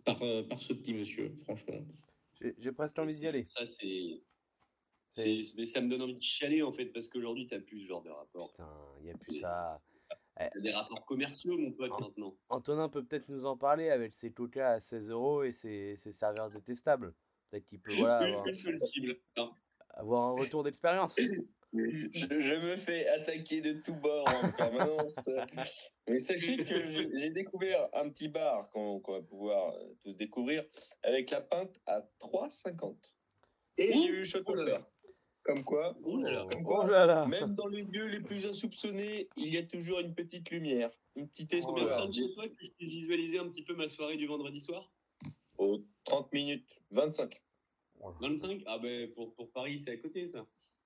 par, 0.06 0.22
euh, 0.24 0.44
par 0.44 0.62
ce 0.62 0.74
petit 0.74 0.94
monsieur, 0.94 1.36
franchement. 1.44 1.86
J'ai 2.58 2.72
presque 2.72 2.98
envie 3.00 3.16
d'y 3.16 3.28
aller. 3.28 3.44
Ça, 3.44 3.66
c'est. 3.66 4.22
Mais 5.58 5.66
ça 5.66 5.80
me 5.80 5.90
donne 5.90 6.02
envie 6.02 6.16
de 6.16 6.22
chialer 6.22 6.62
en 6.62 6.74
fait, 6.74 6.88
parce 6.88 7.08
qu'aujourd'hui, 7.08 7.48
t'as 7.48 7.60
plus 7.60 7.82
ce 7.82 7.88
genre 7.88 8.04
de 8.04 8.10
rapport. 8.10 8.52
Putain, 8.52 8.70
il 9.00 9.06
n'y 9.06 9.12
a 9.12 9.18
plus 9.18 9.40
ça. 9.40 9.80
T'as 10.38 10.50
des 10.60 10.72
rapports 10.72 11.06
commerciaux, 11.06 11.58
mon 11.58 11.72
pote, 11.72 11.98
maintenant. 12.00 12.38
Antonin 12.50 12.90
peut 12.90 13.06
peut-être 13.06 13.30
nous 13.30 13.46
en 13.46 13.56
parler 13.56 13.90
avec 13.90 14.14
ses 14.14 14.34
coca 14.34 14.72
à 14.72 14.80
16 14.82 15.10
euros 15.10 15.44
et 15.44 15.54
ses, 15.54 15.96
ses 15.98 16.12
serveurs 16.12 16.50
détestables. 16.50 17.14
Peut-être 17.50 17.66
qu'il 17.66 17.80
peut 17.80 17.94
voilà, 17.96 18.18
avoir, 18.18 18.46
hein. 19.38 19.52
avoir 19.92 20.24
un 20.24 20.32
retour 20.32 20.64
d'expérience. 20.64 21.16
Je, 21.78 22.40
je 22.40 22.54
me 22.56 22.76
fais 22.78 23.08
attaquer 23.08 23.62
de 23.62 23.74
tous 23.74 23.96
bords 23.96 24.28
en 24.28 24.52
permanence. 24.58 25.20
Mais 26.08 26.20
sachez 26.20 26.58
que 26.64 26.88
j'ai 26.88 27.30
découvert 27.32 27.90
un 27.94 28.10
petit 28.10 28.28
bar 28.28 28.70
qu'on 28.70 29.02
va 29.06 29.22
pouvoir 29.22 29.74
euh, 29.76 29.94
tous 30.04 30.14
découvrir 30.14 30.64
avec 31.04 31.32
la 31.32 31.42
pinte 31.42 31.80
à 31.86 32.02
3,50. 32.20 32.96
Et 33.78 33.92
il 33.92 34.00
y 34.00 34.08
a 34.08 34.12
eu 34.12 34.24
Oh 34.46 34.54
là 34.56 34.62
offert. 34.64 34.84
Comme 35.44 35.64
quoi, 35.64 35.96
Oh 36.04 36.18
là 36.18 36.32
là. 36.32 36.48
comme 36.52 36.62
Oh 36.62 36.66
quoi 36.66 36.88
là 36.88 37.06
là 37.06 37.28
même 37.28 37.54
dans 37.54 37.68
les 37.68 37.84
lieux 37.84 38.08
les 38.08 38.22
plus 38.22 38.48
insoupçonnés, 38.48 39.30
il 39.38 39.54
y 39.54 39.58
a 39.58 39.64
toujours 39.64 40.00
une 40.00 40.16
petite 40.16 40.50
lumière, 40.50 40.90
une 41.16 41.28
petite 41.28 41.54
Oh 41.54 41.68
Combien 41.68 41.84
de 41.84 41.90
temps 41.90 42.08
de 42.08 42.48
que 42.48 42.66
je 42.66 42.72
puisse 42.72 42.90
visualiser 42.90 43.38
un 43.38 43.48
petit 43.50 43.64
peu 43.64 43.76
ma 43.76 43.88
soirée 43.88 44.18
du 44.18 44.26
vendredi 44.26 44.60
soir? 44.60 44.92
Aux 45.58 45.84
30 46.06 46.34
minutes, 46.34 46.68
25. 46.92 47.42
25 48.22 48.64
Ah 48.66 48.78
ben 48.80 49.12
pour, 49.14 49.34
pour 49.36 49.52
Paris, 49.52 49.80
c'est 49.80 49.92
à 49.92 49.98
côté 49.98 50.28
ça. 50.28 50.46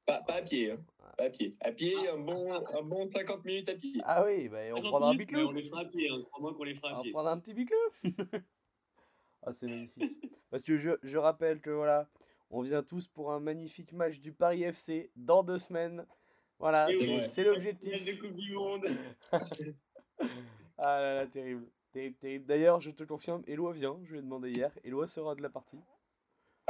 Pas, 0.09 0.21
pas 0.23 0.33
à 0.35 0.41
pied, 0.41 0.71
hein. 0.71 0.77
Pas 1.17 1.25
à 1.25 1.29
pied. 1.29 1.55
À 1.61 1.71
pied, 1.71 2.09
un 2.09 2.17
bon, 2.17 2.53
un 2.53 2.81
bon 2.83 3.05
50 3.05 3.43
minutes 3.45 3.69
à 3.69 3.75
pied. 3.75 3.99
Ah 4.03 4.23
oui, 4.25 4.47
bah, 4.47 4.57
on 4.71 4.75
50 4.77 4.89
prendra 4.89 5.09
un 5.09 5.15
biclou. 5.15 5.39
On 5.47 5.51
les 5.51 5.63
fera 5.63 5.81
à 5.81 5.85
pied, 5.85 6.09
hein. 6.09 6.21
crois-moi 6.31 6.53
qu'on 6.53 6.63
les 6.63 6.73
fera 6.75 6.89
On 6.89 6.93
à 6.93 6.95
va 6.97 7.01
pied. 7.01 7.11
prendre 7.11 7.29
un 7.29 7.39
petit 7.39 7.53
biclou. 7.53 7.77
ah, 9.43 9.51
c'est 9.51 9.67
magnifique. 9.67 10.31
Parce 10.49 10.63
que 10.63 10.77
je, 10.77 10.91
je 11.03 11.17
rappelle 11.17 11.59
que 11.61 11.69
voilà, 11.69 12.07
on 12.49 12.61
vient 12.61 12.83
tous 12.83 13.07
pour 13.07 13.31
un 13.31 13.39
magnifique 13.39 13.91
match 13.93 14.19
du 14.19 14.31
Paris 14.31 14.63
FC 14.63 15.11
dans 15.15 15.43
deux 15.43 15.57
semaines. 15.59 16.05
Voilà, 16.57 16.87
c'est- 16.87 16.95
oui. 16.95 17.21
c'est 17.25 17.41
Finale 17.43 17.53
l'objectif. 17.55 18.05
de 18.05 18.21
Coupe 18.21 18.35
du 18.35 18.53
Monde. 18.53 18.85
Ah 20.81 21.01
là 21.01 21.13
là, 21.15 21.27
terrible. 21.27 21.67
Terrible, 21.91 22.15
terrible. 22.17 22.45
D'ailleurs, 22.45 22.79
je 22.79 22.91
te 22.91 23.03
confirme, 23.03 23.43
Eloi 23.47 23.73
vient, 23.73 23.99
je 24.03 24.11
lui 24.13 24.19
ai 24.19 24.21
demandé 24.21 24.49
hier. 24.51 24.71
Eloi 24.85 25.07
sera 25.07 25.35
de 25.35 25.41
la 25.41 25.49
partie. 25.49 25.79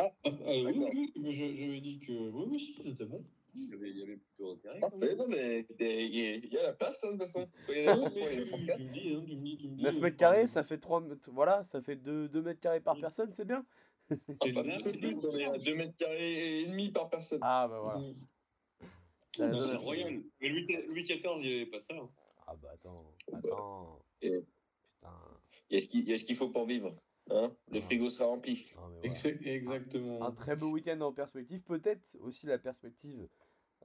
Ah, 0.01 0.11
ah, 0.25 0.29
oui, 0.47 0.63
D'accord. 0.63 0.89
oui, 0.93 1.13
mais 1.17 1.31
je- 1.33 1.55
j'avais 1.55 1.81
dit 1.81 1.99
que 1.99 2.11
oui, 2.11 2.43
oui, 2.51 2.59
si, 2.59 2.73
c'était 2.83 3.05
bon. 3.05 3.23
Il 3.55 3.69
y 3.69 3.73
avait, 3.73 3.89
il 3.89 3.97
y 3.97 4.03
avait 4.03 4.15
plutôt 4.17 4.51
intérêt. 4.51 4.79
quand 4.79 4.89
Parfait, 4.91 5.07
même. 5.07 5.17
non, 5.17 5.27
mais 5.27 5.65
il 5.79 5.85
y, 6.15 6.25
a- 6.27 6.35
il 6.35 6.53
y 6.53 6.57
a 6.57 6.63
la 6.63 6.73
place, 6.73 7.03
hein, 7.03 7.07
de 7.07 7.11
toute 7.13 7.21
façon. 7.21 7.49
Faut 7.65 7.73
y 7.73 7.75
aller, 7.79 7.87
Ah, 7.87 7.95
faut 7.95 8.09
mais 8.15 8.21
y 8.21 8.25
aller 8.27 8.43
tu, 8.43 8.49
pour 8.49 8.59
quatre. 8.65 8.77
tu 8.77 8.83
me 8.85 8.93
dis, 8.93 9.13
hein, 9.15 9.23
dis, 9.25 9.35
dis. 9.57 9.67
9 9.83 9.95
je 9.95 9.99
mètres 9.99 10.17
carrés, 10.17 10.47
ça 10.47 10.63
fait 10.63 10.77
3 10.77 11.01
mètres. 11.01 11.29
Voilà, 11.33 11.63
ça 11.65 11.81
fait 11.81 11.95
2, 11.95 12.27
mètres 12.41 12.59
carrés 12.59 12.79
par 12.79 12.95
Oui. 12.95 13.01
personne, 13.01 13.31
c'est 13.33 13.45
bien. 13.45 13.65
Enfin, 14.41 14.63
Et 14.63 14.71
un 14.73 14.81
peu 14.81 14.91
plus, 14.91 15.25
on 15.27 15.37
est 15.37 15.45
à 15.45 15.57
2 15.57 15.75
mètres 15.75 15.97
carrés 15.97 16.61
et 16.61 16.65
demi 16.67 16.89
par 16.91 17.09
personne. 17.09 17.39
Ah 17.41 17.67
bah 17.69 17.79
voilà. 17.81 17.99
Oui. 17.99 18.15
C'est 19.35 19.75
royal. 19.75 20.21
Mais 20.41 20.49
Louis, 20.49 20.65
Louis 20.87 21.03
XIV, 21.03 21.21
il 21.37 21.41
n'y 21.41 21.53
avait 21.55 21.65
pas 21.67 21.79
ça. 21.79 21.93
hein. 21.95 22.09
Ah 22.47 22.55
bah 22.61 22.69
attends, 22.73 23.13
attends. 23.33 23.99
Et- 24.21 24.41
Putain. 25.01 25.13
Il 25.69 25.73
y 25.73 25.77
a 25.77 25.79
ce 25.81 25.87
qu'il 25.87 26.07
y 26.09 26.13
a 26.13 26.17
ce 26.17 26.25
qu'il 26.25 26.35
faut 26.35 26.49
pour 26.49 26.65
vivre. 26.65 26.95
Hein 27.31 27.55
le 27.71 27.77
Ah. 27.77 27.79
frigo 27.81 28.09
sera 28.09 28.25
rempli. 28.27 28.71
Voilà. 28.75 28.95
Exactement. 29.45 30.23
Un 30.23 30.31
très 30.31 30.55
beau 30.55 30.71
week-end 30.71 30.99
en 31.01 31.13
perspective, 31.13 31.63
peut-être 31.63 32.17
aussi 32.21 32.45
la 32.47 32.57
perspective 32.57 33.27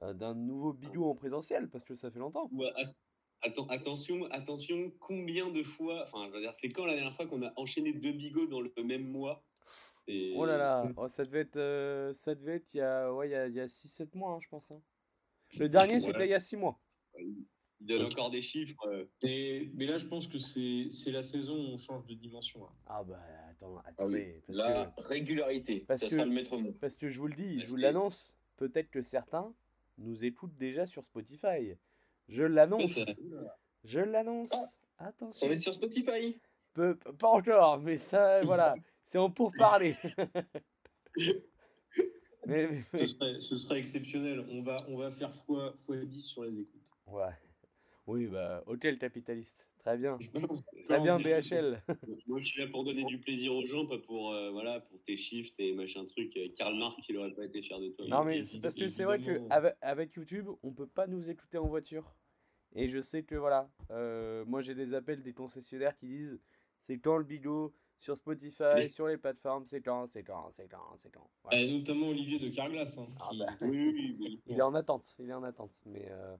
euh, 0.01 0.13
d'un 0.13 0.33
nouveau 0.33 0.73
bigot 0.73 1.09
en 1.09 1.15
présentiel, 1.15 1.69
parce 1.69 1.85
que 1.85 1.95
ça 1.95 2.11
fait 2.11 2.19
longtemps. 2.19 2.49
Atten- 3.41 3.67
attention, 3.69 4.25
attention, 4.31 4.91
combien 4.99 5.49
de 5.51 5.61
fois, 5.63 6.01
enfin, 6.03 6.27
je 6.29 6.33
veux 6.33 6.41
dire, 6.41 6.55
c'est 6.55 6.69
quand 6.69 6.85
la 6.85 6.95
dernière 6.95 7.13
fois 7.13 7.27
qu'on 7.27 7.43
a 7.43 7.53
enchaîné 7.57 7.93
deux 7.93 8.11
bigots 8.13 8.47
dans 8.47 8.59
le 8.61 8.71
même 8.83 9.07
mois? 9.07 9.43
Et- 10.07 10.33
Oh 10.37 10.45
là 10.45 10.57
là, 10.57 10.87
oh, 10.97 11.07
ça 11.07 11.23
devait 11.23 11.41
être, 11.41 11.55
euh, 11.57 12.11
ça 12.13 12.33
devait 12.35 12.55
être 12.55 12.73
il 12.73 12.77
y 12.77 12.81
a, 12.81 13.13
ouais, 13.13 13.27
il 13.29 13.31
y 13.31 13.35
a, 13.35 13.47
il 13.47 13.53
y 13.53 13.59
a 13.59 13.67
6-7 13.67 14.15
mois, 14.15 14.33
hein, 14.33 14.39
je 14.41 14.47
pense. 14.49 14.71
hein. 14.71 14.81
Le 15.59 15.69
dernier, 15.69 15.95
Ouais. 15.95 15.99
c'était 15.99 16.25
il 16.25 16.29
y 16.29 16.33
a 16.33 16.39
6 16.39 16.57
mois. 16.57 16.79
Il 17.87 17.97
donne 17.97 18.05
encore 18.07 18.31
des 18.31 18.41
chiffres. 18.41 18.83
euh, 18.87 19.05
Et, 19.21 19.69
mais 19.75 19.85
là, 19.85 19.97
je 19.99 20.07
pense 20.07 20.25
que 20.27 20.39
c'est 20.39 20.87
c'est 20.91 21.11
la 21.11 21.21
saison 21.21 21.53
où 21.55 21.73
on 21.73 21.77
change 21.77 22.05
de 22.07 22.15
dimension. 22.15 22.61
là. 22.61 22.71
Ah 22.87 23.03
bah 23.03 23.19
attends, 23.51 23.77
Ah 23.77 23.83
oui. 24.07 24.15
attendez, 24.21 24.41
La 24.49 24.85
que, 24.97 25.01
régularité, 25.03 25.81
parce 25.87 25.99
ça 26.01 26.07
que- 26.07 26.13
sera 26.13 26.25
le 26.25 26.31
métronome. 26.31 26.73
parce 26.81 26.97
que 26.97 27.09
je 27.09 27.19
vous 27.19 27.27
le 27.27 27.35
dis, 27.35 27.59
je 27.59 27.67
vous 27.67 27.75
l'annonce, 27.75 28.35
peut-être 28.57 28.89
que 28.89 29.03
certains 29.03 29.53
nous 29.99 30.25
écoutent 30.25 30.57
déjà 30.57 30.87
sur 30.87 31.05
Spotify. 31.05 31.75
Je 32.27 32.41
l'annonce, 32.43 32.99
je 33.83 33.99
l'annonce. 33.99 34.51
Ah, 34.97 35.07
Attention. 35.07 35.47
On 35.47 35.51
est 35.51 35.55
sur 35.59 35.73
Spotify. 35.73 36.39
Peu- 36.73 36.95
pas 36.95 37.27
encore, 37.29 37.79
mais 37.81 37.97
ça, 37.97 38.41
voilà, 38.41 38.73
c'est 39.03 39.17
en 39.19 39.29
pourparler. 39.29 39.95
mais, 41.15 42.67
mais- 42.67 42.69
mais- 42.93 42.99
Ce 42.99 43.07
serait, 43.07 43.39
ce 43.41 43.55
serait 43.57 43.79
exceptionnel. 43.79 44.45
On 44.51 44.61
va, 44.63 44.77
on 44.87 44.97
va 44.97 45.11
faire 45.11 45.33
fois, 45.33 45.73
fois 45.85 45.97
10 45.97 46.21
sur 46.21 46.43
les 46.43 46.59
écoutes. 46.61 46.81
ouais. 47.07 47.29
Oui, 48.07 48.27
bah, 48.27 48.63
hôtel 48.67 48.99
capitaliste. 48.99 49.67
Très 49.79 49.97
bien. 49.97 50.19
Très 50.87 50.99
bien, 50.99 51.17
BHL. 51.17 51.81
Moi, 52.27 52.39
je 52.39 52.45
suis 52.45 52.61
là 52.61 52.67
pour 52.67 52.83
donner 52.83 53.03
du 53.03 53.17
plaisir 53.17 53.53
aux 53.55 53.65
gens, 53.65 53.87
pas 53.87 53.97
pour, 53.97 54.31
euh, 54.31 54.51
voilà, 54.51 54.79
pour 54.79 55.01
tes 55.03 55.17
chiffres, 55.17 55.51
tes 55.57 55.73
machins 55.73 56.05
trucs. 56.05 56.37
Euh, 56.37 56.47
Karl 56.55 56.77
Marx, 56.77 57.03
il 57.09 57.17
aurait 57.17 57.33
pas 57.33 57.45
été 57.45 57.63
fier 57.63 57.79
de 57.79 57.89
toi. 57.89 58.05
Non, 58.07 58.23
mais 58.23 58.43
c'est 58.43 58.59
parce 58.59 58.75
que 58.75 58.87
c'est 58.89 59.05
vrai 59.05 59.17
que 59.19 59.31
évidemment. 59.31 59.47
avec, 59.49 59.75
avec 59.81 60.13
YouTube, 60.13 60.49
on 60.61 60.71
peut 60.71 60.85
pas 60.87 61.07
nous 61.07 61.29
écouter 61.29 61.57
en 61.57 61.67
voiture. 61.67 62.13
Et 62.75 62.89
je 62.89 62.99
sais 63.01 63.23
que 63.23 63.35
voilà, 63.35 63.69
euh, 63.91 64.43
moi 64.45 64.61
j'ai 64.61 64.75
des 64.75 64.93
appels 64.93 65.23
des 65.23 65.33
concessionnaires 65.33 65.95
qui 65.97 66.07
disent 66.07 66.37
c'est 66.79 66.99
quand 66.99 67.15
le 67.17 67.23
bigot 67.23 67.73
sur 67.99 68.17
Spotify, 68.17 68.63
Mais- 68.75 68.89
sur 68.89 69.07
les 69.07 69.17
plateformes, 69.17 69.65
c'est 69.65 69.81
quand, 69.81 70.05
c'est 70.07 70.23
quand, 70.23 70.49
c'est 70.51 70.67
quand, 70.67 70.83
c'est 70.97 71.09
quand. 71.09 71.27
Voilà. 71.43 71.63
Euh, 71.63 71.71
notamment 71.71 72.09
Olivier 72.09 72.37
de 72.37 72.49
Carglass. 72.53 72.97
hein, 72.97 73.07
Ah 73.21 73.29
qui- 73.31 73.39
bah. 73.39 73.45
Oui, 73.61 73.91
oui, 73.93 74.17
oui. 74.19 74.41
Il 74.47 74.57
est 74.57 74.61
en 74.61 74.75
attente, 74.75 75.07
il 75.19 75.29
est 75.29 75.33
en 75.33 75.43
attente. 75.43 75.81
Mais, 75.85 76.05
euh, 76.11 76.35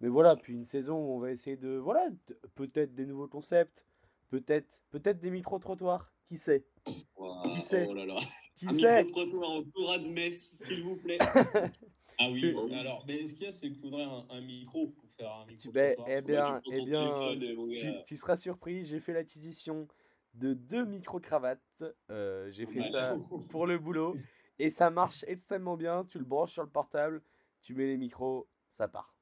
mais 0.00 0.08
voilà, 0.08 0.36
puis 0.36 0.54
une 0.54 0.64
saison 0.64 0.96
où 0.96 1.14
on 1.14 1.18
va 1.18 1.30
essayer 1.30 1.56
de, 1.56 1.76
voilà, 1.76 2.08
peut-être 2.54 2.94
des 2.94 3.06
nouveaux 3.06 3.28
concepts, 3.28 3.86
peut-être 4.30 4.82
peut-être 4.90 5.20
des 5.20 5.30
micro-trottoirs, 5.30 6.12
qui 6.26 6.36
sait? 6.38 6.64
Qui 6.86 7.60
sait? 7.60 7.86
Oh 7.88 7.94
là 7.94 8.06
là. 8.06 8.20
Qui 8.56 8.66
Un 8.68 8.72
sait? 8.72 9.04
micro-trottoir 9.04 9.50
en 9.50 9.62
Toura 9.64 9.98
de 9.98 10.06
Metz, 10.08 10.56
s'il 10.64 10.82
vous 10.82 10.96
plaît. 10.96 11.18
Ah 12.22 12.28
oui, 12.30 12.54
alors, 12.74 13.02
mais 13.06 13.26
ce 13.26 13.34
qu'il 13.34 13.44
y 13.44 13.48
a, 13.48 13.52
c'est 13.52 13.68
qu'il 13.68 13.78
faudrait 13.78 14.02
un, 14.02 14.26
un 14.28 14.42
micro 14.42 14.88
pour 14.88 15.08
faire 15.10 15.32
un 15.32 15.46
micro. 15.46 15.72
Ben, 15.72 15.94
trottoir. 15.94 16.18
eh 16.18 16.20
bien, 16.20 16.60
eh 16.70 16.84
bien, 16.84 18.02
Tu, 18.04 18.16
seras 18.18 18.36
surpris, 18.36 18.84
j'ai 18.84 19.00
fait 19.00 19.14
l'acquisition 19.14 19.88
de 20.34 20.52
deux 20.52 20.84
micro-cravates. 20.84 21.82
Euh, 22.10 22.50
j'ai 22.50 22.66
fait 22.66 22.82
ça 22.82 23.16
pour 23.48 23.66
le 23.66 23.78
boulot. 23.78 24.16
Et 24.58 24.68
ça 24.68 24.90
marche 24.90 25.24
extrêmement 25.28 25.78
bien. 25.78 26.04
Tu 26.04 26.18
le 26.18 26.26
branches 26.26 26.52
sur 26.52 26.62
le 26.62 26.68
portable, 26.68 27.22
tu 27.62 27.72
mets 27.74 27.86
les 27.86 27.96
micros, 27.96 28.46
ça 28.68 28.86
part. 28.86 29.14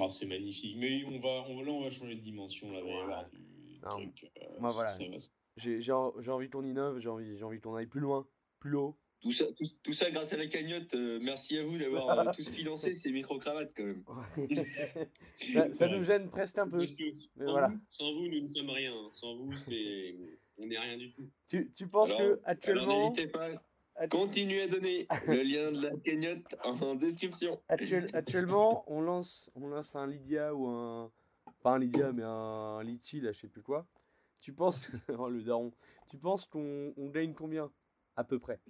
Ah, 0.00 0.08
c'est 0.08 0.26
magnifique. 0.26 0.76
Mais 0.78 1.04
on 1.04 1.18
va, 1.20 1.44
on, 1.48 1.62
là, 1.62 1.70
on 1.72 1.82
va 1.82 1.90
changer 1.90 2.14
de 2.14 2.20
dimension. 2.20 2.70
Là, 2.72 3.28
du 3.32 3.78
Non, 3.82 3.90
truc. 3.90 4.30
euh, 4.40 4.46
moi, 4.60 4.70
ça- 4.70 4.74
voilà. 4.74 5.18
se- 5.18 5.28
J'ai 5.58 5.80
j'ai 5.82 5.92
en- 5.92 6.14
j'ai 6.20 6.30
envie 6.30 6.48
qu'on 6.48 6.64
innove, 6.64 6.98
j'ai 6.98 7.08
envie, 7.10 7.36
j'ai 7.36 7.44
envie 7.44 7.60
qu'on 7.60 7.74
aille 7.74 7.86
plus 7.86 8.00
loin, 8.00 8.26
plus 8.58 8.74
haut. 8.74 8.96
Tout 9.20 9.30
ça, 9.30 9.44
tout, 9.52 9.64
tout 9.84 9.92
ça 9.92 10.10
grâce 10.10 10.32
à 10.32 10.36
la 10.38 10.46
cagnotte. 10.46 10.94
euh, 10.94 11.20
merci 11.22 11.58
à 11.58 11.64
vous 11.64 11.78
d'avoir 11.78 12.18
euh, 12.18 12.32
tous 12.34 12.48
financé 12.48 12.92
ces 12.94 13.12
micro-cravates 13.12 13.72
quand 13.76 13.84
même. 13.84 14.04
ça 15.36 15.74
ça 15.74 15.88
nous 15.88 16.02
gêne 16.04 16.28
presque 16.30 16.58
un 16.58 16.68
peu. 16.68 16.84
Que 16.86 17.10
sans, 17.10 17.28
Mais 17.36 17.44
voilà. 17.44 17.68
vous, 17.68 17.78
sans 17.90 18.12
vous, 18.14 18.28
nous 18.28 18.40
ne 18.40 18.48
sommes 18.48 18.70
rien. 18.70 18.94
Sans 19.12 19.36
vous, 19.36 19.56
c'est, 19.56 20.16
on 20.58 20.66
n'est 20.66 20.78
rien 20.78 20.96
du 20.96 21.12
tout. 21.12 21.28
Tu, 21.48 21.70
tu 21.76 21.86
penses 21.86 22.08
Alors- 22.10 22.18
que 22.20 22.24
Alors 22.24 22.38
actuellement, 22.44 23.10
n'hésitez 23.10 23.28
pas, 23.28 23.50
Continuez 24.10 24.62
à 24.62 24.68
donner 24.68 25.06
le 25.26 25.42
lien 25.42 25.70
de 25.70 25.82
la 25.82 25.96
cagnotte 25.98 26.56
en 26.64 26.94
description. 26.94 27.60
Actuel- 27.68 28.08
actuellement, 28.14 28.84
on 28.86 29.00
lance, 29.00 29.50
on 29.54 29.68
lance 29.68 29.94
un 29.96 30.06
Lydia 30.06 30.54
ou 30.54 30.66
un. 30.66 31.12
Pas 31.62 31.74
un 31.74 31.78
Lydia, 31.78 32.12
mais 32.12 32.22
un 32.24 32.82
Litchi, 32.82 33.20
là, 33.20 33.32
je 33.32 33.40
sais 33.40 33.48
plus 33.48 33.62
quoi. 33.62 33.86
Tu 34.40 34.52
penses. 34.52 34.88
oh, 35.18 35.28
le 35.28 35.42
daron. 35.42 35.72
Tu 36.08 36.18
penses 36.18 36.46
qu'on 36.46 36.92
on 36.96 37.10
gagne 37.10 37.34
combien 37.34 37.70
À 38.16 38.24
peu 38.24 38.38
près? 38.38 38.60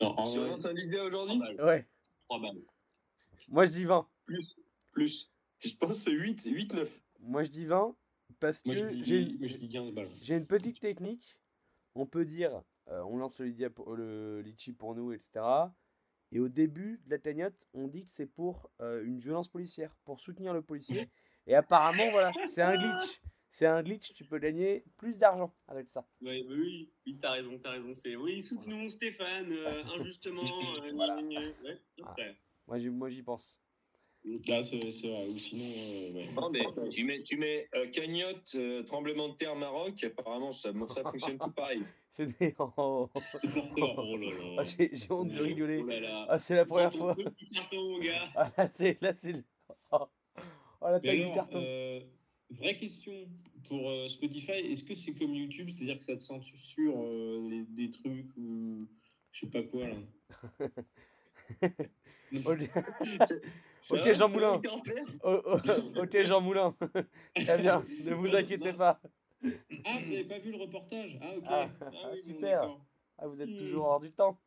Non, 0.00 0.14
en 0.18 0.24
Si 0.26 0.38
on 0.38 0.44
lance 0.44 0.64
un 0.64 0.72
Lydia 0.72 0.98
3 0.98 1.06
aujourd'hui. 1.08 1.56
Ouais. 1.62 1.88
3 2.28 2.40
balles. 2.40 2.62
Moi, 3.48 3.64
je 3.64 3.70
dis 3.70 3.84
20. 3.84 4.06
plus. 4.26 4.56
Plus. 4.92 5.32
Je 5.60 5.74
pense 5.76 5.90
que 5.90 5.94
c'est 5.96 6.12
8, 6.12 6.44
8, 6.44 6.74
9. 6.74 7.00
Moi, 7.20 7.42
je 7.44 7.50
dis 7.50 7.64
20 7.64 7.96
parce 8.40 8.64
moi, 8.66 8.74
que 8.74 8.88
dis, 8.90 9.04
j'ai 9.04 9.24
moi, 9.24 9.46
je 9.46 9.56
dis 9.56 9.68
15 9.68 9.92
balles. 9.92 10.08
j'ai 10.22 10.36
une 10.36 10.46
petite 10.46 10.80
technique. 10.80 11.38
On 11.94 12.04
peut 12.06 12.24
dire, 12.24 12.62
euh, 12.90 13.02
on 13.02 13.16
lance 13.16 13.38
le, 13.40 13.54
le 13.96 14.40
litchi 14.40 14.72
pour 14.72 14.94
nous, 14.94 15.12
etc. 15.12 15.40
Et 16.30 16.40
au 16.40 16.48
début 16.48 17.00
de 17.06 17.10
la 17.10 17.18
cagnotte, 17.18 17.66
on 17.72 17.88
dit 17.88 18.04
que 18.04 18.12
c'est 18.12 18.26
pour 18.26 18.70
euh, 18.80 19.02
une 19.04 19.18
violence 19.18 19.48
policière, 19.48 19.96
pour 20.04 20.20
soutenir 20.20 20.52
le 20.52 20.62
policier. 20.62 21.08
Et 21.46 21.54
apparemment, 21.54 22.10
voilà, 22.10 22.32
c'est 22.48 22.62
un 22.62 22.76
glitch. 22.76 23.20
C'est 23.50 23.66
un 23.66 23.82
glitch, 23.82 24.12
tu 24.12 24.24
peux 24.26 24.38
gagner 24.38 24.84
plus 24.98 25.18
d'argent 25.18 25.54
avec 25.66 25.88
ça. 25.88 26.06
Ouais, 26.20 26.42
bah 26.42 26.54
oui, 26.54 26.92
oui, 27.06 27.16
t'as 27.18 27.30
raison, 27.32 27.58
t'as 27.58 27.70
raison. 27.70 27.94
C'est 27.94 28.14
oui, 28.14 28.42
soutenons 28.42 28.90
Stéphane 28.90 29.50
euh, 29.50 29.84
injustement. 29.98 30.42
euh, 30.84 30.92
Voilà. 30.94 31.16
Ouais, 31.16 31.80
après. 32.02 32.36
Moi, 32.66 32.78
j'y, 32.78 32.90
moi, 32.90 33.08
j'y 33.08 33.22
pense. 33.22 33.58
Là, 34.48 34.62
c'est 34.62 34.90
c'est 34.90 35.08
vrai. 35.08 35.26
Ou 35.26 35.36
sinon, 35.36 35.64
euh, 35.64 36.12
ouais. 36.12 36.32
Non, 36.34 36.50
mais 36.50 36.64
tu 36.90 37.04
mets, 37.04 37.22
tu 37.22 37.36
mets 37.36 37.68
euh, 37.74 37.86
cagnotte, 37.90 38.52
euh, 38.56 38.82
tremblement 38.82 39.28
de 39.30 39.34
terre 39.36 39.56
Maroc, 39.56 40.02
apparemment 40.04 40.50
ça, 40.50 40.70
ça 40.88 41.02
fonctionne 41.02 41.38
tout 41.38 41.50
pareil. 41.52 41.82
C'est 42.10 42.38
des... 42.38 42.54
oh, 42.58 43.08
Supporter, 43.42 43.82
oh 43.98 44.16
là 44.16 44.30
là. 44.30 44.56
Ah, 44.58 44.62
j'ai, 44.62 44.90
j'ai 44.94 45.12
honte 45.12 45.28
de 45.28 45.42
rigoler. 45.42 45.80
Oh 45.82 45.86
là 45.86 46.00
là. 46.00 46.26
Ah, 46.30 46.38
c'est 46.38 46.56
la 46.56 46.64
première 46.64 46.92
fois. 46.92 47.14
petit 47.14 47.46
carton, 47.46 47.82
mon 47.82 47.98
gars. 47.98 48.28
Ah, 48.34 48.50
là, 48.56 48.68
c'est, 48.72 49.02
là, 49.02 49.12
c'est... 49.14 49.44
Oh, 49.92 50.06
Oh, 50.80 50.86
la 50.90 51.00
taille 51.00 51.26
du 51.26 51.32
carton. 51.32 51.60
euh, 51.60 52.00
vraie 52.50 52.78
question 52.78 53.12
pour 53.64 53.90
euh, 53.90 54.08
Spotify, 54.08 54.52
est-ce 54.52 54.84
que 54.84 54.94
c'est 54.94 55.12
comme 55.12 55.34
YouTube, 55.34 55.68
c'est-à-dire 55.70 55.98
que 55.98 56.04
ça 56.04 56.16
te 56.16 56.22
censure 56.22 56.94
euh, 57.02 57.64
des 57.68 57.90
trucs 57.90 58.30
ou 58.36 58.86
je 59.32 59.40
sais 59.40 59.50
pas 59.50 59.62
quoi 59.64 59.88
là? 59.88 59.96
Ok, 63.90 64.12
Jean 64.12 64.28
Moulin. 64.28 64.60
ok, 65.96 66.22
Jean 66.24 66.40
Moulin. 66.40 66.74
Très 67.34 67.58
bien, 67.60 67.84
ne 68.04 68.14
vous 68.14 68.34
inquiétez 68.34 68.72
pas. 68.72 69.00
Ah, 69.84 69.98
vous 70.04 70.12
avez 70.12 70.24
pas 70.24 70.38
vu 70.38 70.50
le 70.52 70.58
reportage? 70.58 71.18
Ah, 71.22 71.34
ok. 71.36 71.44
Ah, 71.46 71.68
oui, 71.80 71.88
bon, 71.92 72.14
super. 72.16 72.76
Ah, 73.18 73.26
vous 73.28 73.40
êtes 73.40 73.50
Hmm. 73.50 73.56
toujours 73.56 73.84
hors 73.86 74.00
du 74.00 74.10
temps. 74.12 74.38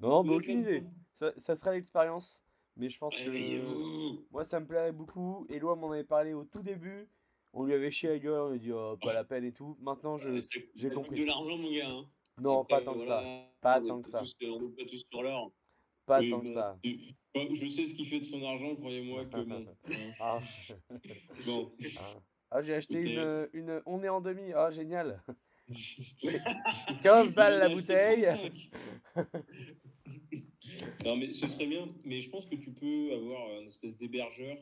Non, 0.00 0.22
mais 0.24 0.34
aucune 0.34 0.60
idée. 0.60 0.82
Ça, 1.12 1.32
ça 1.36 1.54
sera 1.56 1.72
l'expérience. 1.72 2.42
Mais 2.76 2.88
je 2.88 2.98
pense 2.98 3.14
que 3.14 4.30
moi, 4.30 4.44
ça 4.44 4.58
me 4.60 4.66
plairait 4.66 4.92
beaucoup. 4.92 5.46
Eloi 5.50 5.76
m'en 5.76 5.90
avait 5.92 6.04
parlé 6.04 6.32
au 6.32 6.44
tout 6.44 6.62
début. 6.62 7.08
On 7.52 7.64
lui 7.64 7.74
avait 7.74 7.90
chié 7.90 8.10
à 8.10 8.18
gueule, 8.18 8.40
on 8.40 8.48
lui 8.50 8.56
a 8.56 8.58
dit 8.58 8.72
oh, 8.72 8.96
pas 9.02 9.12
la 9.12 9.24
peine 9.24 9.44
et 9.44 9.52
tout. 9.52 9.76
Maintenant, 9.80 10.16
je. 10.16 10.30
Euh, 10.30 10.40
c'est- 10.40 10.70
j'ai 10.74 10.88
coûte 10.88 10.96
compris. 10.98 11.20
de 11.20 11.24
l'argent, 11.26 11.56
mon 11.58 11.70
gars. 11.70 11.88
hein. 11.88 12.04
Non, 12.40 12.64
pas 12.64 12.80
euh, 12.80 12.84
tant 12.84 12.94
que 12.94 13.04
ça. 13.04 13.22
Pas 13.60 13.80
tant 13.80 14.00
que 14.00 14.08
ça. 14.08 14.20
tous- 14.20 14.36
On 14.44 14.60
n'est 14.60 14.68
pas 14.70 14.84
tous 14.88 15.04
sur 15.10 15.22
l'or. 15.22 15.52
Pas 16.10 16.28
tant 16.28 16.40
que 16.40 16.52
ça. 16.52 16.78
je- 16.84 17.66
sais 17.68 17.86
ce 17.86 17.94
qu'il 17.94 18.06
fait 18.06 18.20
de 18.20 18.24
son 18.24 18.42
argent, 18.44 18.74
croyez-moi 18.76 19.24
que 19.26 19.40
bon. 19.42 19.66
Ah, 20.20 20.40
bon. 21.46 21.72
ah. 21.98 22.20
Ah, 22.52 22.62
j'ai 22.62 22.74
acheté 22.74 23.00
une, 23.00 23.48
une. 23.52 23.80
On 23.86 24.02
est 24.02 24.08
en 24.08 24.20
demi. 24.20 24.52
Ah, 24.52 24.70
génial. 24.70 25.22
15 27.02 27.32
balles 27.32 27.58
la 27.60 27.68
bouteille. 27.68 28.22
35. 28.24 28.70
non, 31.04 31.16
mais 31.16 31.32
ce 31.32 31.46
serait 31.46 31.66
bien. 31.66 31.88
Mais 32.04 32.20
je 32.20 32.28
pense 32.30 32.46
que 32.46 32.56
tu 32.56 32.72
peux 32.72 33.12
avoir 33.14 33.48
un 33.60 33.66
espèce 33.66 33.96
d'hébergeur, 33.96 34.56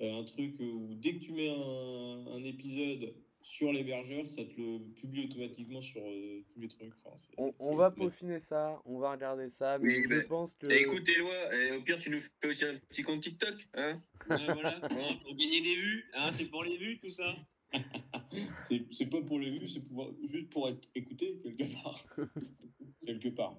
euh, 0.00 0.20
un 0.20 0.24
truc 0.24 0.54
où 0.60 0.94
dès 0.94 1.14
que 1.14 1.24
tu 1.24 1.32
mets 1.32 1.48
un, 1.50 2.26
un 2.36 2.44
épisode 2.44 3.12
sur 3.46 3.72
l'hébergeur, 3.72 4.26
ça 4.26 4.44
te 4.44 4.60
le 4.60 4.80
publie 4.96 5.26
automatiquement 5.26 5.80
sur 5.80 6.02
euh, 6.02 6.44
tous 6.52 6.60
les 6.60 6.66
trucs. 6.66 6.92
Enfin, 7.04 7.16
c'est- 7.16 7.32
On, 7.38 7.76
va 7.76 7.92
peaufiner 7.92 8.40
ça, 8.40 8.82
on 8.84 8.98
va 8.98 9.12
regarder 9.12 9.48
ça, 9.48 9.78
mais 9.78 9.98
Oui, 10.00 10.04
je 10.10 10.20
pense 10.22 10.54
que. 10.54 10.66
Eh, 10.68 10.82
Écoute, 10.82 11.08
Éloi, 11.08 11.54
eh, 11.54 11.72
au 11.76 11.80
pire, 11.80 11.96
tu 11.96 12.10
nous 12.10 12.18
fais 12.18 12.48
aussi 12.48 12.64
un 12.64 12.74
petit 12.88 13.02
compte 13.04 13.20
TikTok. 13.20 13.54
Hein 13.74 13.94
Ouais, 14.28 14.52
voilà. 14.52 14.80
Pour 15.22 15.36
gagner 15.36 15.60
des 15.60 15.76
vues. 15.76 16.10
Hein, 16.14 16.32
c'est 16.32 16.50
pour 16.50 16.64
les 16.64 16.76
vues, 16.76 16.98
tout 16.98 17.10
ça. 17.10 17.36
C'est 18.62 18.84
c'est 18.92 19.06
pas 19.06 19.22
pour 19.22 19.38
les 19.38 19.50
vues, 19.58 19.68
c'est 19.68 19.80
pour, 19.80 20.12
juste 20.24 20.50
pour 20.50 20.68
être 20.68 20.88
écouté 20.94 21.40
quelque 21.42 21.72
part. 21.82 22.04
quelque 23.06 23.28
part. 23.28 23.56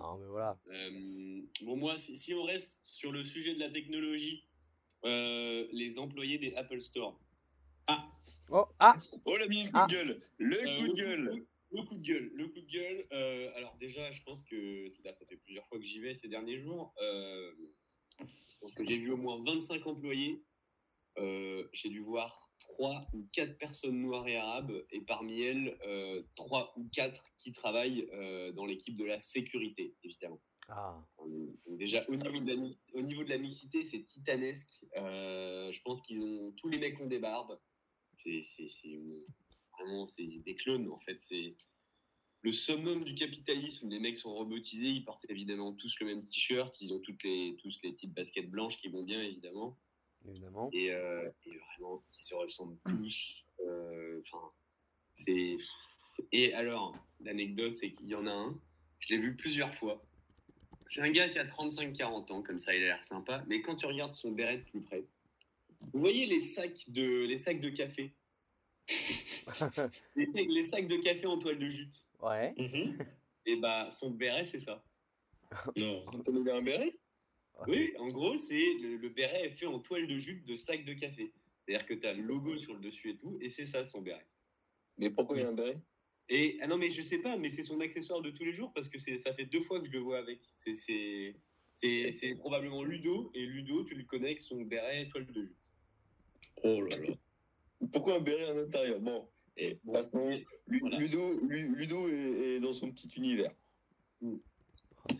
Ah, 0.00 0.16
mais 0.18 0.26
voilà. 0.26 0.58
Euh, 0.70 1.40
bon, 1.62 1.76
moi, 1.76 1.96
si, 1.98 2.16
si 2.18 2.34
on 2.34 2.42
reste 2.42 2.80
sur 2.84 3.12
le 3.12 3.24
sujet 3.24 3.54
de 3.54 3.60
la 3.60 3.70
technologie, 3.70 4.44
euh, 5.04 5.66
les 5.72 5.98
employés 5.98 6.38
des 6.38 6.54
Apple 6.54 6.82
Store. 6.82 7.18
Oh, 8.54 8.66
ah 8.78 8.94
Oh, 9.24 9.36
la 9.36 9.46
mine 9.48 9.66
coup 9.66 9.72
Ah. 9.74 9.86
de 9.88 9.92
gueule 9.94 10.20
Le 10.38 10.56
Euh, 10.58 10.78
coup 10.80 10.88
de 10.88 10.94
gueule 10.94 11.46
Le 11.72 11.82
coup 11.82 11.94
de 11.96 12.02
gueule, 12.02 12.30
le 12.34 12.48
coup 12.48 12.60
de 12.60 12.70
gueule. 12.70 13.00
euh, 13.12 13.50
alors 13.56 13.76
déjà, 13.80 14.12
je 14.12 14.22
pense 14.22 14.44
que 14.44 14.86
là, 15.04 15.12
ça 15.12 15.26
fait 15.26 15.36
plusieurs 15.38 15.66
fois 15.66 15.78
que 15.78 15.84
j'y 15.84 15.98
vais 15.98 16.14
ces 16.14 16.28
derniers 16.28 16.60
jours. 16.60 16.94
Euh, 17.02 17.52
je 18.20 18.58
pense 18.60 18.72
que 18.74 18.84
j'ai 18.86 18.96
vu 18.96 19.10
au 19.10 19.16
moins 19.16 19.42
25 19.44 19.84
employés. 19.86 20.44
Euh, 21.18 21.68
j'ai 21.72 21.88
dû 21.88 21.98
voir 22.00 22.52
3 22.58 23.06
ou 23.12 23.26
4 23.32 23.58
personnes 23.58 24.00
noires 24.00 24.26
et 24.28 24.36
arabes, 24.36 24.84
et 24.90 25.00
parmi 25.00 25.40
elles, 25.42 25.76
euh, 25.86 26.22
3 26.36 26.72
ou 26.76 26.88
4 26.92 27.28
qui 27.38 27.52
travaillent 27.52 28.08
euh, 28.12 28.52
dans 28.52 28.66
l'équipe 28.66 28.96
de 28.96 29.04
la 29.04 29.20
sécurité, 29.20 29.94
évidemment. 30.04 30.40
Ah, 30.68 30.96
Donc 31.18 31.76
déjà, 31.78 32.04
au 32.08 32.14
niveau 32.16 32.40
de 32.40 32.52
la, 32.52 32.68
au 32.94 33.00
niveau 33.02 33.22
de 33.24 33.28
la 33.30 33.38
mixité, 33.38 33.82
c'est 33.84 34.02
titanesque. 34.04 34.84
Euh, 34.96 35.70
je 35.72 35.80
pense 35.82 36.00
qu'ils 36.02 36.22
ont 36.22 36.52
tous 36.52 36.68
les 36.68 36.78
mecs 36.78 37.00
ont 37.00 37.06
des 37.06 37.18
barbes. 37.18 37.58
C'est 38.24 38.98
vraiment 39.78 40.06
c'est 40.06 40.26
des 40.26 40.54
clones 40.54 40.90
en 40.90 40.98
fait. 41.00 41.20
C'est 41.20 41.54
le 42.42 42.52
summum 42.52 43.04
du 43.04 43.14
capitalisme. 43.14 43.88
Les 43.88 43.98
mecs 43.98 44.18
sont 44.18 44.34
robotisés, 44.34 44.88
ils 44.88 45.04
portent 45.04 45.24
évidemment 45.28 45.72
tous 45.72 45.98
le 46.00 46.06
même 46.06 46.26
t-shirt, 46.28 46.74
ils 46.80 46.92
ont 46.92 47.00
toutes 47.00 47.22
les 47.22 47.56
tous 47.60 47.78
les 47.82 47.92
petites 47.92 48.12
baskets 48.12 48.50
blanches 48.50 48.80
qui 48.80 48.88
vont 48.88 49.02
bien 49.02 49.22
évidemment. 49.22 49.78
évidemment. 50.28 50.68
Et, 50.72 50.92
euh, 50.92 51.28
et 51.46 51.56
vraiment, 51.56 52.02
ils 52.12 52.18
se 52.18 52.34
ressemblent 52.34 52.78
tous. 52.86 53.46
Euh, 53.60 54.20
Enfin, 54.26 54.50
c'est. 55.14 55.56
Et 56.32 56.54
alors, 56.54 56.96
l'anecdote, 57.20 57.74
c'est 57.74 57.92
qu'il 57.92 58.08
y 58.08 58.14
en 58.14 58.26
a 58.26 58.32
un, 58.32 58.58
je 59.00 59.14
l'ai 59.14 59.20
vu 59.20 59.36
plusieurs 59.36 59.74
fois. 59.74 60.02
C'est 60.88 61.00
un 61.02 61.10
gars 61.10 61.28
qui 61.28 61.38
a 61.38 61.44
35-40 61.44 62.30
ans, 62.32 62.42
comme 62.42 62.58
ça, 62.58 62.74
il 62.74 62.82
a 62.84 62.86
l'air 62.86 63.04
sympa. 63.04 63.44
Mais 63.48 63.62
quand 63.62 63.76
tu 63.76 63.86
regardes 63.86 64.12
son 64.12 64.32
béret 64.32 64.58
de 64.58 64.62
plus 64.64 64.80
près, 64.82 65.04
vous 65.92 66.00
voyez 66.00 66.26
les 66.26 66.40
sacs 66.40 66.88
de, 66.88 67.24
les 67.26 67.36
sacs 67.36 67.60
de 67.60 67.70
café? 67.70 68.12
Les 70.16 70.26
sacs, 70.26 70.46
les 70.48 70.64
sacs 70.64 70.88
de 70.88 70.96
café 70.96 71.26
en 71.26 71.38
toile 71.38 71.58
de 71.58 71.68
jute. 71.68 72.06
ouais. 72.20 72.54
Et 73.46 73.56
bah, 73.56 73.88
son 73.90 74.10
béret, 74.10 74.44
c'est 74.44 74.60
ça. 74.60 74.82
Non. 75.76 76.04
T'as 76.24 76.32
un 76.54 76.62
béret? 76.62 76.96
Oui, 77.68 77.92
en 77.98 78.08
gros, 78.08 78.36
c'est 78.36 78.74
le, 78.80 78.96
le 78.96 79.08
béret 79.10 79.46
est 79.46 79.50
fait 79.50 79.66
en 79.66 79.78
toile 79.78 80.06
de 80.06 80.16
jute 80.18 80.44
de 80.44 80.54
sac 80.56 80.84
de 80.84 80.94
café. 80.94 81.32
C'est-à-dire 81.60 81.86
que 81.86 81.94
tu 81.94 82.06
as 82.06 82.12
le 82.14 82.22
logo 82.22 82.56
sur 82.58 82.74
le 82.74 82.80
dessus 82.80 83.10
et 83.10 83.16
tout, 83.16 83.38
et 83.40 83.50
c'est 83.50 83.66
ça 83.66 83.84
son 83.84 84.00
béret. 84.02 84.26
Mais 84.98 85.10
pourquoi 85.10 85.36
il 85.36 85.42
y 85.42 85.46
a 85.46 85.48
un 85.50 85.52
béret? 85.52 85.78
Et 86.28 86.58
ah 86.62 86.66
non, 86.66 86.78
mais 86.78 86.88
je 86.88 87.02
sais 87.02 87.18
pas, 87.18 87.36
mais 87.36 87.50
c'est 87.50 87.62
son 87.62 87.80
accessoire 87.80 88.22
de 88.22 88.30
tous 88.30 88.44
les 88.44 88.52
jours 88.54 88.72
parce 88.72 88.88
que 88.88 88.98
c'est 88.98 89.18
ça 89.18 89.34
fait 89.34 89.44
deux 89.44 89.62
fois 89.62 89.78
que 89.80 89.86
je 89.86 89.92
le 89.92 89.98
vois 90.00 90.18
avec. 90.18 90.40
C'est 90.52 90.74
c'est 90.74 91.36
c'est 91.72 92.12
c'est 92.12 92.34
probablement 92.36 92.82
Ludo 92.82 93.30
et 93.34 93.44
Ludo, 93.44 93.84
tu 93.84 93.94
le 93.94 94.04
connais 94.04 94.28
avec 94.28 94.40
son 94.40 94.62
béret 94.62 95.06
toile 95.10 95.26
de 95.26 95.42
jute. 95.42 95.56
Oh 96.62 96.80
là 96.82 96.96
là. 96.98 97.14
Pourquoi 97.92 98.16
un 98.16 98.20
béret 98.20 98.48
à 98.50 98.54
l'intérieur? 98.54 99.00
Bon, 99.00 99.28
et 99.56 99.78
Bon, 99.84 99.92
passons. 99.92 100.40
Voilà. 100.80 100.98
Ludo, 100.98 101.40
Lu- 101.46 101.74
Ludo 101.76 102.08
est, 102.08 102.12
est 102.56 102.60
dans 102.60 102.72
son 102.72 102.90
petit 102.90 103.08
univers. 103.16 103.52
Oh, 104.22 104.40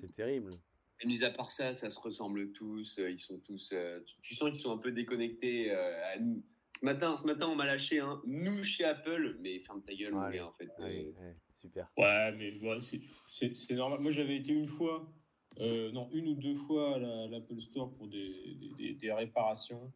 c'est 0.01 0.14
terrible. 0.14 0.53
Et 1.01 1.07
mis 1.07 1.25
à 1.25 1.31
part 1.31 1.51
ça, 1.51 1.73
ça 1.73 1.90
se 1.90 1.99
ressemble 2.01 2.53
tous. 2.53 2.99
euh, 2.99 3.11
Ils 3.11 3.18
sont 3.18 3.39
tous. 3.41 3.70
euh, 3.72 4.01
tu, 4.07 4.14
tu 4.22 4.35
sens 4.35 4.51
qu'ils 4.51 4.61
sont 4.61 4.72
un 4.72 4.78
peu 4.78 4.93
déconnectés 4.93 5.70
euh, 5.70 6.14
à 6.14 6.18
nous. 6.18 6.43
Ce 6.80 6.85
matin, 6.85 7.16
ce 7.16 7.24
matin, 7.26 7.49
on 7.49 7.55
m'a 7.55 7.66
lâché 7.66 7.99
un. 8.01 8.20
Nous 8.26 8.62
chez 8.62 8.85
Apple, 8.85 9.37
mais 9.41 9.59
ferme 9.61 9.82
ta 9.82 9.95
gueule, 9.95 10.12
mon 10.12 10.20
Allez, 10.22 10.39
gars, 10.39 10.47
en 10.47 10.53
fait. 10.53 10.68
euh, 10.80 11.12
super. 11.61 11.89
Ouais, 11.99 12.32
mais 12.32 12.59
ouais, 12.61 12.78
c'est- 12.80 13.70
normal. 13.74 14.01
Moi, 14.01 14.11
j'avais 14.12 14.37
été 14.37 14.53
une 14.53 14.66
fois, 14.66 15.12
euh, 15.61 15.91
non, 15.93 16.09
une 16.12 16.28
ou 16.28 16.35
deux 16.35 16.55
fois 16.55 16.97
à 16.97 16.99
la- 16.99 17.26
l'Apple 17.28 17.61
Store 17.61 17.93
pour 17.95 18.09
des, 18.09 18.26
des, 18.57 18.70
des- 18.78 18.95
des 18.95 19.12
réparations. 19.12 19.93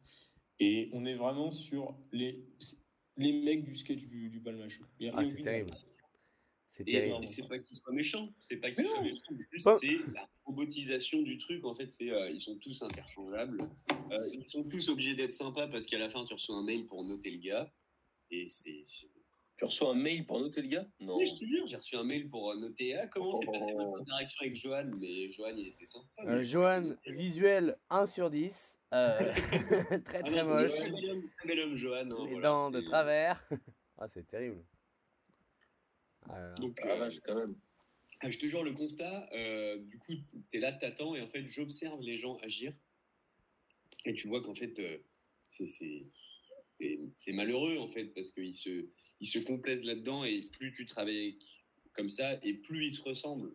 Et 0.61 0.91
on 0.93 1.05
est 1.07 1.15
vraiment 1.15 1.51
sur 1.51 1.97
les, 2.13 2.45
les 3.17 3.33
mecs 3.33 3.65
du 3.65 3.75
sketch 3.75 4.07
du, 4.07 4.29
du 4.31 4.41
Balmachou. 4.41 4.85
Ah, 5.15 5.25
c'est 5.25 5.43
terrible. 5.43 5.71
C'est 6.77 6.85
terrible. 6.85 7.25
et 7.25 7.29
c'est 7.29 7.49
pas 7.49 7.59
qu'ils 7.59 7.77
soient 7.77 7.93
méchants, 7.93 8.33
c'est 8.41 8.57
pas 8.57 8.71
qu'ils 8.71 8.85
soient 8.87 9.03
méchants, 9.03 9.33
mais 9.33 9.45
juste 9.51 9.69
c'est 9.81 9.99
la 10.15 10.29
robotisation 10.45 11.23
du 11.23 11.37
truc. 11.39 11.65
En 11.65 11.75
fait, 11.75 11.91
c'est 11.91 12.11
euh, 12.11 12.31
ils 12.31 12.41
sont 12.41 12.57
tous 12.59 12.81
interchangeables. 12.83 13.67
Euh, 14.13 14.29
ils 14.33 14.45
sont 14.45 14.63
tous 14.65 14.89
obligés 14.89 15.15
d'être 15.15 15.35
sympas 15.35 15.67
parce 15.69 15.87
qu'à 15.87 15.99
la 15.99 16.09
fin 16.09 16.25
tu 16.25 16.35
reçois 16.35 16.55
un 16.57 16.63
mail 16.63 16.87
pour 16.87 17.03
noter 17.05 17.31
le 17.31 17.39
gars. 17.39 17.73
Et 18.31 18.47
c'est- 18.49 18.83
Tu 19.59 19.65
reçois 19.65 19.91
un 19.91 19.95
mail 19.95 20.25
pour 20.25 20.39
noter 20.39 20.63
le 20.63 20.69
gars? 20.69 20.87
Non. 21.01 21.17
Oui, 21.17 21.27
je 21.27 21.35
te 21.35 21.45
jure, 21.45 21.67
j'ai 21.67 21.77
reçu 21.77 21.97
un 21.97 22.05
mail 22.05 22.29
pour 22.31 22.53
euh, 22.53 22.57
noter 22.57 22.95
ah, 22.95 23.09
comment 23.09 23.35
s'est 23.35 23.45
passée 23.47 23.73
Oh. 23.75 23.91
votre 23.91 24.03
interaction 24.03 24.41
avec 24.43 24.55
Johan? 24.55 24.85
Mais 25.01 25.31
Johan, 25.33 25.53
il 25.57 25.67
était 25.69 25.85
sympa. 25.85 26.07
Euh, 26.27 26.45
Johan, 26.45 26.95
visuel 27.07 27.77
1 27.91 28.07
sur 28.07 28.31
10. 28.31 28.79
euh, 28.95 29.19
très 30.05 30.19
Ah 30.19 30.23
très 30.23 30.43
non, 30.45 30.49
moche. 30.51 30.71
Très 30.75 30.91
bel 30.91 31.11
homme, 31.11 31.29
très 31.39 31.49
bel 31.49 31.61
homme, 31.61 31.75
Johan. 31.75 31.97
hein, 32.09 32.25
Les 32.27 32.31
voilà, 32.31 32.41
dents 32.49 32.71
de 32.71 32.81
c'est- 32.81 32.87
travers. 32.87 33.49
ah, 33.99 34.07
c'est 34.07 34.27
terrible. 34.29 34.63
Ah. 36.29 36.55
Donc, 36.61 36.79
Ah, 36.85 36.91
euh, 36.91 36.97
vache, 37.01 37.19
quand 37.25 37.35
même. 37.35 37.57
Ah, 38.21 38.31
je 38.31 38.39
te 38.39 38.47
jure, 38.47 38.63
le 38.63 38.73
constat, 38.75 39.29
euh, 39.33 39.79
du 39.79 39.99
coup, 39.99 40.13
tu 40.13 40.57
es 40.57 40.61
là, 40.61 40.73
t'attends, 40.73 41.17
et 41.17 41.21
en 41.21 41.27
fait, 41.27 41.47
j'observe 41.49 42.01
les 42.03 42.17
gens 42.17 42.37
agir. 42.43 42.73
Et 44.05 44.15
tu 44.15 44.29
vois 44.29 44.41
qu'en 44.41 44.55
fait, 44.55 44.79
euh, 44.79 44.99
c'est 45.49 47.33
malheureux, 47.33 47.79
en 47.79 47.89
fait, 47.89 48.05
parce 48.15 48.31
qu'ils 48.31 48.55
se, 48.55 48.87
ils 49.21 49.27
se 49.27 49.39
complaisent 49.45 49.85
là-dedans, 49.85 50.25
et 50.25 50.41
plus 50.53 50.73
tu 50.75 50.87
travailles 50.87 51.19
avec- 51.19 51.65
comme 51.95 52.11
ça, 52.11 52.39
et 52.45 52.55
plus 52.55 52.87
ils 52.87 52.95
se 52.95 53.03
ressemblent. 53.03 53.55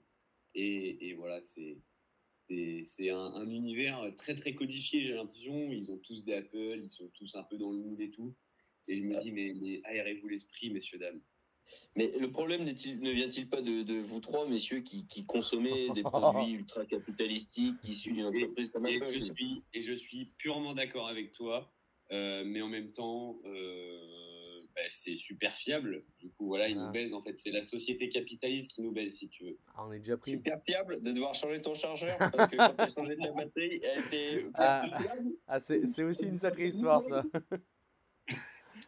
Et, 0.55 1.09
et 1.09 1.13
voilà, 1.13 1.41
c'est 1.41 1.77
c'est- 2.83 3.09
un, 3.09 3.17
un 3.17 3.49
univers 3.49 4.11
très, 4.17 4.35
très 4.35 4.53
codifié, 4.53 5.01
j'ai 5.07 5.13
l'impression. 5.13 5.71
Ils 5.71 5.89
ont 5.91 5.97
tous 5.97 6.23
des 6.23 6.33
Apple, 6.33 6.81
ils 6.83 6.91
sont 6.91 7.07
tous 7.15 7.33
un 7.35 7.43
peu 7.43 7.57
dans 7.57 7.71
le 7.71 7.77
mood 7.79 7.99
et 7.99 8.11
tout. 8.11 8.35
Et 8.87 8.97
je 8.97 9.03
me 9.03 9.17
dis, 9.21 9.31
mais, 9.31 9.53
mais 9.59 9.81
aérez-vous 9.85 10.27
l'esprit, 10.27 10.69
messieurs, 10.69 10.99
dames. 10.99 11.21
Mais 11.95 12.11
le 12.19 12.29
problème 12.29 12.65
ne 12.65 13.11
vient-il 13.11 13.49
pas 13.49 13.61
de, 13.61 13.81
de 13.83 13.93
vous 14.01 14.19
trois, 14.19 14.45
messieurs, 14.47 14.81
qui, 14.81 15.07
qui 15.07 15.25
consommez 15.25 15.89
des 15.91 16.03
produits 16.03 16.51
ultra 16.59 16.85
capitalistiques 16.85 17.77
issus 17.87 18.11
d'une 18.11 18.25
entreprise 18.25 18.69
comme 18.69 18.85
Et 18.85 18.97
Apple 18.97 19.13
je 19.17 19.23
suis, 19.23 19.63
et 19.73 19.81
je 19.81 19.93
suis 19.93 20.25
purement 20.37 20.73
d'accord 20.73 21.07
avec 21.07 21.31
toi, 21.31 21.73
euh, 22.11 22.43
mais 22.45 22.61
en 22.61 22.67
même 22.67 22.91
temps, 22.91 23.39
euh, 23.45 24.22
bah, 24.75 24.81
c'est 24.91 25.15
super 25.15 25.55
fiable. 25.55 26.03
Du 26.19 26.29
coup, 26.31 26.47
voilà, 26.47 26.67
ils 26.67 26.77
Ah. 26.77 26.85
nous 26.87 26.91
baisent. 26.91 27.13
En 27.13 27.21
fait, 27.21 27.37
c'est 27.37 27.51
la 27.51 27.61
société 27.61 28.09
capitaliste 28.09 28.71
qui 28.71 28.81
nous 28.81 28.91
baise, 28.91 29.15
si 29.15 29.29
tu 29.29 29.43
veux. 29.45 29.57
Ah, 29.75 29.85
on 29.85 29.91
est 29.91 29.99
déjà 29.99 30.17
pris. 30.17 30.31
Super 30.31 30.59
fiable 30.63 31.01
de 31.01 31.11
devoir 31.11 31.33
changer 31.35 31.61
ton 31.61 31.73
chargeur 31.73 32.17
parce 32.31 32.47
que 32.49 32.55
quand 32.57 32.73
tu 32.75 32.81
as 32.81 32.87
changé 32.87 33.15
ta 33.17 33.31
batterie, 33.31 33.79
elle 33.83 34.05
était 34.05 34.45
Ah. 34.55 34.99
Ah, 35.47 35.59
c'est 35.59 35.85
c'est 35.87 36.03
aussi 36.03 36.25
une 36.25 36.35
sacrée 36.35 36.67
histoire, 36.67 37.01
ça. 37.01 37.23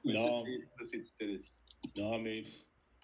Non. 0.03 0.43
c'est- 0.45 0.57
ça, 0.65 0.75
c'est 0.85 1.01
titanesque. 1.01 1.53
Non, 1.95 2.19
mais 2.19 2.43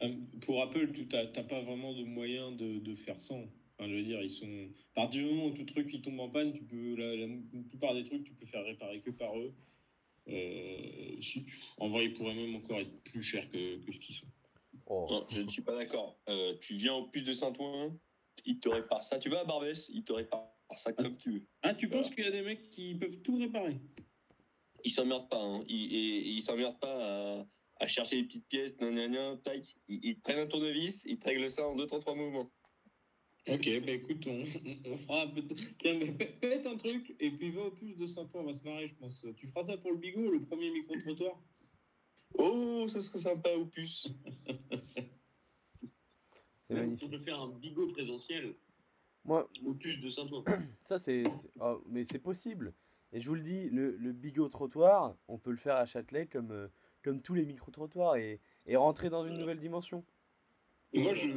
euh, 0.03 0.13
pour 0.45 0.61
Apple, 0.61 0.91
tu 0.91 1.05
n'as 1.15 1.25
pas 1.43 1.61
vraiment 1.61 1.93
de 1.93 2.03
moyen 2.03 2.51
de, 2.51 2.79
de 2.79 2.95
faire 2.95 3.19
ça. 3.21 3.35
Enfin, 3.35 3.89
je 3.89 3.95
veux 3.95 4.03
dire, 4.03 4.21
ils 4.21 4.29
sont. 4.29 4.69
À 4.95 5.01
partir 5.03 5.21
du 5.23 5.29
moment 5.33 5.47
où 5.47 5.51
tout 5.53 5.63
truc 5.65 5.87
qui 5.87 6.01
tombe 6.01 6.19
en 6.19 6.29
panne, 6.29 6.53
tu 6.53 6.63
peux 6.63 6.95
la, 6.95 7.15
la 7.15 7.27
plupart 7.69 7.93
des 7.95 8.03
trucs, 8.03 8.23
tu 8.23 8.33
peux 8.33 8.45
faire 8.45 8.63
réparer 8.63 9.01
que 9.01 9.09
par 9.11 9.37
eux. 9.39 9.53
Euh, 10.27 11.15
si- 11.19 11.45
en 11.77 11.89
vrai, 11.89 12.05
ils 12.05 12.13
pourraient 12.13 12.35
même 12.35 12.55
encore 12.55 12.79
être 12.79 13.03
plus 13.03 13.23
chers 13.23 13.49
que, 13.49 13.77
que 13.85 13.91
ce 13.91 13.99
qu'ils 13.99 14.15
sont. 14.15 14.27
Oh. 14.85 15.07
Non, 15.09 15.25
je 15.29 15.41
ne 15.41 15.49
suis 15.49 15.61
pas 15.61 15.75
d'accord. 15.75 16.19
Euh, 16.29 16.55
tu 16.61 16.75
viens 16.75 16.93
au 16.95 17.07
plus 17.07 17.23
de 17.23 17.31
Saint-Ouen, 17.31 17.97
il 18.45 18.59
te 18.59 18.69
répare 18.69 19.03
ça. 19.03 19.19
Tu 19.19 19.29
vas 19.29 19.39
à 19.41 19.43
Barbès, 19.45 19.89
il 19.93 20.03
te 20.03 20.13
répare 20.13 20.47
ça 20.75 20.93
comme 20.93 21.17
tu 21.17 21.31
veux. 21.31 21.43
Ah, 21.63 21.73
tu 21.73 21.89
penses 21.89 22.09
qu'il 22.09 22.23
y 22.23 22.27
a 22.27 22.31
des 22.31 22.41
mecs 22.41 22.69
qui 22.69 22.95
peuvent 22.95 23.21
tout 23.21 23.37
réparer? 23.37 23.77
Il 24.83 24.91
s'emmerde 24.91 25.29
pas. 25.29 25.41
Hein. 25.41 25.61
Il, 25.67 25.93
et, 25.93 25.97
et 25.97 26.29
il 26.29 26.41
s'emmerde 26.41 26.79
pas 26.79 27.39
à, 27.39 27.45
à 27.79 27.87
chercher 27.87 28.17
les 28.17 28.23
petites 28.23 28.47
pièces, 28.47 28.75
nan, 28.79 28.93
nan, 28.95 29.11
nan, 29.11 29.41
tac. 29.41 29.65
Il, 29.87 29.99
il 30.03 30.15
te 30.15 30.21
prennent 30.21 30.39
un 30.39 30.47
tournevis, 30.47 31.03
il 31.05 31.19
te 31.19 31.27
règle 31.27 31.49
ça 31.49 31.67
en 31.67 31.75
2, 31.75 31.85
3, 31.85 31.99
3 31.99 32.15
mouvements. 32.15 32.49
Ok, 33.49 33.67
bah 33.85 33.91
écoute, 33.91 34.25
on, 34.27 34.43
on- 34.43 34.91
on 34.91 34.95
fera 34.97 35.25
peut-être. 35.27 36.39
Pète 36.39 36.65
un 36.67 36.77
truc 36.77 37.15
et 37.19 37.31
puis 37.31 37.49
va 37.51 37.63
au 37.63 37.71
plus 37.71 37.95
de 37.97 38.05
5 38.05 38.27
points, 38.29 38.41
on 38.41 38.45
va 38.45 38.53
se 38.53 38.63
marrer, 38.63 38.87
je 38.87 38.95
pense. 38.95 39.25
Tu 39.35 39.47
feras 39.47 39.63
ça 39.65 39.77
pour 39.77 39.91
le 39.91 39.97
bigot, 39.97 40.29
le 40.31 40.39
premier 40.41 40.69
micro-trottoir 40.71 41.39
Oh, 42.37 42.85
ça 42.87 43.01
serait 43.01 43.17
sympa 43.19 43.49
au 43.55 43.65
plus. 43.65 44.13
C'est 46.67 46.75
On 46.75 46.75
magnifique. 46.75 47.09
peut 47.11 47.19
faire 47.19 47.41
un 47.41 47.49
bigot 47.49 47.87
présentiel 47.87 48.53
Moi, 49.25 49.49
au 49.65 49.73
plus 49.73 49.99
de 49.99 50.09
Saint-Ouen. 50.09 50.43
ça, 50.83 50.97
c'est. 50.99 51.29
c'est- 51.29 51.49
oh, 51.59 51.83
mais 51.87 52.03
c'est 52.05 52.19
possible. 52.19 52.73
Et 53.11 53.19
je 53.19 53.27
vous 53.27 53.35
le 53.35 53.41
dis, 53.41 53.69
le, 53.69 53.97
le 53.97 54.13
bigot 54.13 54.47
trottoir, 54.47 55.17
on 55.27 55.37
peut 55.37 55.51
le 55.51 55.57
faire 55.57 55.75
à 55.75 55.85
Châtelet 55.85 56.27
comme, 56.27 56.51
euh, 56.51 56.67
comme 57.03 57.21
tous 57.21 57.33
les 57.33 57.43
micro-trottoirs 57.45 58.15
et, 58.15 58.39
et 58.67 58.77
rentrer 58.77 59.09
dans 59.09 59.27
une 59.27 59.37
nouvelle 59.37 59.59
dimension. 59.59 60.05
Et 60.93 60.99
moi, 61.01 61.13
je, 61.13 61.27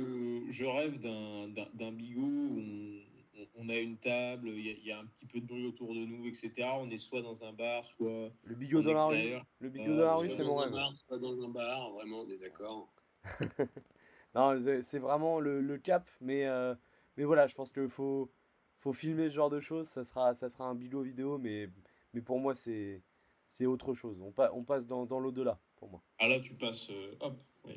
je 0.51 0.65
rêve 0.65 0.99
d'un- 1.01 1.49
d'un 1.49 1.69
d'un 1.75 1.93
bigot 1.93 2.21
où 2.23 2.59
on, 2.59 3.45
on- 3.63 3.69
a 3.69 3.77
une 3.77 3.97
table, 3.99 4.49
il 4.49 4.67
y, 4.67 4.71
a- 4.71 4.73
il 4.73 4.85
y 4.87 4.93
a 4.93 4.99
un 4.99 5.07
petit 5.07 5.27
peu 5.27 5.41
de 5.41 5.47
bruit 5.47 5.67
autour 5.67 5.95
de 5.95 6.05
nous, 6.05 6.27
etc. 6.27 6.69
On 6.79 6.91
est 6.91 6.99
soit 6.99 7.23
dans 7.23 7.45
un 7.45 7.53
bar, 7.53 7.85
soit 7.85 8.31
Le 8.43 8.55
bigot 8.55 8.83
dans 8.83 8.93
la 8.95 9.05
rue. 9.07 9.35
Le 9.61 9.69
bigot 9.71 9.93
Euh, 9.93 9.97
dans 9.97 10.03
la 10.05 10.15
rue, 10.17 10.29
Soit 10.29 10.37
c'est 10.37 10.43
dans 10.43 10.49
mon 10.49 10.59
un 10.59 10.63
rêve. 10.65 10.73
bar, 10.73 10.97
soit 10.97 11.19
dans 11.19 11.43
un 11.43 11.49
bar, 11.49 11.91
vraiment, 11.93 12.21
on 12.23 12.31
est 12.31 12.39
d'accord. 12.39 12.93
Non, 14.35 14.59
c'est 14.83 14.99
vraiment 14.99 15.39
le, 15.39 15.61
le 15.61 15.79
cap, 15.79 16.11
mais, 16.21 16.45
euh, 16.47 16.75
mais 17.17 17.23
voilà, 17.23 17.47
je 17.47 17.55
pense 17.55 17.71
qu'il 17.71 17.89
faut, 17.89 18.33
faut 18.79 18.93
filmer 18.93 19.29
ce 19.31 19.35
genre 19.37 19.49
de 19.51 19.61
choses, 19.61 19.87
ça 19.89 20.03
sera, 20.03 20.35
ça 20.35 20.49
sera 20.49 20.65
un 20.67 20.75
bigot 20.75 21.03
vidéo, 21.03 21.39
mais, 21.39 21.69
mais 22.13 22.21
pour 22.21 22.41
moi, 22.41 22.57
c'est 22.57 23.03
c'est 23.49 23.67
autre 23.67 23.95
chose. 23.95 24.21
On, 24.21 24.33
pa- 24.33 24.51
on 24.53 24.65
passe 24.65 24.89
dans, 24.89 25.07
dans 25.07 25.21
l'au-delà, 25.21 25.61
pour 25.77 25.89
moi. 25.89 26.03
Ah 26.19 26.27
là, 26.27 26.41
tu 26.41 26.55
passes. 26.55 26.91
euh, 26.91 27.15
hop, 27.21 27.37
ouais. 27.65 27.77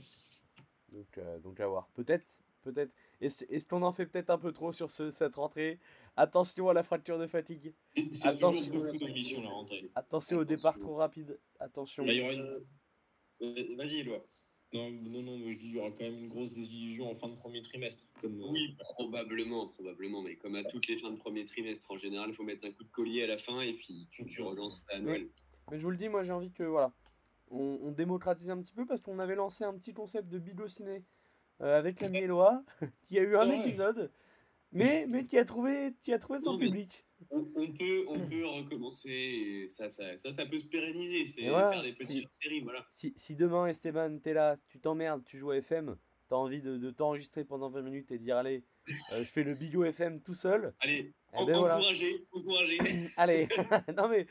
Donc, 0.92 1.18
euh, 1.18 1.40
donc 1.40 1.60
à 1.60 1.68
voir. 1.68 1.88
Peut-être, 1.94 2.42
peut-être. 2.64 2.92
Est-ce 3.22 3.44
est-ce 3.50 3.68
qu'on 3.68 3.82
en 3.82 3.92
fait 3.92 4.06
peut-être 4.06 4.30
un 4.30 4.38
peu 4.38 4.52
trop 4.52 4.72
sur 4.72 4.92
ce, 4.92 5.12
cette 5.12 5.36
rentrée? 5.36 5.80
Attention 6.16 6.70
à 6.70 6.74
la 6.74 6.84
fracture 6.84 7.20
de 7.20 7.28
fatigue. 7.28 7.74
C'est- 8.12 8.28
Attention. 8.28 8.66
toujours 8.74 8.86
beaucoup 8.94 8.98
d'ambition 9.06 9.42
la 9.42 9.50
rentrée. 9.50 9.92
Attention 9.96 10.38
au 10.40 10.46
départ 10.46 10.80
trop 10.80 10.96
rapide. 10.96 11.40
Attention. 11.60 12.06
Une- 12.06 12.64
Euh, 13.42 13.76
Vas-y, 13.76 14.00
Éloi. 14.00 14.26
Non, 14.74 14.90
non, 14.90 15.22
non, 15.22 15.38
mais 15.38 15.52
je 15.52 15.58
dis, 15.60 15.68
il 15.68 15.76
y 15.76 15.80
aura 15.80 15.92
quand 15.92 16.04
même 16.04 16.18
une 16.18 16.28
grosse 16.28 16.52
désillusion 16.52 17.10
en 17.10 17.14
fin 17.14 17.30
de 17.30 17.36
premier 17.36 17.62
trimestre. 17.62 18.04
Comme, 18.20 18.42
euh, 18.42 18.48
Oui, 18.50 18.76
probablement, 18.80 19.68
probablement, 19.68 20.22
mais 20.24 20.36
comme 20.38 20.56
à 20.56 20.64
toutes 20.64 20.88
les 20.88 20.98
fins 20.98 21.12
de 21.12 21.18
premier 21.18 21.46
trimestre, 21.46 21.90
en 21.92 21.98
général, 21.98 22.30
il 22.32 22.34
faut 22.36 22.44
mettre 22.44 22.66
un 22.66 22.72
coup 22.72 22.84
de 22.84 22.90
collier 22.90 23.24
à 23.24 23.28
la 23.28 23.38
fin 23.38 23.62
et 23.62 23.74
puis 23.74 24.08
tu, 24.12 24.26
tu 24.26 24.42
relances 24.42 24.86
à 24.90 25.00
Noël. 25.00 25.30
Mais 25.72 25.78
je 25.78 25.84
vous 25.84 25.92
le 25.92 25.98
dis, 25.98 26.10
moi 26.10 26.24
j'ai 26.24 26.32
envie 26.34 26.52
que 26.52 26.64
voilà, 26.64 26.92
on, 27.52 27.80
on 27.84 27.92
démocratise 27.92 28.50
un 28.50 28.62
petit 28.62 28.74
peu 28.74 28.86
parce 28.86 29.02
qu'on 29.02 29.20
avait 29.20 29.36
lancé 29.36 29.64
un 29.64 29.74
petit 29.78 29.94
concept 29.94 30.30
de 30.30 30.40
bigot 30.40 30.68
ciné 30.68 31.04
euh, 31.62 31.78
avec 31.78 32.00
l'ami 32.02 32.20
Eloi, 32.20 32.64
qui 33.08 33.18
a 33.20 33.24
eu 33.24 33.36
un 33.36 33.48
Ouais. 33.50 33.60
épisode, 33.60 34.12
mais, 34.72 35.06
mais 35.08 35.26
qui 35.26 35.38
a 35.38 35.46
trouvé, 35.46 35.96
qui 36.04 36.14
a 36.14 36.20
trouvé 36.20 36.40
son 36.40 36.54
Non, 36.54 36.60
public. 36.60 37.06
On, 37.32 37.48
on 37.56 37.72
peut, 37.74 38.06
on 38.08 38.28
peut 38.28 38.46
recommencer, 38.46 39.66
ça, 39.70 39.90
ça, 39.90 40.18
ça, 40.18 40.34
ça 40.34 40.46
peut 40.46 40.60
se 40.60 40.70
pérenniser, 40.70 41.28
c'est 41.28 41.50
voilà, 41.50 41.72
faire 41.72 41.82
des 41.84 41.94
petites 41.94 42.28
séries, 42.42 42.62
voilà. 42.62 42.86
Si, 42.92 43.14
si 43.16 43.36
demain 43.36 43.66
Esteban, 43.68 44.20
t'es 44.20 44.34
là, 44.34 44.58
tu 44.68 44.80
t'emmerdes, 44.80 45.24
tu 45.24 45.38
joues 45.40 45.52
à 45.52 45.58
FM, 45.58 45.98
t'as 46.28 46.36
envie 46.36 46.62
de, 46.62 46.78
de 46.78 46.92
t'enregistrer 46.92 47.44
pendant 47.44 47.70
20 47.70 47.82
minutes 47.82 48.12
et 48.12 48.20
dire 48.20 48.38
allez, 48.38 48.64
euh, 49.14 49.24
je 49.24 49.32
fais 49.32 49.44
le 49.44 49.56
bigot 49.56 49.86
FM 49.86 50.22
tout 50.22 50.36
seul, 50.36 50.74
Allez, 50.82 51.12
eh 51.34 51.38
en- 51.38 51.46
ben 51.46 51.58
voilà. 51.58 51.78
encouragez, 51.78 52.28
encouragez. 52.32 52.78
Allez, 53.18 53.48
non 53.98 54.10
mais 54.10 54.28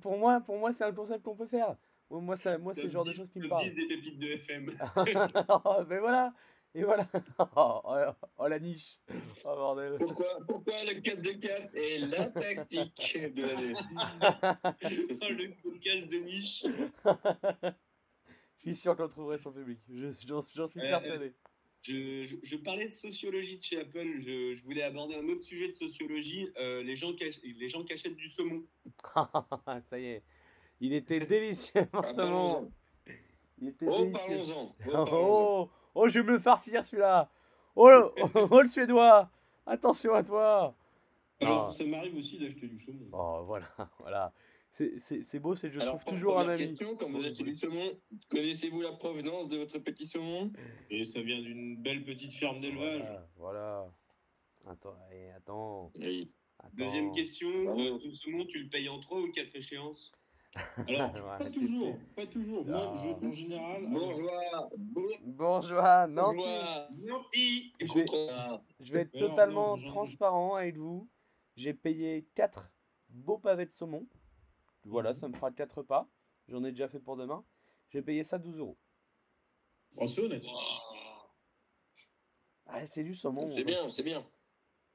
pour 0.00 0.16
moi, 0.16 0.40
pour 0.40 0.56
moi 0.58 0.72
c'est 0.72 0.84
un 0.84 0.92
concept 0.92 1.22
qu'on 1.24 1.36
peut 1.36 1.46
faire. 1.46 1.76
Moi, 2.20 2.36
ça, 2.36 2.58
moi 2.58 2.74
c'est 2.74 2.84
le 2.84 2.90
genre 2.90 3.04
de 3.04 3.10
Top 3.10 3.16
choses 3.16 3.30
qui 3.30 3.38
10 3.40 3.44
me 3.44 3.48
parlent. 3.48 3.64
10 3.64 3.74
des 3.74 3.86
pépites 3.88 4.18
de 4.18 4.26
FM. 4.28 4.76
Oh, 4.96 5.04
mais 5.88 5.98
voilà, 5.98 6.34
et 6.74 6.82
voilà. 6.84 7.08
Oh, 7.56 7.80
oh, 7.84 7.96
oh, 8.38 8.48
la 8.48 8.58
niche. 8.58 8.98
Oh 9.44 9.54
bordel. 9.56 9.96
Pourquoi, 9.98 10.38
pourquoi 10.46 10.84
le 10.84 11.00
4 11.00 11.20
de 11.22 11.32
4 11.32 11.74
est 11.74 11.98
la 11.98 12.26
tactique 12.26 13.34
de 13.34 13.42
l'année 13.42 13.74
Oh, 13.76 15.28
le 15.30 15.54
podcast 15.62 16.08
de 16.10 16.16
niche. 16.18 16.64
Je 18.58 18.62
suis 18.70 18.74
sûr 18.76 18.96
qu'on 18.96 19.08
trouverait 19.08 19.38
son 19.38 19.52
public. 19.52 19.80
Je- 19.88 20.10
J'en 20.26 20.40
suis 20.66 20.80
Euh, 20.80 20.88
persuadé. 20.90 21.32
Je, 21.82 22.24
je- 22.26 22.36
je 22.44 22.56
parlais 22.56 22.88
de 22.88 22.94
sociologie 22.94 23.58
de 23.58 23.62
chez 23.62 23.80
Apple, 23.80 24.20
je, 24.20 24.54
je 24.54 24.62
voulais 24.62 24.84
aborder 24.84 25.16
un 25.16 25.28
autre 25.28 25.40
sujet 25.40 25.66
de 25.66 25.72
sociologie, 25.74 26.48
euh, 26.58 26.80
les, 26.84 26.94
gens 26.94 27.12
qui 27.12 27.24
les 27.58 27.68
gens 27.68 27.82
qui 27.82 27.92
achètent 27.92 28.14
du 28.14 28.28
saumon. 28.28 28.62
Ça 29.86 29.98
y 29.98 30.04
est. 30.06 30.22
Il 30.84 30.92
était 30.94 31.20
délicieux, 31.26 31.86
Ah, 31.92 32.02
parlons-en. 32.02 32.68
Il 33.60 33.68
était 33.68 33.86
Oh, 33.88 33.98
délicieux. 34.02 34.40
parlons-en. 34.40 34.74
Oh, 34.80 34.90
parlons-en. 35.04 35.62
Oh, 35.62 35.70
oh, 35.94 36.08
je 36.08 36.18
vais 36.20 36.26
me 36.26 36.32
le 36.32 36.38
farcir 36.40 36.84
celui-là. 36.84 37.30
Oh, 37.76 37.88
le- 37.88 38.10
oh, 38.50 38.60
le 38.60 38.66
suédois. 38.68 39.30
Attention 39.64 40.12
à 40.14 40.24
toi. 40.24 40.74
Alors, 41.40 41.64
Ah. 41.66 41.68
ça 41.68 41.84
m'arrive 41.84 42.16
aussi 42.16 42.36
d'acheter 42.38 42.66
du 42.66 42.78
saumon. 42.80 43.06
Oh, 43.12 43.42
voilà, 43.46 43.66
voilà. 44.00 44.32
C'est- 44.72 45.38
beau, 45.38 45.54
c'est 45.54 45.68
que 45.68 45.74
je 45.74 45.80
Alors, 45.80 46.00
trouve 46.00 46.14
toujours 46.14 46.38
un 46.40 46.48
ami. 46.48 46.58
question, 46.58 46.96
quand 46.96 47.08
vous 47.10 47.24
achetez 47.24 47.44
du 47.44 47.54
saumon, 47.54 47.92
connaissez-vous 48.30 48.80
la 48.80 48.92
provenance 48.92 49.46
de 49.48 49.58
votre 49.58 49.78
petit 49.78 50.06
saumon? 50.06 50.50
Et 50.90 51.04
ça 51.04 51.20
vient 51.20 51.40
d'une 51.40 51.76
belle 51.76 52.02
petite 52.04 52.32
ferme 52.32 52.60
d'élevage. 52.60 53.02
Voilà, 53.02 53.28
voilà. 53.36 53.86
Attends, 54.66 54.96
eh, 55.12 55.30
attends, 55.36 55.92
Oui. 55.98 56.30
attends. 56.58 56.70
Deuxième 56.74 57.12
question, 57.12 57.48
euh, 57.78 57.98
ton 57.98 58.12
saumon, 58.14 58.46
tu 58.46 58.60
le 58.60 58.68
payes 58.68 58.88
en 58.88 58.98
3 59.00 59.20
ou 59.20 59.30
4 59.30 59.54
échéances? 59.54 60.10
Alors, 60.88 61.12
pas 61.38 61.50
toujours, 61.50 61.96
pas 62.14 62.26
toujours. 62.26 62.66
Moi, 62.66 62.94
je, 62.96 63.26
en 63.26 63.32
général, 63.32 63.86
Bourgeois, 63.86 64.68
Bourgeois, 65.22 66.06
Nanti. 66.06 66.36
bourgeois, 66.36 66.88
Nanti 66.90 67.72
Je 67.80 67.86
vais, 67.94 68.04
contre- 68.04 68.62
je 68.80 68.92
vais 68.92 69.00
être 69.02 69.18
totalement 69.18 69.76
non, 69.78 69.82
transparent 69.86 70.56
avec 70.56 70.76
vous. 70.76 71.08
J'ai 71.56 71.72
payé 71.72 72.28
4 72.34 72.70
beaux 73.08 73.38
pavés 73.38 73.64
de 73.64 73.70
saumon. 73.70 74.06
Voilà, 74.84 75.10
Mhm. 75.10 75.14
ça 75.16 75.28
me 75.28 75.34
fera 75.34 75.50
4 75.52 75.78
repas. 75.78 76.08
J'en 76.48 76.64
ai 76.64 76.70
déjà 76.70 76.88
fait 76.88 77.00
pour 77.00 77.16
demain. 77.16 77.44
J'ai 77.90 78.02
payé 78.02 78.22
ça 78.24 78.38
12 78.38 78.58
euros. 78.58 78.76
Oh, 79.96 80.06
c'est 80.06 80.22
honnête. 80.22 80.44
Ah, 82.66 82.86
c'est 82.86 83.04
du 83.04 83.14
saumon. 83.14 83.50
C'est 83.54 83.64
bien, 83.64 83.88
c'est 83.90 84.02
bien. 84.02 84.26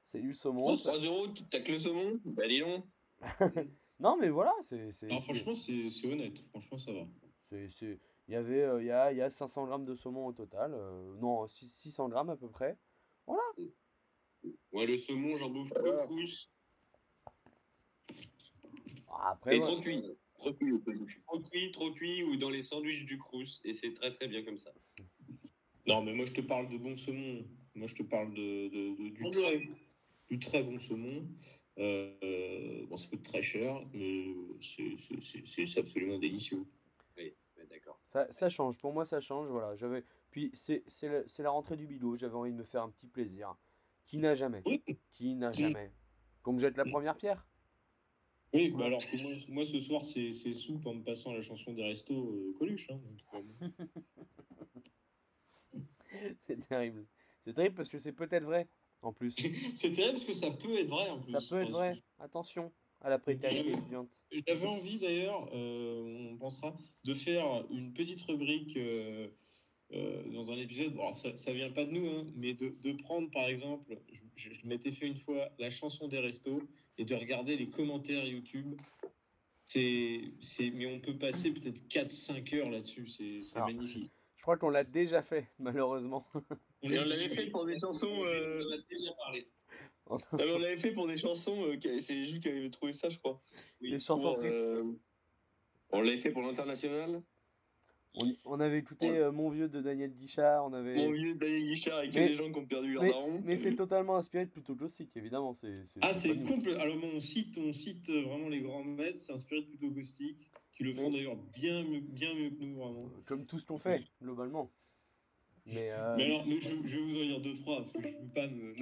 C'est 0.05 0.19
du 0.21 0.33
saumon. 0.33 0.67
Oh, 0.69 0.75
ça- 0.75 0.91
3-0, 0.93 1.27
t'as 1.49 1.59
que 1.61 1.71
le 1.71 1.79
saumon? 1.79 2.19
Bah 2.25 2.47
dis 2.47 2.59
donc. 2.59 2.85
Non, 3.99 4.15
mais 4.17 4.29
voilà, 4.29 4.53
c'est. 4.61 4.91
franchement, 5.21 5.55
c'est 5.55 5.89
c'est 5.89 6.07
honnête. 6.11 6.37
Franchement, 6.49 6.77
ça 6.77 6.91
va. 6.93 7.05
c'est- 7.49 7.69
c'est- 7.69 7.99
Il 8.27 8.33
y 8.33 8.35
avait, 8.35 8.61
euh, 8.63 8.81
il 8.81 8.87
y, 8.87 8.91
a, 8.91 9.11
il 9.13 9.17
y 9.17 9.21
a 9.21 9.29
500 9.29 9.65
grammes 9.65 9.85
de 9.85 9.95
saumon 9.95 10.25
au 10.27 10.33
total. 10.33 10.73
euh, 10.73 11.15
non, 11.15 11.47
six- 11.47 11.69
600 11.77 12.09
grammes 12.09 12.29
à 12.29 12.35
peu 12.35 12.49
près. 12.49 12.77
Ouais, 14.73 14.85
le 14.85 14.97
saumon, 14.97 15.35
j'en 15.37 15.49
bouffe 15.49 15.73
peu 15.73 15.95
plus. 16.07 16.49
Après, 19.23 19.55
Et 19.55 19.59
voilà. 19.59 19.73
trop 19.75 19.81
cuit. 19.81 20.03
Trop 20.37 20.53
cuit. 20.53 20.73
Trop 21.25 21.39
cuit, 21.39 21.71
trop 21.71 21.91
cuit, 21.91 22.23
ou 22.23 22.35
dans 22.35 22.49
les 22.49 22.61
sandwichs 22.61 23.05
du 23.05 23.17
Crous, 23.17 23.61
et 23.63 23.73
c'est 23.73 23.93
très 23.93 24.13
très 24.13 24.27
bien 24.27 24.43
comme 24.43 24.57
ça. 24.57 24.71
Non, 25.87 26.03
mais 26.03 26.13
moi, 26.13 26.25
je 26.25 26.33
te 26.33 26.41
parle 26.41 26.69
de 26.69 26.77
bon 26.77 26.95
saumon. 26.97 27.45
Moi, 27.75 27.87
je 27.87 27.95
te 27.95 28.03
parle 28.03 28.33
de, 28.33 28.67
de- 28.67 29.03
de- 29.03 29.09
du, 29.09 29.23
Bon 29.23 29.31
très, 29.31 29.69
du 30.29 30.39
très 30.39 30.63
bon 30.63 30.77
saumon. 30.79 31.25
Euh, 31.79 32.85
bon, 32.87 32.97
ça 32.97 33.07
coûte 33.09 33.23
très 33.23 33.41
cher, 33.41 33.81
mais 33.93 34.25
c'est- 34.59 35.79
absolument 35.79 36.17
délicieux. 36.17 36.65
Ouais, 37.17 37.35
D'accord. 37.69 37.99
Ça, 38.05 38.31
ça 38.31 38.49
change, 38.49 38.77
pour 38.77 38.93
moi 38.93 39.05
ça 39.05 39.19
change, 39.19 39.49
voilà. 39.49 39.75
J'avais, 39.75 40.03
puis 40.31 40.49
c'est 40.53 40.83
c'est 40.87 41.09
la, 41.09 41.27
c'est 41.27 41.43
la 41.43 41.49
rentrée 41.49 41.75
du 41.75 41.85
bidot, 41.85 42.15
j'avais 42.15 42.35
envie 42.35 42.51
de 42.51 42.57
me 42.57 42.63
faire 42.63 42.83
un 42.83 42.89
petit 42.89 43.07
plaisir. 43.07 43.55
Qui 44.05 44.17
n'a 44.17 44.33
jamais 44.33 44.61
Oui, 44.65 44.81
Qui 45.11 45.35
n'a 45.35 45.51
jamais 45.51 45.91
Qu'on 46.41 46.53
me 46.53 46.59
jette 46.59 46.77
la 46.77 46.85
première 46.85 47.17
pierre 47.17 47.45
oui 48.53 48.69
bah 48.69 48.85
alors 48.85 49.01
que 49.01 49.17
moi, 49.17 49.33
moi, 49.49 49.65
ce 49.65 49.77
soir, 49.79 50.05
c'est 50.05 50.31
c'est 50.31 50.53
soupe 50.53 50.85
en 50.87 50.93
me 50.93 51.03
passant 51.03 51.33
la 51.33 51.41
chanson 51.41 51.73
des 51.73 51.83
restos 51.83 52.31
euh, 52.31 52.55
Coluche. 52.57 52.89
hein, 52.89 52.99
euh, 53.33 53.67
C'est 56.39 56.65
terrible. 56.67 57.05
C'est 57.43 57.53
terrible 57.53 57.75
parce 57.75 57.89
que 57.89 57.99
c'est 57.99 58.13
peut-être 58.13 58.43
vrai, 58.45 58.67
en 59.01 59.13
plus. 59.13 59.35
c'est 59.75 59.93
terrible 59.93 60.13
parce 60.13 60.25
que 60.25 60.33
ça 60.33 60.51
peut 60.51 60.77
être 60.77 60.89
vrai 60.89 61.09
en 61.09 61.19
plus. 61.19 61.31
Ça 61.31 61.39
peut 61.49 61.61
être 61.61 61.71
vrai. 61.71 62.01
Attention 62.19 62.71
à 63.01 63.09
la 63.09 63.19
précarité 63.19 63.71
étudiante. 63.71 64.23
J'avais 64.47 64.65
envie 64.65 64.97
d'ailleurs, 64.97 65.47
euh, 65.53 66.31
on 66.31 66.37
pensera, 66.37 66.75
de 67.03 67.13
faire 67.13 67.63
une 67.69 67.93
petite 67.93 68.21
rubrique 68.21 68.75
euh, 68.75 69.27
euh, 69.93 70.23
dans 70.31 70.51
un 70.51 70.57
épisode. 70.57 70.93
Bon, 70.93 71.13
ça, 71.13 71.35
ça 71.37 71.53
vient 71.53 71.71
pas 71.71 71.85
de 71.85 71.91
nous, 71.91 72.07
hein, 72.07 72.25
mais 72.35 72.53
de, 72.53 72.73
de 72.81 72.93
prendre 72.93 73.29
par 73.29 73.47
exemple, 73.47 73.97
je, 74.35 74.49
je 74.51 74.67
m'étais 74.67 74.91
fait 74.91 75.07
une 75.07 75.17
fois 75.17 75.49
la 75.59 75.69
chanson 75.69 76.07
des 76.07 76.19
restos 76.19 76.61
et 76.97 77.05
de 77.05 77.15
regarder 77.15 77.55
les 77.55 77.69
commentaires 77.69 78.25
YouTube. 78.25 78.75
C'est, 79.63 80.21
c'est, 80.39 80.71
mais 80.71 80.87
on 80.87 80.99
peut 80.99 81.17
passer 81.17 81.51
peut-être 81.51 81.87
4-5 81.89 82.55
heures 82.55 82.69
là-dessus, 82.69 83.07
c'est, 83.07 83.41
c'est 83.41 83.57
Alors, 83.57 83.67
magnifique. 83.67 84.11
Je 84.47 84.51
crois 84.53 84.57
qu'on 84.59 84.69
l'a 84.69 84.85
déjà 84.85 85.21
fait, 85.21 85.45
malheureusement. 85.59 86.25
On 86.81 86.87
l'avait 86.87 87.27
fait 87.27 87.47
pour 87.47 87.65
des 87.65 87.77
chansons. 87.77 88.23
euh, 88.23 88.63
On 88.65 88.73
a 88.73 88.77
déjà 88.89 89.11
parlé. 89.17 89.45
non, 90.09 90.17
mais 90.37 90.51
on 90.53 90.57
l'avait 90.59 90.77
fait 90.77 90.91
pour 90.93 91.05
des 91.05 91.17
chansons. 91.17 91.63
euh, 91.65 91.75
C'est 91.99 92.23
Jules 92.23 92.39
qui 92.39 92.47
avait 92.47 92.69
trouvé 92.69 92.93
ça, 92.93 93.09
je 93.09 93.17
crois. 93.19 93.41
Les 93.81 93.99
chansons 93.99 94.35
Pour, 94.35 94.37
tristes. 94.39 94.57
euh, 94.57 94.83
On 95.91 95.99
l'avait 96.01 96.15
fait 96.15 96.31
pour 96.31 96.43
l'international. 96.43 97.21
On, 98.21 98.33
on 98.45 98.59
avait 98.61 98.77
écouté 98.79 99.11
Ouais. 99.11 99.17
euh, 99.17 99.31
Mon 99.33 99.49
vieux 99.49 99.67
de 99.67 99.81
Daniel 99.81 100.11
Guichard, 100.13 100.63
on 100.65 100.71
avait. 100.71 100.95
Mon 100.95 101.11
vieux 101.11 101.35
Daniel 101.35 101.63
Guichard 101.65 101.97
avec 101.97 102.15
Mais- 102.15 102.29
des 102.29 102.33
gens 102.33 102.49
qui 102.49 102.57
ont 102.57 102.65
perdu 102.65 102.93
leur 102.93 103.03
mais 103.03 103.09
daron. 103.09 103.41
mais 103.43 103.57
c'est 103.57 103.75
totalement 103.75 104.15
inspiré 104.15 104.45
de 104.45 104.51
Plutôt 104.51 104.75
Classique, 104.75 105.11
évidemment. 105.17 105.53
C'est, 105.55 105.83
Ah, 106.01 106.13
c'est 106.13 106.41
complet. 106.45 106.75
Alors, 106.75 106.95
bon, 106.95 107.09
on 107.15 107.19
cite, 107.19 107.57
on 107.57 107.73
cite 107.73 108.09
euh, 108.09 108.21
vraiment 108.21 108.47
les 108.47 108.61
grands 108.61 108.85
maîtres, 108.85 109.19
c'est 109.19 109.33
inspiré 109.33 109.63
de 109.63 109.67
plutôt 109.67 109.91
caustique, 109.93 110.49
qui 110.77 110.83
le 110.83 110.93
font 110.93 111.07
Oui. 111.07 111.13
d'ailleurs 111.13 111.35
bien 111.35 111.83
mieux, 111.83 111.99
bien 112.01 112.33
mieux 112.35 112.51
que 112.51 112.63
nous, 112.63 112.75
vraiment. 112.75 113.09
Comme 113.25 113.45
tout 113.45 113.59
ce 113.59 113.65
qu'on 113.65 113.79
fait, 113.79 114.03
globalement. 114.21 114.71
Mais, 115.65 115.89
euh, 115.91 116.15
Mais 116.15 116.25
alors, 116.25 116.45
mais 116.47 116.61
je, 116.61 116.69
je 116.85 116.95
vais 116.97 117.01
vous 117.01 117.17
en 117.17 117.21
lire 117.23 117.41
deux, 117.41 117.53
trois, 117.55 117.81
parce 117.81 117.91
que 117.91 118.01
je 118.01 118.15
peux 118.15 118.33
pas 118.33 118.47
me... 118.47 118.73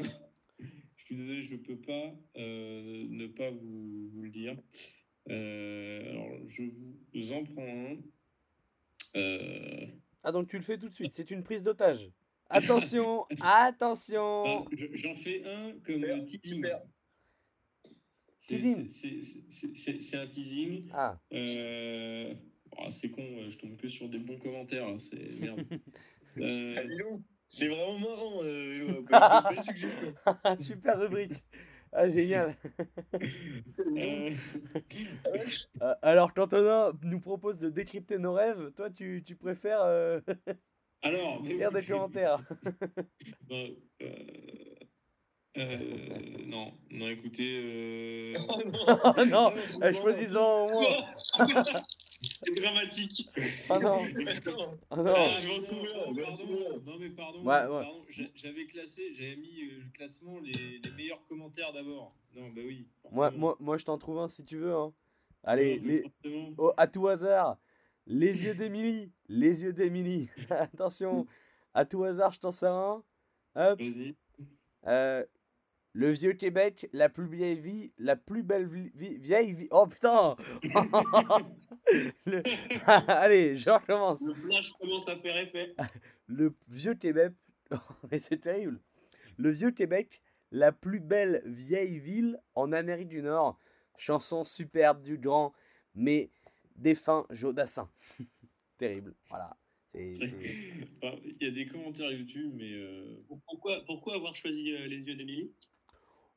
je 0.98 1.04
suis 1.06 1.16
désolé, 1.16 1.42
je 1.42 1.56
peux 1.56 1.78
pas 1.78 2.14
euh, 2.38 3.06
ne 3.10 3.28
pas 3.28 3.50
vous, 3.50 4.10
vous 4.14 4.22
le 4.22 4.30
dire. 4.30 4.56
Euh, 5.30 6.12
alors, 6.12 6.48
je 6.48 6.64
vous 7.14 7.32
en 7.32 7.44
prends 7.46 7.66
un. 7.66 7.98
Euh, 9.16 9.88
Ah, 10.24 10.32
donc 10.32 10.48
tu 10.50 10.58
le 10.58 10.64
fais 10.64 10.78
tout 10.78 10.90
de 10.90 10.94
suite, 10.94 11.12
c'est 11.12 11.32
une 11.32 11.44
prise 11.44 11.64
d'otage. 11.64 12.12
Attention, 12.50 13.26
attention 13.42 14.44
ah, 14.46 14.64
je- 14.72 14.94
J'en 14.94 15.16
fais 15.16 15.44
un 15.46 15.72
comme 15.80 16.26
teasing. 16.26 16.64
Super. 18.48 18.86
C'est- 18.92 20.16
un 20.18 20.28
teasing. 20.28 20.90
Ah, 20.94 21.18
Euh... 21.34 22.34
oh, 22.78 22.90
c'est 22.90 23.10
con, 23.10 23.22
euh, 23.24 23.50
je 23.50 23.58
tombe 23.58 23.76
que 23.78 23.88
sur 23.90 24.08
des 24.10 24.20
bons 24.20 24.38
commentaires, 24.38 24.88
là, 24.88 24.98
c'est 25.00 25.40
merde. 25.40 25.60
Euh, 26.38 26.74
Ah, 26.78 26.82
C'est 27.48 27.68
vraiment 27.70 27.98
marrant, 27.98 28.44
euh, 28.44 29.02
comme- 29.08 30.60
super 30.60 31.00
rubrique. 31.00 31.44
Ah, 31.94 32.10
génial. 32.10 32.56
Euh, 33.80 34.30
Euh, 35.82 35.94
Alors, 36.02 36.34
qu'Antonin 36.34 36.92
nous 37.04 37.22
propose 37.22 37.58
de 37.58 37.70
décrypter 37.70 38.18
nos 38.18 38.34
rêves, 38.34 38.72
toi, 38.76 38.90
tu, 38.90 39.24
tu 39.26 39.38
préfères 39.38 39.82
euh, 39.84 40.20
Alors, 41.02 41.42
lire 41.44 41.72
des 41.72 41.86
commentaires. 41.86 42.42
Euh, 43.52 43.70
euh, 45.58 45.78
non, 46.46 46.72
non, 46.92 47.08
écoutez, 47.10 47.62
euh, 47.64 48.34
Oh 48.50 48.62
non, 48.66 48.98
Oh 49.18 49.26
non, 49.26 49.52
je 49.52 49.72
sens- 49.72 49.96
choisis-en 50.02 50.66
au 50.66 50.70
moins 50.70 51.06
C'est 52.44 52.56
dramatique. 52.56 53.30
Oh 53.70 53.78
non, 53.80 54.00
oh 54.90 54.96
non 54.98 55.14
Ah, 55.16 55.24
je 55.40 55.48
vais 55.48 55.58
en 55.58 55.62
trouver 55.62 55.90
un, 55.94 55.98
non, 55.98 56.14
je 56.14 56.22
vais 56.22 56.26
en 56.26 56.36
pardon, 56.38 56.82
non, 56.86 56.98
mais 57.00 57.10
pardon, 57.10 57.40
Ouais, 57.40 57.46
ouais. 57.66 57.84
pardon, 57.84 58.06
j'a- 58.10 58.24
j'avais 58.36 58.66
classé, 58.66 59.14
j'avais 59.14 59.36
mis 59.36 59.62
euh, 59.64 59.80
le 59.84 59.92
classement 59.94 60.40
les, 60.40 60.80
les 60.80 60.92
meilleurs 60.92 61.24
commentaires 61.28 61.72
d'abord. 61.74 62.16
Non, 62.36 62.50
bah 62.50 62.62
oui. 62.66 62.88
moi, 63.12 63.26
forcément. 63.26 63.40
moi, 63.40 63.58
moi, 63.60 63.78
je 63.78 63.86
t'en 63.86 63.98
trouve 63.98 64.20
un 64.20 64.28
si 64.28 64.44
tu 64.44 64.58
veux. 64.58 64.74
Hein. 64.74 64.94
Allez, 65.44 65.78
Non, 65.80 65.84
mais 65.86 66.04
les... 66.24 66.54
oh, 66.58 66.74
à 66.78 66.88
tout 66.88 67.08
hasard, 67.08 67.58
les 68.08 68.44
yeux 68.46 68.56
d'Émilie, 68.56 69.12
les 69.30 69.64
yeux 69.64 69.74
d'Émilie. 69.74 70.30
Attention, 70.50 71.28
à 71.74 71.86
tout 71.86 72.04
hasard, 72.04 72.32
je 72.32 72.40
t'en 72.40 72.52
sers 72.52 72.72
un. 72.74 73.04
Hop, 73.56 73.80
Vas-y. 73.80 74.16
euh, 74.88 75.24
le 75.98 76.12
vieux 76.12 76.34
Québec, 76.34 76.90
la 76.92 77.08
plus 77.08 77.26
vieille 77.26 77.58
vie, 77.60 77.92
la 77.98 78.18
plus 78.18 78.44
belle 78.44 78.68
vi- 78.68 78.92
vi- 78.96 79.18
vieille 79.18 79.54
vie. 79.54 79.68
Oh 79.72 79.88
putain 79.88 80.36
Le- 82.26 82.44
Allez, 83.10 83.56
je 83.56 83.70
recommence. 83.70 84.26
Le 84.28 84.34
flash 84.34 84.72
commence 84.74 85.08
à 85.08 85.16
faire 85.18 85.38
effet. 85.38 85.74
Le 86.28 86.54
vieux 86.68 86.96
Québec, 86.96 87.32
mais 88.12 88.20
c'est 88.20 88.38
terrible. 88.40 88.80
Le 89.38 89.52
vieux 89.52 89.72
Québec, 89.72 90.22
la 90.52 90.72
plus 90.72 91.00
belle 91.00 91.42
vieille 91.46 92.00
ville 92.00 92.40
en 92.56 92.72
Amérique 92.72 93.10
du 93.10 93.22
Nord. 93.22 93.58
Chanson 93.98 94.44
superbe 94.44 95.02
du 95.02 95.18
grand, 95.18 95.54
mais 95.94 96.30
défunt 96.76 97.26
Jodassin. 97.30 97.90
terrible, 98.78 99.14
voilà. 99.30 99.56
Il 99.94 101.38
y 101.40 101.46
a 101.46 101.52
des 101.52 101.68
commentaires 101.68 102.12
YouTube, 102.12 102.52
mais 102.56 102.74
euh, 102.74 103.24
Pourquoi, 103.46 103.82
pourquoi 103.86 104.16
avoir 104.16 104.36
choisi 104.36 104.74
euh, 104.74 104.88
les 104.88 105.08
yeux 105.08 105.16
d'Émilie 105.16 105.54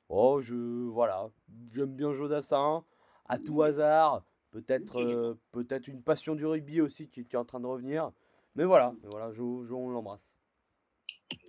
Oh, 0.08 0.40
je. 0.40 0.54
Voilà. 0.88 1.30
J'aime 1.72 1.94
bien 1.94 2.12
Jodassin. 2.12 2.84
À 3.26 3.38
tout 3.38 3.62
hasard. 3.62 4.24
Peut-être 4.50 5.00
euh, 5.00 5.34
peut-être 5.52 5.88
une 5.88 6.02
passion 6.02 6.34
du 6.34 6.46
rugby 6.46 6.80
aussi 6.80 7.08
qui, 7.08 7.26
qui 7.26 7.36
est 7.36 7.38
en 7.38 7.44
train 7.44 7.60
de 7.60 7.66
revenir. 7.66 8.10
Mais 8.54 8.64
voilà, 8.64 8.94
mais 9.02 9.08
voilà 9.10 9.30
Jo, 9.32 9.62
Jo, 9.64 9.76
on 9.78 9.90
l'embrasse. 9.90 10.40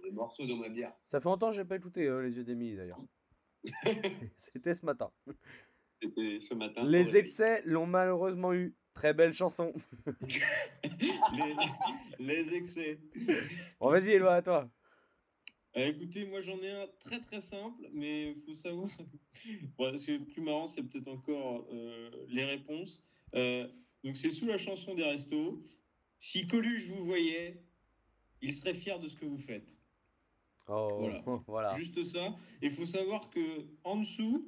Des 0.04 0.12
morceaux 0.12 0.46
dans 0.46 0.58
ma 0.58 0.68
bière. 0.70 0.94
Ça 1.06 1.22
fait 1.22 1.30
longtemps 1.30 1.50
que 1.50 1.56
j'ai 1.56 1.64
pas 1.64 1.78
écouté 1.78 2.06
euh, 2.06 2.22
Les 2.22 2.36
Yeux 2.36 2.44
d'Émilie 2.44 2.76
d'ailleurs. 2.76 3.00
C'était 4.36 4.74
ce 4.74 4.86
matin. 4.86 5.12
C'était 6.02 6.40
ce 6.40 6.54
matin. 6.54 6.84
Les 6.84 7.16
excès 7.16 7.62
l'ont 7.66 7.88
malheureusement 7.88 8.54
eu. 8.54 8.76
Très 8.94 9.14
belle 9.14 9.32
chanson. 9.32 9.72
les, 10.92 11.56
les 12.20 12.54
excès. 12.54 13.00
Bon, 13.80 13.92
vas-y, 13.92 14.10
Eloi, 14.10 14.34
à 14.34 14.42
toi. 14.42 14.70
Euh, 15.80 15.88
écoutez, 15.88 16.26
moi 16.26 16.42
j'en 16.42 16.60
ai 16.62 16.72
un 16.72 16.88
très 17.00 17.22
très 17.22 17.40
simple, 17.40 17.90
mais 17.94 18.32
il 18.32 18.36
faut 18.36 18.54
savoir. 18.54 18.90
Bon, 19.78 19.98
ce 19.98 20.06
qui 20.06 20.12
est 20.12 20.20
plus 20.20 20.42
marrant, 20.42 20.68
c'est 20.68 20.84
peut-être 20.84 21.08
encore 21.08 21.66
euh, 21.72 22.10
les 22.28 22.44
réponses. 22.44 23.08
Euh, 23.36 23.66
donc 24.04 24.18
c'est 24.18 24.32
sous 24.32 24.46
la 24.46 24.58
chanson 24.58 24.94
des 24.94 25.04
restos. 25.04 25.62
Si 26.20 26.46
Coluche 26.46 26.88
vous 26.88 27.06
voyait, 27.06 27.64
il 28.42 28.54
serait 28.54 28.74
fier 28.74 29.00
de 29.00 29.08
ce 29.08 29.16
que 29.16 29.26
vous 29.26 29.38
faites. 29.38 29.74
Oh, 30.68 30.98
Voilà. 31.00 31.24
voilà. 31.48 31.78
Juste 31.78 32.04
ça. 32.04 32.36
Il 32.62 32.72
faut 32.72 32.86
savoir 32.86 33.30
que 33.30 33.66
en 33.86 33.98
dessous, 33.98 34.46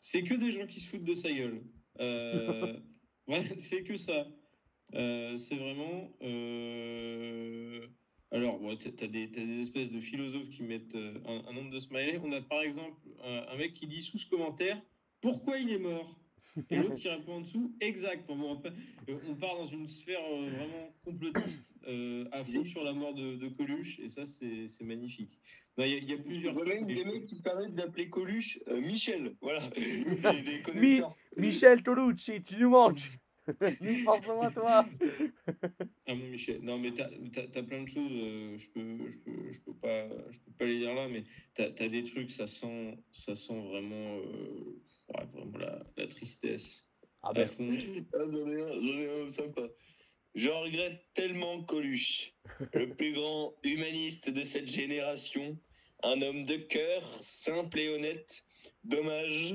c'est 0.00 0.24
que 0.24 0.34
des 0.34 0.50
gens 0.50 0.66
qui 0.66 0.80
se 0.80 0.88
foutent 0.88 1.04
de 1.04 1.14
sa 1.14 1.30
gueule. 1.30 1.62
Euh, 2.00 2.76
ouais, 3.28 3.44
c'est 3.58 3.84
que 3.84 3.96
ça. 3.96 4.26
C'est 4.92 5.56
vraiment. 5.56 6.10
Alors, 8.32 8.58
bon, 8.58 8.76
t'as 8.76 8.90
t'as 8.90 9.06
des, 9.06 9.30
espèces 9.60 9.90
de 9.90 10.00
philosophes 10.00 10.50
qui 10.50 10.62
mettent 10.62 10.94
euh, 10.96 11.14
un, 11.26 11.48
un 11.48 11.52
nombre 11.52 11.70
de 11.70 11.78
smileys. 11.78 12.18
On 12.24 12.32
a 12.32 12.40
par 12.40 12.62
exemple 12.62 12.96
un, 13.24 13.44
un 13.52 13.56
mec 13.56 13.72
qui 13.72 13.86
dit 13.86 14.02
sous 14.02 14.18
ce 14.18 14.26
commentaire 14.28 14.80
Pourquoi 15.20 15.58
il 15.58 15.70
est 15.70 15.78
mort? 15.78 16.18
Et 16.70 16.76
l'autre 16.76 16.94
qui 16.94 17.06
répond 17.08 17.34
en 17.34 17.40
dessous, 17.42 17.76
exact. 17.82 18.26
Bon, 18.28 18.60
euh, 18.64 19.14
on 19.28 19.34
part 19.34 19.56
dans 19.56 19.66
une 19.66 19.86
sphère 19.88 20.20
euh, 20.32 20.48
vraiment 20.48 20.90
complotiste, 21.04 21.74
euh, 21.86 22.24
à 22.32 22.42
fond 22.44 22.64
sur 22.64 22.82
la 22.82 22.94
mort 22.94 23.12
de, 23.12 23.36
de 23.36 23.48
Coluche, 23.48 24.00
et 24.00 24.08
ça, 24.08 24.24
c'est 24.24 24.66
magnifique. 24.84 25.38
Non, 25.76 25.84
Il 25.84 25.90
y, 25.90 25.94
a- 25.94 25.98
il 25.98 26.08
y 26.08 26.14
a 26.14 26.16
plusieurs 26.18 26.54
Il 26.54 26.56
y 26.56 26.60
a 26.60 26.64
trucs. 26.64 26.74
même 26.74 26.86
des 26.86 26.96
je- 26.96 27.04
mecs 27.04 27.26
qui 27.26 27.34
se 27.34 27.42
permettent 27.42 27.74
d'appeler 27.74 28.08
Coluche 28.08 28.58
euh, 28.68 28.80
Michel. 28.80 29.36
Voilà. 29.42 29.60
des, 29.76 30.42
des 30.42 30.62
connaisseurs. 30.62 31.14
Michel 31.36 31.82
Tolucci, 31.82 32.42
tu 32.42 32.56
nous 32.56 32.70
manques. 32.70 33.02
À 34.42 34.50
toi. 34.50 34.84
Ah 36.06 36.14
mon 36.14 36.26
Michel, 36.28 36.60
non 36.62 36.78
mais 36.78 36.92
t'as 36.92 37.04
as, 37.06 37.62
plein 37.62 37.82
de 37.82 37.88
choses, 37.88 38.10
euh, 38.12 38.58
je, 38.58 38.70
peux, 38.70 39.10
je, 39.10 39.18
peux, 39.18 39.52
je, 39.52 39.60
peux 39.60 39.74
pas, 39.74 40.08
je 40.08 40.38
peux 40.38 40.52
pas 40.58 40.64
les 40.64 40.78
dire 40.78 40.94
là, 40.94 41.08
mais 41.08 41.24
t'as 41.54 41.64
as 41.64 41.88
des 41.88 42.02
trucs, 42.04 42.30
ça 42.30 42.46
sent, 42.46 42.98
ça 43.12 43.34
sent 43.34 43.60
vraiment, 43.68 44.18
euh, 44.18 44.80
ouais, 45.14 45.24
vraiment 45.32 45.58
la, 45.58 45.86
la 45.96 46.06
tristesse 46.06 46.84
Ah 47.22 47.32
ben. 47.32 47.48
Ah, 47.48 48.18
j'en 48.30 48.50
ai 48.50 48.62
un, 48.62 48.82
j'en 48.82 48.98
ai 48.98 49.22
un 49.22 49.30
sympa. 49.30 49.62
Je 50.34 50.50
regrette 50.50 51.02
tellement 51.14 51.62
Coluche, 51.62 52.34
le 52.74 52.94
plus 52.94 53.12
grand 53.12 53.54
humaniste 53.62 54.28
de 54.30 54.42
cette 54.42 54.68
génération, 54.68 55.58
un 56.02 56.20
homme 56.20 56.44
de 56.44 56.56
cœur, 56.56 57.02
simple 57.22 57.78
et 57.78 57.88
honnête. 57.88 58.44
Dommage 58.84 59.54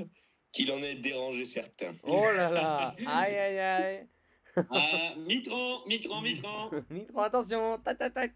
qu'il 0.52 0.72
en 0.72 0.78
ait 0.84 0.96
dérangé 0.96 1.44
certains. 1.44 1.96
oh 2.04 2.24
là 2.36 2.50
là. 2.50 2.96
Aïe 3.08 3.36
aïe 3.36 3.60
aïe. 3.60 4.08
Ah, 4.70 5.16
Mitran, 5.18 5.86
Mitran, 5.88 6.22
Mitran. 6.22 6.70
Mitron, 6.90 7.22
attention. 7.22 7.78
Tac 7.80 7.98
tac 7.98 8.14
tac. 8.14 8.32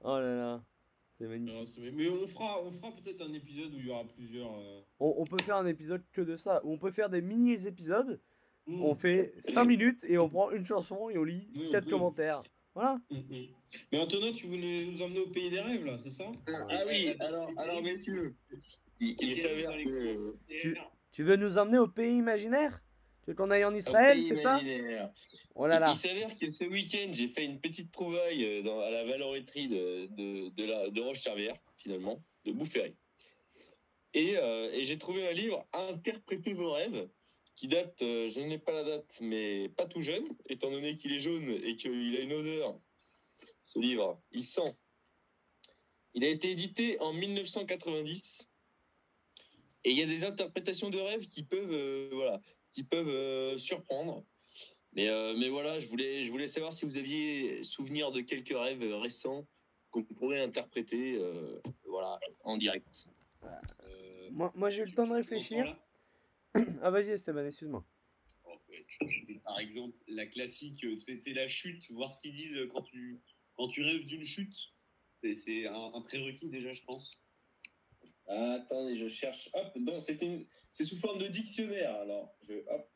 Oh 0.00 0.18
là 0.18 0.34
là. 0.34 0.64
C'est 1.12 1.28
magnifique. 1.28 1.56
Non, 1.56 1.64
c'est- 1.66 1.90
mais 1.92 2.08
on 2.10 2.26
fera, 2.26 2.60
on 2.64 2.72
fera 2.72 2.90
peut-être 2.96 3.22
un 3.22 3.32
épisode 3.32 3.72
où 3.74 3.78
il 3.78 3.86
y 3.86 3.90
aura 3.90 4.02
plusieurs. 4.08 4.52
euh, 4.58 4.80
On, 4.98 5.14
on 5.18 5.24
peut 5.24 5.40
faire 5.44 5.54
un 5.56 5.66
épisode 5.66 6.02
que 6.12 6.20
de 6.20 6.34
ça. 6.34 6.60
Ou 6.64 6.72
on 6.72 6.78
peut 6.78 6.90
faire 6.90 7.08
des 7.08 7.20
mini-épisodes. 7.22 8.20
mm, 8.66 8.82
On 8.82 8.96
fait 8.96 9.34
5 9.38 9.64
minutes 9.64 10.04
et 10.08 10.18
on 10.18 10.28
prend 10.28 10.50
une 10.50 10.66
chanson 10.66 11.08
et 11.10 11.16
on 11.16 11.22
lit 11.22 11.48
Oui, 11.54 11.66
on 11.68 11.70
4 11.70 11.84
peut. 11.84 11.90
commentaires. 11.90 12.40
Voilà. 12.74 12.98
mm, 13.10 13.16
mm. 13.18 13.46
Mais 13.92 13.98
Antonin, 14.00 14.32
tu 14.32 14.48
voulais 14.48 14.84
nous 14.86 15.00
emmener 15.00 15.20
au 15.20 15.28
pays 15.28 15.48
des 15.48 15.60
rêves 15.60 15.84
là, 15.84 15.96
c'est 15.96 16.10
ça? 16.10 16.24
Ah 16.48 16.82
oui, 16.88 17.14
alors, 17.20 17.48
alors 17.56 17.82
messieurs, 17.82 18.34
il, 18.98 19.14
il 19.20 19.36
s'avère 19.36 19.70
que... 19.84 20.34
Tu- 20.48 20.76
Tu 21.14 21.22
veux 21.22 21.36
nous 21.36 21.58
emmener 21.58 21.78
au 21.78 21.86
pays 21.86 22.16
imaginaire? 22.16 22.82
Tu 23.22 23.30
veux 23.30 23.36
qu'on 23.36 23.52
aille 23.52 23.64
en 23.64 23.72
Israël, 23.72 24.20
c'est 24.20 24.34
ça? 24.34 24.58
Oh 25.54 25.68
là 25.68 25.78
là. 25.78 25.92
Il 25.92 25.94
s'avère 25.94 26.36
que 26.36 26.50
ce 26.50 26.64
week-end, 26.64 27.08
j'ai 27.12 27.28
fait 27.28 27.44
une 27.44 27.60
petite 27.60 27.92
trouvaille 27.92 28.44
euh, 28.44 28.62
dans, 28.62 28.80
à 28.80 28.90
la 28.90 29.04
valoréterie 29.04 29.68
de, 29.68 30.06
de, 30.06 30.48
de, 30.48 30.64
la, 30.64 30.90
de 30.90 31.00
Roche-Servière, 31.00 31.54
finalement, 31.76 32.20
de 32.44 32.50
Boufféry. 32.50 32.96
Et, 34.12 34.36
euh, 34.36 34.72
et 34.72 34.82
j'ai 34.82 34.98
trouvé 34.98 35.28
un 35.28 35.32
livre, 35.32 35.64
Interprétez 35.72 36.52
vos 36.52 36.72
rêves, 36.72 37.08
qui 37.54 37.68
date, 37.68 38.02
euh, 38.02 38.28
je 38.28 38.40
n'ai 38.40 38.58
pas 38.58 38.72
la 38.72 38.82
date, 38.82 39.18
mais 39.20 39.68
pas 39.68 39.86
tout 39.86 40.00
jeune, 40.00 40.26
étant 40.48 40.72
donné 40.72 40.96
qu'il 40.96 41.12
est 41.12 41.18
jaune 41.18 41.48
et 41.48 41.76
qu'il 41.76 42.16
a 42.16 42.20
une 42.22 42.32
odeur. 42.32 42.76
Ce 43.62 43.78
livre, 43.78 44.20
il 44.32 44.42
sent. 44.42 44.76
Il 46.14 46.24
a 46.24 46.28
été 46.28 46.50
édité 46.50 46.98
en 46.98 47.12
1990. 47.12 48.50
Et 49.84 49.90
il 49.90 49.96
y 49.98 50.02
a 50.02 50.06
des 50.06 50.24
interprétations 50.24 50.90
de 50.90 50.98
rêves 50.98 51.26
qui 51.28 51.42
peuvent, 51.44 51.72
euh, 51.72 52.08
voilà, 52.12 52.40
qui 52.72 52.84
peuvent 52.84 53.08
euh, 53.08 53.58
surprendre. 53.58 54.24
Mais, 54.94 55.08
euh, 55.08 55.34
mais 55.36 55.48
voilà, 55.48 55.78
je 55.80 55.88
voulais, 55.88 56.22
je 56.22 56.30
voulais 56.30 56.46
savoir 56.46 56.72
si 56.72 56.84
vous 56.84 56.96
aviez 56.96 57.62
souvenir 57.64 58.12
de 58.12 58.20
quelques 58.20 58.56
rêves 58.56 58.82
récents 58.94 59.46
qu'on 59.90 60.04
pourrait 60.04 60.40
interpréter 60.40 61.16
euh, 61.18 61.60
voilà, 61.84 62.18
en 62.44 62.56
direct. 62.56 63.06
Euh, 63.42 64.28
Moi, 64.30 64.52
moi 64.54 64.70
j'ai 64.70 64.82
eu 64.82 64.86
le 64.86 64.92
temps 64.92 65.06
de 65.06 65.14
réfléchir. 65.14 65.76
Ah, 66.82 66.90
vas-y, 66.90 67.10
Esteban, 67.10 67.44
excuse-moi. 67.46 67.84
Oh, 68.44 68.52
Par 69.42 69.58
exemple, 69.58 69.96
la 70.06 70.24
classique, 70.26 70.86
c'était 71.00 71.32
la 71.32 71.48
chute, 71.48 71.90
voir 71.90 72.14
ce 72.14 72.20
qu'ils 72.20 72.34
disent 72.36 72.56
quand 72.72 72.82
tu, 72.82 73.20
quand 73.56 73.66
tu 73.68 73.82
rêves 73.82 74.06
d'une 74.06 74.24
chute. 74.24 74.54
C'est- 75.18 75.34
C'est 75.34 75.66
un, 75.66 75.90
un 75.94 76.00
prérequis 76.02 76.48
déjà, 76.48 76.72
je 76.72 76.82
pense. 76.84 77.10
Ah, 78.26 78.54
attendez, 78.60 78.96
je 78.96 79.08
cherche. 79.08 79.50
Hop, 79.54 79.72
non, 79.76 80.00
c'était 80.00 80.26
une- 80.26 80.46
c'est 80.72 80.84
sous 80.84 80.96
forme 80.96 81.18
de 81.18 81.26
dictionnaire. 81.28 81.94
Alors, 81.96 82.34
je, 82.48 82.54
hop. 82.54 82.90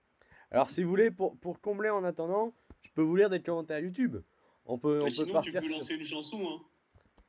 Alors, 0.51 0.70
si 0.70 0.83
vous 0.83 0.89
voulez, 0.89 1.11
pour, 1.11 1.39
pour 1.39 1.61
combler 1.61 1.91
en 1.91 2.03
attendant, 2.05 2.55
je 2.83 2.91
peux 2.93 3.03
vous 3.03 3.16
lire 3.16 3.29
des 3.31 3.43
commentaires 3.43 3.81
YouTube. 3.81 4.16
On 4.64 4.79
peut, 4.79 4.99
on 4.99 5.05
peut 5.05 5.11
sinon, 5.11 5.26
tu 5.26 5.33
partir. 5.33 5.61
peux 5.61 5.66
sur- 5.68 5.79
lancer 5.79 5.95
une 5.95 6.05
chanson. 6.07 6.49
Hein. 6.49 6.61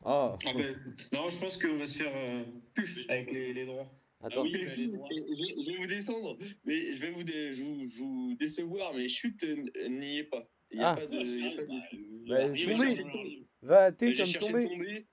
Ah, 0.05 0.35
Ah 0.47 0.53
ben, 0.55 0.75
Non, 1.13 1.29
je 1.29 1.37
pense 1.39 1.57
qu'on 1.57 1.75
va 1.75 1.87
se 1.87 2.03
faire 2.03 2.13
euh, 2.15 2.43
puf 2.73 2.97
avec 3.09 3.31
les, 3.31 3.53
les 3.53 3.65
droits. 3.65 3.91
attends. 4.21 4.41
Ah 4.41 4.43
oui, 4.43 4.51
les 4.53 4.87
droits. 4.87 5.07
je, 5.11 5.61
je 5.61 5.71
vais 5.71 5.77
vous 5.77 5.87
descendre, 5.87 6.37
mais 6.63 6.93
je 6.93 7.01
vais 7.05 7.11
vous, 7.11 7.23
dé- 7.23 7.51
je 7.51 7.63
vous, 7.63 7.85
je 7.87 7.97
vous 7.99 8.35
décevoir, 8.35 8.93
mais 8.93 9.07
chute 9.09 9.43
euh, 9.43 9.89
n'y 9.89 10.19
est 10.19 10.23
pas. 10.23 10.47
Il 10.71 10.77
n'y 10.77 10.83
a 10.85 10.91
Ah. 10.91 10.95
pas 10.95 11.05
de. 11.05 11.17
Ouais, 11.17 11.23
il 11.25 11.39
y 11.41 11.47
a 11.47 11.49
c'est 11.51 11.55
pas 11.57 11.63
vrai, 11.65 11.65
de 11.65 12.29
bah, 12.29 12.47
le 12.47 13.23
livre. 13.29 13.45
Va, 13.61 13.91
t'es 13.91 14.13
comme 14.13 14.31
tombé. 14.33 14.69
tomber. 14.69 15.07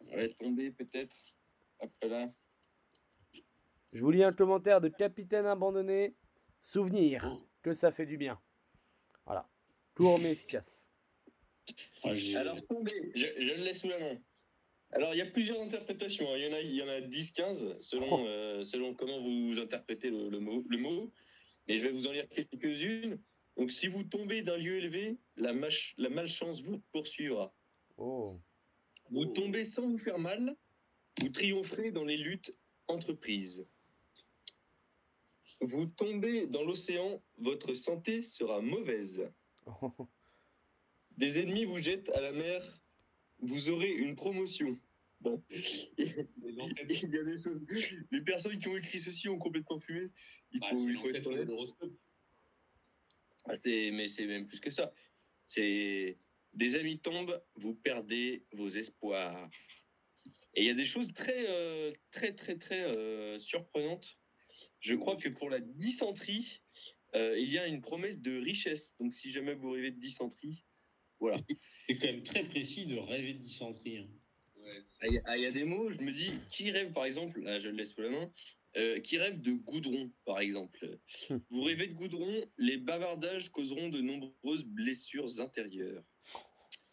Ouais, 0.00 0.28
tomber 0.34 0.70
peut-être. 0.72 1.16
Hop 1.80 1.90
là. 2.02 2.28
Je 3.92 4.00
vous 4.00 4.10
lis 4.10 4.22
un 4.22 4.32
commentaire 4.32 4.80
de 4.80 4.88
Capitaine 4.88 5.46
Abandonné. 5.46 6.14
Souvenir 6.62 7.26
Oh. 7.26 7.42
que 7.62 7.72
ça 7.72 7.90
fait 7.90 8.06
du 8.06 8.16
bien. 8.18 8.38
Voilà. 9.24 9.48
Court 9.94 10.18
mais 10.20 10.32
efficace. 10.32 10.90
Ah, 12.04 12.10
Alors, 12.36 12.56
tomber, 12.66 13.12
je, 13.14 13.26
je 13.38 13.50
le 13.52 13.64
laisse 13.64 13.80
sous 13.80 13.88
la 13.88 13.98
main. 13.98 14.18
Alors, 14.92 15.14
il 15.14 15.18
y 15.18 15.22
a 15.22 15.26
plusieurs 15.26 15.60
interprétations. 15.60 16.30
hein. 16.32 16.36
Il 16.36 16.44
y 16.44 16.48
en 16.48 16.52
a, 16.52 16.60
il 16.60 16.74
y 16.74 16.82
en 16.82 16.88
a 16.88 17.00
10-15 17.00 17.80
selon, 17.80 18.08
Oh. 18.22 18.26
euh, 18.26 18.62
selon 18.64 18.94
comment 18.94 19.20
vous 19.20 19.58
interprétez 19.58 20.10
le, 20.10 20.28
le 20.28 20.40
mot, 20.40 20.64
le 20.68 20.78
mot. 20.78 21.12
Mais 21.68 21.76
je 21.76 21.86
vais 21.86 21.92
vous 21.92 22.06
en 22.06 22.12
lire 22.12 22.28
quelques-unes. 22.28 23.18
Donc, 23.56 23.70
si 23.70 23.86
vous 23.88 24.02
tombez 24.04 24.42
d'un 24.42 24.56
lieu 24.56 24.76
élevé, 24.76 25.18
la, 25.36 25.52
mach- 25.52 25.94
la 25.96 26.08
malchance 26.10 26.60
vous 26.62 26.80
poursuivra. 26.92 27.54
Oh. 27.96 28.34
Vous 29.10 29.22
Oh. 29.22 29.32
tombez 29.32 29.64
sans 29.64 29.88
vous 29.88 29.98
faire 29.98 30.18
mal, 30.18 30.56
vous 31.18 31.28
triompherez 31.28 31.90
dans 31.90 32.04
les 32.04 32.16
luttes 32.16 32.56
entreprises. 32.88 33.66
Vous 35.60 35.86
tombez 35.86 36.46
dans 36.46 36.62
l'océan, 36.62 37.22
votre 37.38 37.74
santé 37.74 38.22
sera 38.22 38.60
mauvaise. 38.60 39.30
Des 41.18 41.38
ennemis 41.40 41.64
vous 41.64 41.78
jettent 41.78 42.10
à 42.10 42.20
la 42.20 42.32
mer, 42.32 42.80
vous 43.40 43.68
aurez 43.70 43.90
une 43.90 44.14
promotion. 44.14 44.76
Bon, 45.20 45.42
C'est 45.50 46.06
l'ancêtre- 46.56 46.78
il 47.04 47.14
y 47.14 47.18
a 47.18 47.24
des 47.24 47.36
choses. 47.36 47.66
Les 48.10 48.22
personnes 48.22 48.58
qui 48.58 48.68
ont 48.68 48.76
écrit 48.76 49.00
ceci 49.00 49.28
ont 49.28 49.38
complètement 49.38 49.78
fumé. 49.78 50.06
Il 50.52 50.60
bah, 50.60 50.68
faut, 50.70 50.88
il 50.88 51.16
être. 51.16 51.30
Ah, 53.44 53.52
mais 53.64 54.08
c'est 54.08 54.26
même 54.26 54.46
plus 54.46 54.60
que 54.60 54.70
ça. 54.70 54.92
C'est 55.44 56.16
des 56.54 56.76
amis 56.76 56.98
tombent, 56.98 57.42
vous 57.54 57.74
perdez 57.74 58.44
vos 58.52 58.68
espoirs. 58.68 59.48
Et 60.54 60.62
il 60.62 60.66
y 60.66 60.70
a 60.70 60.74
des 60.74 60.84
choses 60.84 61.12
très, 61.12 61.46
euh, 61.48 61.92
très, 62.10 62.34
très, 62.34 62.56
très 62.56 62.80
euh, 62.82 63.38
surprenantes. 63.38 64.18
Je 64.80 64.94
crois 64.94 65.16
que 65.16 65.28
pour 65.28 65.50
la 65.50 65.60
dysenterie, 65.60 66.60
euh, 67.14 67.38
il 67.38 67.50
y 67.50 67.58
a 67.58 67.66
une 67.66 67.80
promesse 67.80 68.20
de 68.20 68.38
richesse. 68.38 68.94
Donc, 68.98 69.12
si 69.12 69.30
jamais 69.30 69.54
vous 69.54 69.70
rêvez 69.70 69.90
de 69.90 70.00
dysenterie, 70.00 70.64
voilà. 71.18 71.36
C'est 71.86 71.98
quand 71.98 72.06
même 72.06 72.22
très 72.22 72.44
précis 72.44 72.86
de 72.86 72.96
rêver 72.98 73.34
de 73.34 73.42
dysenterie. 73.42 73.98
hein. 73.98 74.08
Ouais, 74.56 74.82
c'est- 74.86 74.98
Ah, 75.00 75.06
Il 75.08 75.14
y, 75.14 75.18
a- 75.18 75.36
il 75.38 75.42
y 75.42 75.46
a 75.46 75.52
des 75.52 75.64
mots, 75.64 75.90
je 75.90 75.98
me 75.98 76.12
dis, 76.12 76.32
qui 76.50 76.70
rêve 76.70 76.92
par 76.92 77.04
exemple, 77.04 77.40
là 77.42 77.58
je 77.58 77.68
le 77.70 77.76
laisse 77.76 77.94
sous 77.94 78.02
la 78.02 78.10
main, 78.10 78.32
euh, 78.76 79.00
qui 79.00 79.16
rêve 79.18 79.40
de 79.40 79.52
goudron 79.52 80.12
par 80.24 80.38
exemple. 80.40 80.98
Vous 81.50 81.62
rêvez 81.62 81.86
de 81.88 81.94
goudron, 81.94 82.44
les 82.58 82.76
bavardages 82.76 83.48
causeront 83.50 83.88
de 83.88 84.00
nombreuses 84.00 84.64
blessures 84.64 85.40
intérieures. 85.40 86.04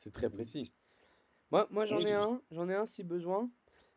C'est 0.04 0.12
très 0.14 0.30
précis. 0.30 0.72
Moi, 1.52 1.68
moi 1.72 1.86
j'en 1.86 2.02
ai 2.02 2.14
un, 2.14 2.42
j'en 2.52 2.70
ai 2.70 2.76
un 2.76 2.86
si 2.86 3.04
besoin. 3.04 3.50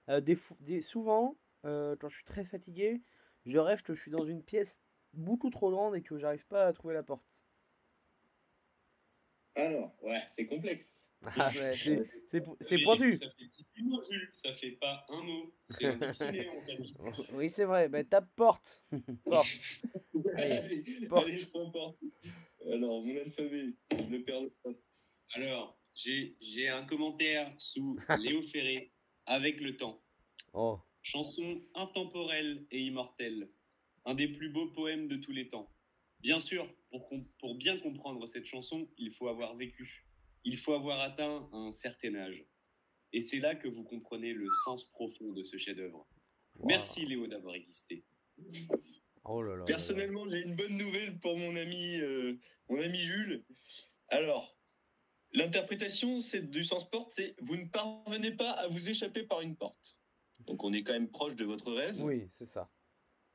Euh, 0.09 0.21
des, 0.21 0.39
des, 0.61 0.81
souvent, 0.81 1.37
euh, 1.65 1.97
quand 1.97 2.09
je 2.09 2.17
suis 2.17 2.25
très 2.25 2.45
fatigué, 2.45 3.01
je 3.47 3.59
rêve 3.59 3.83
que 3.83 3.95
je 3.95 4.01
suis 4.01 4.11
dans 4.11 4.25
une 4.25 4.43
pièce 4.43 4.81
beaucoup 5.13 5.51
trop 5.51 5.71
grande 5.71 5.97
et 5.97 6.03
que 6.03 6.19
j'arrive 6.19 6.47
pas 6.47 6.67
à 6.67 6.73
trouver 6.73 6.95
la 6.95 7.03
porte. 7.03 7.45
Alors, 9.57 9.93
ouais, 10.03 10.23
c'est 10.35 10.47
complexe. 10.47 11.05
Ah, 11.23 11.51
ouais, 11.55 11.75
c'est- 11.75 12.79
pointu. 12.85 13.13
Ça 13.13 13.29
fait 13.31 13.45
18 13.45 13.83
mots, 13.83 14.01
Jules. 14.01 14.29
Ça 14.33 14.53
fait 14.55 14.71
pas 14.73 15.05
un 15.11 15.23
mot. 15.23 15.53
C'est 15.69 15.85
un 15.87 15.97
dictionnaire, 15.97 16.47
on 16.57 16.65
t'a 16.65 16.77
dit. 16.77 16.95
Oui, 17.33 17.51
c'est 17.51 17.65
vrai. 17.67 17.89
Ben, 17.89 18.07
tape 18.07 18.29
porte. 18.37 18.83
porte. 19.29 19.49
Allez, 20.35 20.85
porte. 21.09 21.27
allez, 21.27 21.37
je 21.37 21.47
prends 21.51 21.71
porte. 21.71 21.99
Alors, 22.65 23.05
mon 23.05 23.17
alphabet, 23.17 23.75
je 23.91 24.11
le 24.11 24.23
perds. 24.23 24.43
Alors, 25.35 25.79
j'ai 26.41 26.69
un 26.69 26.85
commentaire 26.85 27.53
sous 27.59 27.99
Léo 28.19 28.43
Ferré, 28.43 28.93
Avec 29.27 29.61
le 29.61 29.77
temps. 29.77 30.03
Oh. 30.53 30.81
Chanson 31.03 31.63
intemporelle 31.75 32.67
et 32.71 32.81
immortelle. 32.81 33.51
Un 34.05 34.15
des 34.15 34.29
plus 34.29 34.51
beaux 34.51 34.69
poèmes 34.69 35.09
de 35.09 35.17
tous 35.17 35.33
les 35.33 35.49
temps. 35.49 35.71
Bien 36.21 36.39
sûr, 36.39 36.69
pour, 37.39 37.55
bien 37.55 37.79
comprendre 37.79 38.27
cette 38.27 38.47
chanson, 38.47 38.89
il 38.99 39.11
faut 39.13 39.29
avoir 39.29 39.57
vécu. 39.57 40.07
Il 40.45 40.59
faut 40.59 40.75
avoir 40.75 41.01
atteint 41.01 41.49
un 41.53 41.73
certain 41.73 42.15
âge. 42.15 42.45
Et 43.13 43.23
c'est 43.23 43.39
là 43.39 43.55
que 43.55 43.69
vous 43.69 43.85
comprenez 43.85 44.33
le 44.33 44.49
sens 44.65 44.85
profond 44.85 45.33
de 45.33 45.43
ce 45.43 45.59
chef-d'œuvre. 45.59 46.07
Wow. 46.57 46.67
Merci 46.67 47.07
Léo 47.07 47.27
d'avoir 47.27 47.55
existé. 47.55 48.05
Oh 49.25 49.43
là 49.43 49.57
là. 49.57 49.65
Personnellement, 49.65 50.27
j'ai 50.27 50.41
une 50.41 50.57
bonne 50.57 50.77
nouvelle 50.77 51.19
pour 51.19 51.37
mon 51.37 51.57
ami, 51.57 51.97
euh, 51.97 52.39
mon 52.69 52.81
ami 52.81 52.99
Jules. 52.99 53.45
Alors, 54.09 54.60
l'interprétation 55.33 56.21
c'est 56.21 56.51
du 56.51 56.65
sens 56.65 56.89
porte, 56.91 57.13
c'est 57.15 57.35
vous 57.41 57.57
ne 57.57 57.65
parvenez 57.67 58.33
pas 58.33 58.51
à 58.51 58.69
vous 58.69 58.91
échapper 58.91 59.23
par 59.23 59.41
une 59.41 59.57
porte. 59.57 59.97
Donc, 60.47 60.65
on 60.65 60.73
est 60.73 60.83
quand 60.83 60.95
même 60.95 61.09
proche 61.11 61.37
de 61.37 61.45
votre 61.45 61.71
rêve. 61.73 62.03
Oui, 62.03 62.27
c'est 62.33 62.47
ça. 62.47 62.71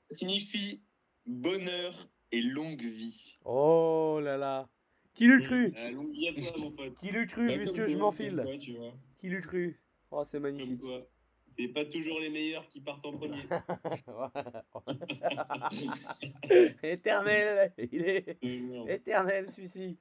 Signifie 0.10 0.82
bonheur 1.28 2.10
et 2.32 2.41
longue 2.41 2.82
vie. 2.82 3.38
Oh 3.46 4.20
là 4.22 4.38
là. 4.38 4.68
Qui 5.14 5.28
l'eût 5.28 5.41
cru 5.43 5.72
Euh, 5.78 5.91
longue 5.91 6.12
vie 6.12 6.28
à 6.28 6.34
toi, 6.34 6.52
mon 6.60 6.72
pote. 6.72 6.98
Qui 7.00 7.12
l'eût 7.12 7.28
cru 7.28 7.48
Bah, 7.48 7.54
puisque 7.58 7.76
comme 7.76 7.88
je 7.88 7.93
quoi, 7.93 8.02
m'enfile 8.06 8.36
comme 8.36 8.46
quoi, 8.46 8.58
tu 8.58 8.74
vois. 8.76 8.93
Qui 9.20 9.30
l'eût 9.30 9.41
cru 9.41 9.80
Oh, 10.12 10.24
c'est 10.26 10.41
Comme 10.41 10.52
magnifique. 10.56 10.82
quoi. 10.82 11.08
C'est 11.58 11.68
pas 11.70 11.86
toujours 11.86 12.20
les 12.20 12.30
meilleurs 12.30 12.68
qui 12.68 12.82
partent 12.82 13.06
en 13.06 13.14
premier. 13.18 13.43
éternel, 16.84 17.74
il 17.78 18.02
est 18.02 18.38
Euh, 18.43 18.86
éternel 18.88 19.50
celui-ci. 19.52 19.98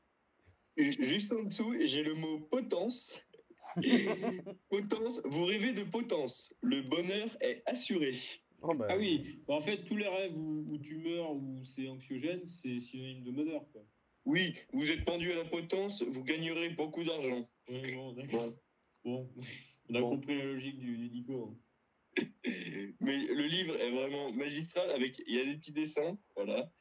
Ju- 0.76 1.02
Juste 1.04 1.32
en 1.32 1.44
dessous, 1.44 1.74
j'ai 1.82 2.02
le 2.02 2.14
mot 2.14 2.40
potence. 2.40 3.22
potence, 4.68 5.20
vous 5.24 5.44
rêvez 5.44 5.72
de 5.72 5.82
potence. 5.84 6.54
Le 6.62 6.82
bonheur 6.82 7.28
est 7.40 7.62
assuré. 7.66 8.12
Oh, 8.62 8.74
bah, 8.74 8.86
Ah 8.90 8.96
oui, 8.96 9.40
Bah, 9.46 9.54
en 9.54 9.60
fait, 9.60 9.84
tous 9.84 9.96
les 9.96 10.08
rêves 10.08 10.36
où, 10.36 10.64
où 10.68 10.78
tu 10.78 10.96
meurs 10.98 11.32
ou 11.32 11.62
c'est 11.64 11.88
anxiogène, 11.88 12.44
c'est 12.46 12.78
synonyme 12.80 13.24
de 13.24 13.30
bonheur, 13.30 13.68
quoi. 13.72 13.82
Oui, 14.26 14.54
vous 14.72 14.90
êtes 14.90 15.04
pendu 15.04 15.30
à 15.32 15.34
la 15.36 15.44
potence, 15.44 16.02
vous 16.02 16.24
gagnerez 16.24 16.70
beaucoup 16.70 17.04
d'argent. 17.04 17.44
Ouais, 17.68 17.94
bon, 17.94 18.12
d'accord. 18.14 18.54
Bon, 19.04 19.30
on 19.90 19.94
a 19.96 20.00
Bon. 20.00 20.10
compris 20.10 20.38
la 20.38 20.46
logique 20.46 20.78
du, 20.78 20.96
du 20.96 21.08
dico. 21.10 21.60
Mais 23.00 23.18
le 23.26 23.46
livre 23.46 23.76
est 23.76 23.90
vraiment 23.90 24.32
magistral 24.32 24.90
avec 24.92 25.22
il 25.26 25.34
y 25.34 25.40
a 25.40 25.44
des 25.44 25.56
petits 25.56 25.72
dessins, 25.72 26.16
voilà. 26.36 26.72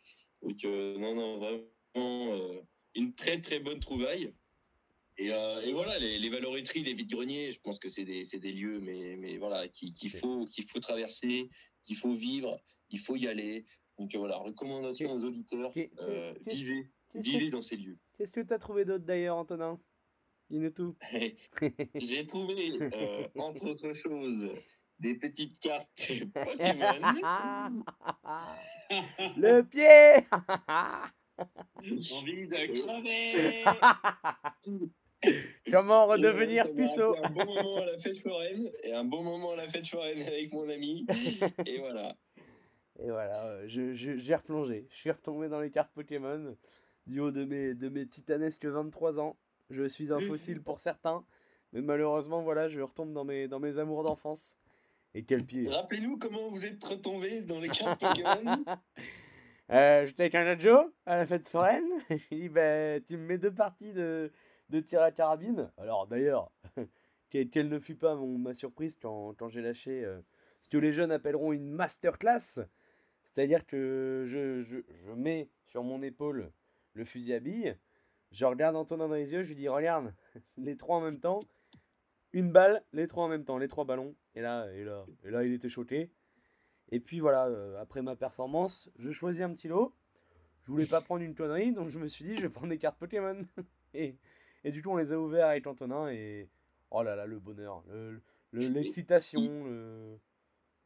Donc 0.42 0.64
euh, 0.64 0.98
non 1.00 1.16
non 1.16 1.38
vraiment 1.40 2.34
euh, 2.34 2.62
une 2.96 3.14
très 3.16 3.40
très 3.42 3.60
bonne 3.60 3.80
trouvaille. 3.80 4.34
Et, 5.18 5.32
euh, 5.32 5.62
et 5.62 5.74
voilà 5.74 6.00
les, 6.00 6.18
les 6.18 6.30
valoriteries, 6.30 6.82
les 6.84 6.94
vides-greniers, 6.96 7.52
je 7.52 7.60
pense 7.60 7.78
que 7.78 7.88
c'est 7.88 8.04
des, 8.04 8.24
des 8.24 8.52
lieux 8.52 8.80
mais 8.80 9.16
mais 9.16 9.38
voilà 9.38 9.68
qui- 9.68 9.94
qu'il 9.94 10.10
faut 10.10 10.48
qu'il 10.48 10.64
faut 10.66 10.80
traverser, 10.80 11.50
qu'il 11.84 11.96
faut 11.96 12.14
vivre, 12.16 12.60
il 12.90 12.98
faut 13.00 13.16
y 13.16 13.28
aller. 13.28 13.64
Donc 14.00 14.16
euh, 14.16 14.18
voilà 14.18 14.38
recommandation 14.38 15.12
aux 15.14 15.24
auditeurs, 15.24 15.72
euh, 16.02 16.34
vivez 16.48 16.88
vivez 17.14 17.50
dans 17.52 17.62
ces 17.62 17.78
lieux. 17.78 17.98
qu'est-ce 18.18 18.34
que 18.34 18.42
t'as 18.42 18.58
trouvé 18.58 18.86
d'autre 18.86 19.06
d'ailleurs, 19.06 19.38
Antonin? 19.38 19.80
Dis-nous 20.50 20.72
tout. 20.72 20.96
J'ai 21.96 22.26
trouvé 22.26 22.72
euh, 22.82 23.28
entre 23.36 23.66
autres 23.70 23.94
choses 23.94 24.50
des 25.00 25.14
petites 25.16 25.60
cartes 25.60 26.12
Pokémon. 26.34 27.14
Le 29.38 29.62
pied 29.62 30.26
Envie 31.40 32.48
de 32.48 32.82
crever 32.82 33.64
Comment 35.72 36.06
Et 36.08 36.12
redevenir 36.12 36.66
m'a 36.68 36.74
puceau 36.74 37.16
Un 37.24 37.30
bon 37.30 37.46
moment 37.46 37.78
à 37.78 37.86
la 37.86 37.98
fête 38.00 38.18
foraine 38.20 38.70
et 38.84 38.94
un 38.94 39.06
bon 39.06 39.24
moment 39.24 39.54
à 39.54 39.56
la 39.56 39.68
fête 39.68 39.88
foraine 39.88 40.22
avec 40.22 40.52
mon 40.52 40.68
ami. 40.70 41.06
Et 41.66 41.80
voilà. 41.80 42.16
Et 43.00 43.10
voilà, 43.10 43.46
euh, 43.48 43.64
je- 43.68 43.94
je- 43.94 44.18
j'ai 44.18 44.36
replongé. 44.36 44.86
Je 44.92 44.98
suis 44.98 45.12
retombé 45.12 45.48
dans 45.48 45.62
les 45.62 45.72
cartes 45.72 45.92
Pokémon 45.94 46.56
du 47.08 47.20
haut 47.22 47.32
de 47.32 47.46
mes, 47.46 47.74
de 47.74 47.88
mes 47.90 48.06
titanesques 48.06 48.66
23 48.66 49.20
ans. 49.20 49.38
Je 49.70 49.88
suis 49.88 50.12
un 50.12 50.20
fossile 50.20 50.62
pour 50.62 50.80
certains, 50.82 51.26
mais 51.72 51.82
malheureusement, 51.82 52.44
voilà, 52.44 52.68
je 52.68 52.82
retombe 52.82 53.14
dans 53.14 53.24
mes, 53.24 53.48
dans 53.48 53.60
mes 53.60 53.78
amours 53.80 54.04
d'enfance. 54.04 54.58
Et 55.16 55.24
quel 55.24 55.46
pied 55.46 55.68
Rappelez-nous 55.70 56.18
comment 56.18 56.50
vous 56.50 56.66
êtes 56.66 56.84
retombé 56.84 57.42
dans 57.42 57.60
les 57.60 57.70
cartes 57.70 58.00
Pokémon. 58.02 58.64
Euh, 59.72 60.06
J'étais 60.06 60.24
avec 60.24 60.36
un 60.36 60.44
Najo 60.44 60.94
à 61.06 61.18
la 61.18 61.26
fête 61.26 61.48
foraine. 61.48 61.88
Je 62.10 62.16
lui 62.16 62.24
ai 62.32 62.40
dit, 62.42 62.50
bah, 62.50 63.00
tu 63.02 63.18
me 63.18 63.26
mets 63.26 63.38
deux 63.38 63.54
parties 63.54 63.94
de, 63.94 64.32
de 64.70 64.80
tir 64.80 65.02
à 65.02 65.12
carabine. 65.12 65.72
Alors 65.78 66.08
d'ailleurs, 66.08 66.52
quelle, 67.30 67.50
quelle 67.50 67.70
ne 67.70 67.80
fut 67.80 67.96
pas 67.96 68.16
mon, 68.16 68.38
ma 68.38 68.54
surprise 68.54 68.98
quand, 69.02 69.34
quand 69.38 69.50
j'ai 69.50 69.62
lâché 69.62 70.04
euh, 70.04 70.20
ce 70.62 70.70
que 70.70 70.78
les 70.78 70.94
jeunes 70.94 71.12
appelleront 71.12 71.54
une 71.54 71.70
masterclass. 71.70 72.60
C'est-à-dire 73.24 73.66
que 73.66 74.26
je, 74.28 74.64
je, 74.64 74.78
je 75.06 75.12
mets 75.12 75.50
sur 75.66 75.84
mon 75.84 76.02
épaule 76.02 76.52
le 76.94 77.06
fusil 77.06 77.34
à 77.34 77.40
billes. 77.40 77.78
Je 78.32 78.46
regarde 78.46 78.76
Antonin 78.76 79.08
dans 79.08 79.16
les 79.16 79.34
yeux, 79.34 79.44
je 79.44 79.50
lui 79.50 79.56
dis, 79.56 79.68
regarde, 79.70 80.14
les 80.58 80.76
trois 80.76 80.98
en 80.98 81.02
même 81.02 81.20
temps. 81.20 81.40
Une 82.34 82.52
balle, 82.52 82.84
les 82.94 83.08
trois 83.08 83.26
en 83.26 83.28
même 83.28 83.46
temps, 83.46 83.58
les 83.58 83.68
trois 83.68 83.86
ballons. 83.86 84.16
Et 84.36 84.42
là, 84.42 84.68
et 84.74 84.84
là, 84.84 85.06
et 85.24 85.30
là 85.32 85.44
il 85.46 85.54
était 85.54 85.70
choqué. 85.70 86.12
Et 86.94 87.00
puis 87.00 87.20
voilà, 87.20 87.48
euh, 87.48 87.82
après 87.82 88.04
ma 88.04 88.16
performance, 88.16 88.92
je 89.00 89.12
choisis 89.12 89.42
un 89.42 89.52
petit 89.52 89.68
lot. 89.68 89.92
Je 90.62 90.72
voulais 90.72 90.86
pas 90.86 91.02
prendre 91.02 91.24
une 91.24 91.34
connerie, 91.34 91.74
donc 91.74 91.90
je 91.90 91.98
me 91.98 92.08
suis 92.08 92.24
dit, 92.24 92.36
je 92.36 92.42
vais 92.42 92.50
prendre 92.50 92.70
des 92.70 92.78
cartes 92.78 93.00
Pokémon. 93.00 93.36
et, 93.96 94.16
et 94.64 94.72
du 94.72 94.84
coup, 94.84 94.92
on 94.92 94.98
les 94.98 95.12
a 95.12 95.20
ouverts 95.20 95.48
avec 95.48 95.66
Antonin 95.66 96.10
et. 96.10 96.48
Oh 96.92 97.02
là 97.02 97.16
là, 97.16 97.26
le 97.26 97.40
bonheur, 97.40 97.84
le- 97.90 98.22
le- 98.52 98.68
l'excitation. 98.68 99.42
le- 99.42 100.20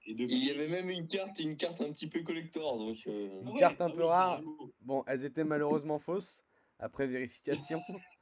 Et 0.05 0.12
Il 0.14 0.45
y 0.45 0.51
avait 0.51 0.70
même 0.70 0.89
une 0.89 1.05
carte, 1.08 1.38
une 1.41 1.58
carte 1.58 1.82
un 1.82 1.91
petit 1.91 2.08
peu 2.08 2.24
collector. 2.24 2.78
Donc, 2.78 2.95
euh, 3.08 3.41
Une 3.41 3.58
carte 3.58 3.82
un 3.82 3.88
ah 3.88 3.93
peu 3.93 4.05
rare. 4.05 4.41
Bon, 4.80 5.03
elles 5.08 5.26
étaient 5.26 5.43
malheureusement 5.43 5.99
fausses 5.99 6.45
après 6.80 7.05
vérification. 7.05 7.82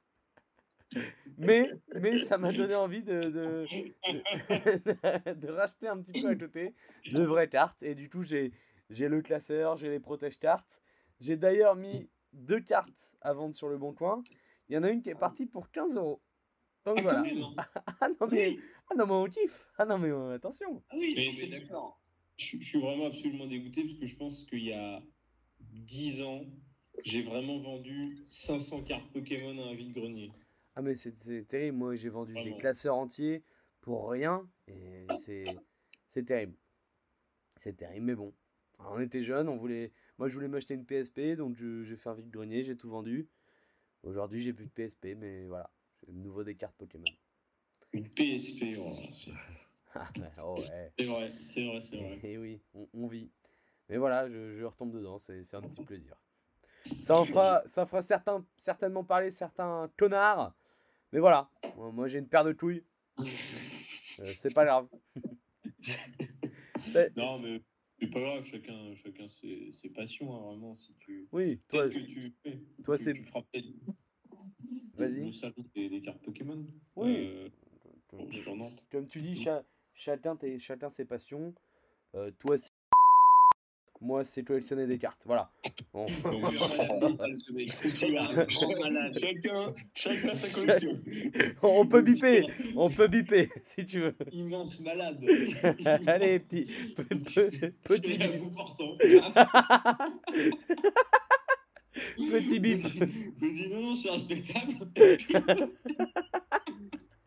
mais, 1.37 1.71
mais 1.95 2.17
ça 2.19 2.37
m'a 2.37 2.51
donné 2.51 2.75
envie 2.75 3.03
de, 3.03 3.23
de, 3.23 3.65
de, 3.69 5.33
de 5.33 5.51
racheter 5.51 5.87
un 5.87 6.01
petit 6.01 6.21
peu 6.21 6.29
à 6.29 6.35
côté 6.35 6.73
de 7.11 7.23
vraies 7.23 7.49
cartes. 7.49 7.81
Et 7.83 7.95
du 7.95 8.09
coup, 8.09 8.23
j'ai 8.23 8.51
j'ai 8.89 9.07
le 9.07 9.21
classeur, 9.21 9.77
j'ai 9.77 9.89
les 9.89 9.99
protège 9.99 10.37
cartes. 10.39 10.81
J'ai 11.19 11.37
d'ailleurs 11.37 11.75
mis 11.75 12.09
deux 12.33 12.59
cartes 12.59 13.15
à 13.21 13.33
vendre 13.33 13.53
sur 13.55 13.67
le 13.69 13.77
bon 13.77 13.93
coin. 13.93 14.21
Il 14.69 14.75
y 14.75 14.77
en 14.77 14.83
a 14.83 14.89
une 14.89 15.01
qui 15.01 15.09
est 15.09 15.15
partie 15.15 15.45
pour 15.45 15.71
15 15.71 15.95
euros. 15.97 16.21
Donc 16.85 16.97
Ah, 16.99 17.01
voilà. 17.01 17.19
hein. 17.21 17.53
Ah 17.99 18.09
non, 18.09 18.27
mais, 18.31 18.57
ah 18.91 18.95
non, 18.95 19.05
mais 19.07 19.13
on 19.13 19.25
kiffe. 19.25 19.67
Ah 19.77 19.85
non, 19.85 19.97
mais 19.97 20.09
euh, 20.09 20.35
attention. 20.35 20.83
Ah 20.89 20.95
oui, 20.97 21.15
d'accord. 21.49 21.99
Je 22.37 22.57
suis 22.57 22.79
vraiment 22.79 23.07
absolument 23.07 23.47
dégoûté 23.47 23.83
parce 23.83 23.95
que 23.95 24.05
je 24.05 24.15
pense 24.17 24.43
qu'il 24.45 24.63
y 24.65 24.73
a 24.73 25.01
10 25.61 26.21
ans, 26.21 26.41
j'ai 27.03 27.21
vraiment 27.23 27.57
vendu 27.57 28.15
500 28.27 28.83
cartes 28.83 29.09
Pokémon 29.13 29.57
à 29.63 29.69
un 29.69 29.73
vide-grenier. 29.73 30.31
Ah 30.75 30.81
mais 30.81 30.95
c'est 30.95 31.45
terrible, 31.47 31.77
moi 31.77 31.95
j'ai 31.95 32.09
vendu 32.09 32.33
des 32.43 32.53
classeurs 32.57 32.95
entiers 32.95 33.43
pour 33.81 34.09
rien 34.09 34.47
et 34.67 35.07
c'est 36.11 36.23
terrible. 36.25 36.55
C'est 37.57 37.77
terrible 37.77 38.05
mais 38.05 38.15
bon. 38.15 38.33
Alors, 38.79 38.93
on 38.93 38.99
était 38.99 39.23
jeunes, 39.23 39.47
on 39.47 39.55
voulait 39.55 39.93
moi 40.17 40.27
je 40.27 40.33
voulais 40.33 40.49
m'acheter 40.49 40.73
une 40.73 40.85
PSP 40.85 41.35
donc 41.37 41.55
je- 41.55 41.83
j'ai 41.83 41.95
fait 41.95 42.09
un 42.09 42.13
vide 42.13 42.29
grenier, 42.29 42.63
j'ai 42.63 42.75
tout 42.75 42.89
vendu. 42.89 43.27
Aujourd'hui, 44.03 44.41
j'ai 44.41 44.53
plus 44.53 44.65
de 44.65 44.71
PSP 44.71 45.15
mais 45.15 45.45
voilà, 45.45 45.69
j'ai 46.05 46.11
de 46.11 46.17
nouveau 46.17 46.43
des 46.43 46.55
cartes 46.55 46.75
Pokémon. 46.75 47.05
Une 47.93 48.09
PSP, 48.09 48.75
c'est 49.13 49.31
Ah, 49.95 50.09
ouais, 50.19 50.31
oh, 50.43 50.59
ouais. 50.59 50.91
c'est 50.99 51.05
vrai, 51.05 51.31
c'est 51.45 51.63
vrai, 51.65 51.79
c'est 51.81 51.95
vrai. 51.95 52.19
Et 52.23 52.37
oui, 52.37 52.61
on, 52.73 52.89
on 52.93 53.07
vit. 53.07 53.31
Mais 53.87 53.95
voilà, 53.95 54.27
je, 54.29 54.57
je 54.57 54.65
retombe 54.65 54.91
dedans, 54.91 55.17
c'est 55.19 55.41
c'est 55.45 55.55
un 55.55 55.61
petit 55.61 55.79
plaisir. 55.81 56.17
Ça 56.99 57.17
en 57.17 57.25
fera, 57.25 57.63
ça 57.65 57.85
fera 57.85 58.01
certains, 58.01 58.45
certainement 58.57 59.05
parler 59.05 59.31
certains 59.31 59.89
connards. 59.97 60.53
Mais 61.15 61.21
voilà, 61.21 61.49
moi, 61.77 61.93
moi, 61.93 62.07
j'ai 62.09 62.19
une 62.19 62.27
paire 62.27 62.43
de 62.43 62.51
couilles. 62.51 62.83
Euh, 64.19 64.31
c'est 64.37 64.53
pas 64.53 64.63
grave. 64.63 64.87
C'est- 66.85 67.13
Non, 67.17 67.37
mais 67.37 67.61
c'est 67.99 68.09
pas 68.09 68.21
grave, 68.21 68.45
chacun, 68.45 68.95
chacun 68.95 69.27
ses, 69.27 69.69
ses 69.71 69.89
passions, 69.89 70.33
hein, 70.33 70.39
vraiment. 70.51 70.73
Si 70.77 70.93
tu... 70.95 71.27
oui, 71.33 71.59
toi, 71.67 71.89
que 71.89 71.97
tu, 71.99 72.33
toi 72.81 72.95
tu- 72.97 73.03
c'est. 73.03 73.13
tu 73.13 73.23
feras 73.23 73.41
Vas-y. 74.93 75.33
salon 75.33 75.53
des, 75.73 75.89
des 75.89 76.01
cartes 76.01 76.21
Pokémon. 76.23 76.65
Oui. 76.95 77.13
euh, 77.27 77.49
Comme, 78.07 78.31
sur 78.31 78.55
Nantes. 78.55 78.81
comme 78.89 79.05
tu 79.07 79.19
dis, 79.19 79.35
cha- 79.35 79.65
chacun, 79.93 80.37
tes, 80.37 80.59
chacun 80.59 80.89
ses 80.89 81.03
passions. 81.03 81.53
Euh, 82.15 82.31
toi, 82.39 82.57
c'est. 82.57 82.71
Moi, 84.01 84.25
c'est 84.25 84.43
collectionner 84.43 84.87
des 84.87 84.97
cartes. 84.97 85.23
Voilà. 85.25 85.49
Bon. 85.93 86.05
Un 86.25 87.15
un 88.95 89.11
chacun, 89.13 89.67
chacun 89.93 90.35
sa 90.35 90.59
collection. 90.59 90.99
on 91.61 91.85
peut 91.85 92.01
biper, 92.01 92.47
on 92.75 92.89
peut 92.89 93.07
biper 93.07 93.49
si 93.63 93.85
tu 93.85 94.01
veux. 94.01 94.15
Immense 94.31 94.79
malade. 94.81 95.23
Allez, 96.07 96.39
petit, 96.39 96.65
petit, 96.95 97.71
petit 97.83 98.19
un. 98.23 98.31
Petit 102.17 102.59
bip. 102.59 102.81
Je 103.41 103.47
dis 103.47 103.69
non, 103.69 103.81
non, 103.81 103.95
c'est 103.95 104.09
respectable. 104.09 104.75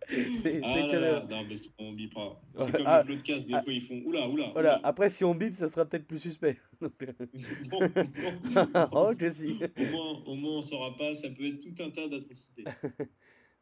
C'est 0.08 0.60
Ah 0.64 0.74
que 0.90 0.96
là, 0.96 1.20
le- 1.20 1.28
non, 1.28 1.44
mais 1.48 1.54
on 1.78 1.92
bip 1.92 2.14
pas. 2.14 2.40
Ouais, 2.54 2.64
C'est 2.66 2.72
comme 2.72 2.82
ah, 2.86 2.98
le 3.00 3.04
floodcast, 3.04 3.46
des 3.46 3.54
ah. 3.54 3.62
fois 3.62 3.72
ils 3.72 3.80
font 3.82 4.00
oula, 4.06 4.28
oula. 4.28 4.50
Voilà, 4.52 4.78
oula. 4.78 4.86
après 4.86 5.10
si 5.10 5.24
on 5.24 5.34
bip, 5.34 5.54
ça 5.54 5.68
sera 5.68 5.84
peut-être 5.84 6.06
plus 6.06 6.18
suspect. 6.18 6.56
Euh, 6.82 6.88
oh 8.92 9.12
que 9.18 9.28
si. 9.30 9.58
Au 9.76 9.84
moins, 9.90 10.22
au 10.26 10.34
moins, 10.34 10.52
on 10.58 10.62
saura 10.62 10.96
pas, 10.96 11.12
ça 11.14 11.28
peut 11.28 11.46
être 11.46 11.60
tout 11.60 11.82
un 11.82 11.90
tas 11.90 12.08
d'atrocités. 12.08 12.64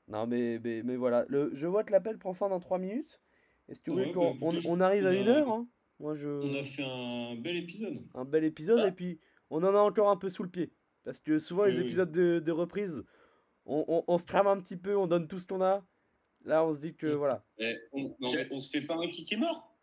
Non 0.09 0.27
mais, 0.27 0.61
mais, 0.63 0.83
mais 0.85 0.97
voilà, 0.97 1.25
le, 1.29 1.51
je 1.55 1.67
vois 1.67 1.83
que 1.83 1.93
l'appel 1.93 2.19
prend 2.19 2.33
fin 2.35 2.49
dans 2.49 2.61
3 2.61 2.79
minutes. 2.79 3.21
Est-ce 3.69 3.81
que 3.83 3.91
vous 3.91 3.97
voulez 3.97 4.09
Ouais, 4.09 4.13
qu'on 4.15 4.35
bah, 4.53 4.59
on, 4.67 4.81
arrive 4.81 5.07
à 5.07 5.15
une 5.15 5.29
heure 5.29 5.51
hein? 5.51 5.67
Moi, 5.99 6.15
je... 6.15 6.29
On 6.29 6.55
a 6.55 6.63
fait 6.63 6.85
un 6.85 7.35
bel 7.37 7.57
épisode. 7.57 7.99
un 8.15 8.25
bel 8.25 8.45
épisode 8.45 8.81
Ah. 8.85 8.89
et 8.89 8.93
puis 8.93 9.19
on 9.51 9.65
en 9.65 9.75
a 9.75 9.79
encore 9.79 10.11
un 10.11 10.17
peu 10.17 10.29
sous 10.29 10.43
le 10.45 10.51
pied. 10.51 10.73
Parce 11.05 11.21
que 11.21 11.39
souvent, 11.39 11.65
les 11.65 11.73
Oui, 11.73 11.79
oui. 11.79 11.85
épisodes 11.87 12.13
de, 12.13 12.39
de 12.39 12.53
reprise, 12.53 13.03
on, 13.65 13.85
on- 13.89 14.05
on 14.07 14.19
se 14.19 14.27
crame 14.27 14.47
un 14.47 14.61
petit 14.61 14.77
peu, 14.77 14.97
on 14.97 15.07
donne 15.09 15.27
tout 15.27 15.39
ce 15.41 15.47
qu'on 15.47 15.63
a. 15.63 15.85
Là, 16.47 16.65
on 16.65 16.75
se 16.75 16.81
dit 16.81 16.95
que 16.95 17.09
voilà. 17.09 17.45
Eh, 17.59 17.75
on, 17.93 18.15
non, 18.21 18.29
J'ai- 18.29 18.45
mais 18.45 18.49
on 18.53 18.61
se 18.61 18.71
fait 18.71 18.83
pas 18.83 18.95
un 18.95 19.09
kick 19.09 19.33
est 19.33 19.37
mort 19.37 19.77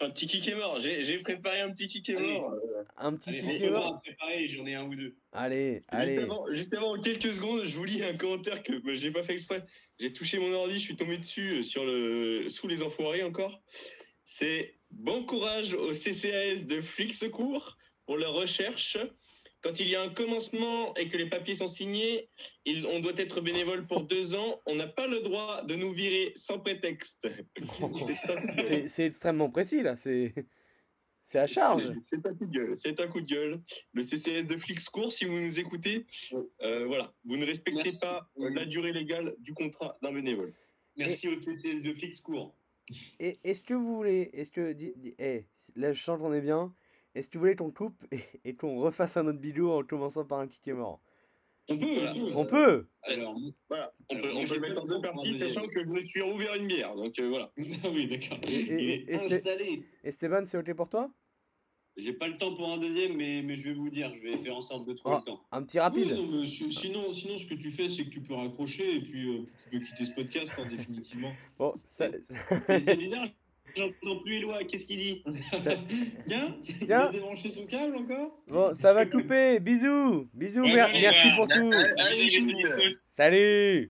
Un 0.00 0.10
petit 0.10 0.26
kick 0.28 0.46
est 0.48 0.54
mort. 0.54 0.78
J'ai 0.78 1.18
préparé 1.18 1.60
un 1.60 1.70
petit 1.72 1.88
kick 1.88 2.08
est 2.08 2.16
Allez. 2.16 2.32
mort. 2.38 2.54
Un 2.96 3.16
petit 3.16 3.30
Allez, 3.30 3.40
kick 3.40 3.62
est 3.62 3.70
mort. 3.70 4.00
préparer, 4.02 4.48
j'en 4.48 4.64
ai 4.66 4.74
un 4.74 4.84
ou 4.86 4.94
deux. 4.94 5.16
Allez, 5.32 5.74
Juste 5.74 5.86
allez. 5.88 6.18
avant, 6.18 6.46
juste 6.52 6.72
avant, 6.74 6.92
en 6.96 7.00
quelques 7.00 7.32
secondes, 7.32 7.64
je 7.64 7.76
vous 7.76 7.84
lis 7.84 8.02
un 8.04 8.16
commentaire 8.16 8.62
que 8.62 8.74
bah, 8.78 8.94
j'ai 8.94 9.10
pas 9.10 9.22
fait 9.24 9.32
exprès. 9.32 9.64
J'ai 9.98 10.12
touché 10.12 10.38
mon 10.38 10.52
ordi, 10.52 10.74
je 10.74 10.78
suis 10.84 10.96
tombé 10.96 11.18
dessus 11.18 11.58
euh, 11.58 11.62
sur 11.62 11.84
le 11.84 12.48
sous 12.48 12.68
les 12.68 12.82
enfoirés 12.82 13.24
encore. 13.24 13.60
C'est 14.24 14.78
bon 14.90 15.24
courage 15.24 15.74
au 15.74 15.92
CCAS 15.92 16.64
de 16.66 16.80
Flics 16.80 17.12
Secours 17.14 17.76
pour 18.06 18.16
leur 18.18 18.34
recherche. 18.34 18.96
Quand 19.64 19.80
il 19.80 19.88
y 19.88 19.96
a 19.96 20.02
un 20.02 20.10
commencement 20.10 20.92
et 20.94 21.08
que 21.08 21.16
les 21.16 21.26
papiers 21.26 21.54
sont 21.54 21.68
signés, 21.68 22.28
il- 22.66 22.84
on 22.86 23.00
doit 23.00 23.14
être 23.16 23.40
bénévole 23.40 23.86
pour 23.86 24.02
deux 24.14 24.34
ans. 24.34 24.60
On 24.66 24.74
n'a 24.76 24.86
pas 24.86 25.06
le 25.08 25.20
droit 25.22 25.62
de 25.64 25.74
nous 25.74 25.90
virer 25.90 26.32
sans 26.36 26.58
prétexte. 26.58 27.26
C'est 28.86 29.06
extrêmement 29.06 29.50
précis 29.50 29.82
là. 29.82 29.96
C'est 29.96 30.34
c'est 31.26 31.38
à 31.38 31.46
charge. 31.46 31.90
C'est 32.04 32.26
un 32.26 32.34
coup 32.34 32.44
de 32.44 32.52
gueule. 32.52 32.76
C'est 32.76 33.00
un 33.00 33.08
coup 33.08 33.22
de 33.22 33.26
gueule. 33.26 33.62
Le 33.94 34.02
CCS 34.02 34.44
de 34.46 34.58
Flix 34.58 34.90
Court, 34.90 35.10
si 35.10 35.24
vous 35.24 35.40
nous 35.40 35.58
écoutez, 35.58 36.04
euh, 36.60 36.84
voilà, 36.84 37.14
vous 37.24 37.38
ne 37.38 37.46
respectez 37.46 37.82
Merci. 37.84 38.00
pas 38.00 38.28
la 38.36 38.66
durée 38.66 38.92
légale 38.92 39.34
du 39.38 39.54
contrat 39.54 39.96
d'un 40.02 40.12
bénévole. 40.12 40.52
Merci 40.96 41.28
au 41.28 41.36
CCS 41.36 41.82
de 41.82 41.94
Flix 41.94 42.20
Court. 42.20 42.54
Et 43.18 43.38
est-ce 43.42 43.62
que 43.62 43.72
vous 43.72 43.96
voulez, 43.96 44.28
est-ce 44.34 44.50
que, 44.52 44.76
eh, 45.18 45.46
là 45.74 45.94
je 45.94 46.02
sens 46.02 46.18
qu'on 46.18 46.34
est 46.34 46.42
bien. 46.42 46.74
Est-ce 47.14 47.28
que 47.28 47.38
vous 47.38 47.44
voulez 47.44 47.56
qu'on 47.56 47.70
coupe 47.70 47.94
et, 48.10 48.20
et 48.44 48.54
qu'on 48.54 48.78
refasse 48.80 49.16
un 49.16 49.26
autre 49.26 49.40
vidéo 49.40 49.72
en 49.72 49.82
commençant 49.84 50.24
par 50.24 50.40
un 50.40 50.48
kick 50.48 50.66
mort 50.68 51.00
On 51.68 51.78
peut, 51.78 51.94
Voilà. 51.94 52.14
on 52.36 52.44
peut. 52.44 52.86
Alors, 53.02 53.36
Voilà, 53.68 53.92
on 54.10 54.16
Alors, 54.16 54.28
peut, 54.30 54.36
on 54.36 54.54
le 54.54 54.60
mettre 54.60 54.82
en 54.82 54.86
deux 54.86 55.00
parties, 55.00 55.38
sachant 55.38 55.66
que 55.68 55.82
je 55.84 55.88
me 55.88 56.00
suis 56.00 56.22
rouvert 56.22 56.54
une 56.56 56.66
bière. 56.66 56.94
Donc 56.96 57.18
euh, 57.18 57.28
voilà. 57.28 57.52
Ah 57.84 57.88
oui, 57.92 58.08
d'accord. 58.08 58.38
Et- 58.48 58.60
Il 58.60 58.70
et- 58.72 58.94
est 58.94 59.14
et 59.14 59.18
c'est- 59.18 59.36
installé. 59.36 59.82
Esteban, 60.02 60.44
c'est 60.44 60.58
ok 60.58 60.74
pour 60.74 60.88
toi? 60.88 61.10
J'ai 61.96 62.12
pas 62.12 62.26
le 62.26 62.36
temps 62.36 62.52
pour 62.56 62.68
un 62.72 62.78
deuxième, 62.78 63.14
mais, 63.16 63.40
mais 63.42 63.54
je 63.54 63.68
vais 63.68 63.74
vous 63.74 63.88
dire, 63.88 64.12
je 64.16 64.20
vais 64.20 64.36
faire 64.36 64.56
en 64.56 64.62
sorte 64.62 64.84
de 64.88 64.94
trouver 64.94 65.14
Ah. 65.16 65.22
le 65.24 65.30
temps. 65.30 65.40
Un 65.52 65.62
petit 65.62 65.76
Oui, 65.76 65.82
rapide. 65.82 66.10
non, 66.12 66.26
mais 66.26 66.44
si- 66.44 66.72
sinon, 66.72 67.12
sinon, 67.12 67.38
ce 67.38 67.46
que 67.46 67.54
tu 67.54 67.70
fais, 67.70 67.88
c'est 67.88 68.04
que 68.06 68.10
tu 68.10 68.20
peux 68.20 68.34
raccrocher 68.34 68.96
et 68.96 69.00
puis 69.00 69.28
euh, 69.32 69.44
tu 69.70 69.78
peux 69.78 69.84
quitter 69.86 70.04
ce 70.06 70.10
podcast 70.10 70.52
hein, 70.58 70.66
définitivement. 70.68 71.30
Bon, 71.56 71.74
ça- 71.84 72.10
C'est 72.10 72.28
c'est 72.88 72.96
bizarre, 72.96 73.28
j'entends 73.76 74.18
plus 74.20 74.36
Éloi, 74.36 74.58
qu'est-ce 74.64 74.84
qu'il 74.84 74.98
dit 74.98 75.22
Tiens, 76.26 76.56
Tiens. 76.62 76.76
il 76.82 76.92
a 76.92 77.08
débranché 77.08 77.50
son 77.50 77.66
câble 77.66 77.96
encore 77.96 78.38
bon, 78.48 78.74
ça 78.74 78.92
va 78.92 79.06
couper. 79.06 79.58
Bisous, 79.60 80.28
bisous. 80.34 80.62
Ouais, 80.62 80.74
mer- 80.74 80.86
allez, 80.88 81.00
merci 81.02 81.28
bah, 81.28 81.34
pour 81.36 81.48
tout. 81.48 81.66
Salut. 83.16 83.82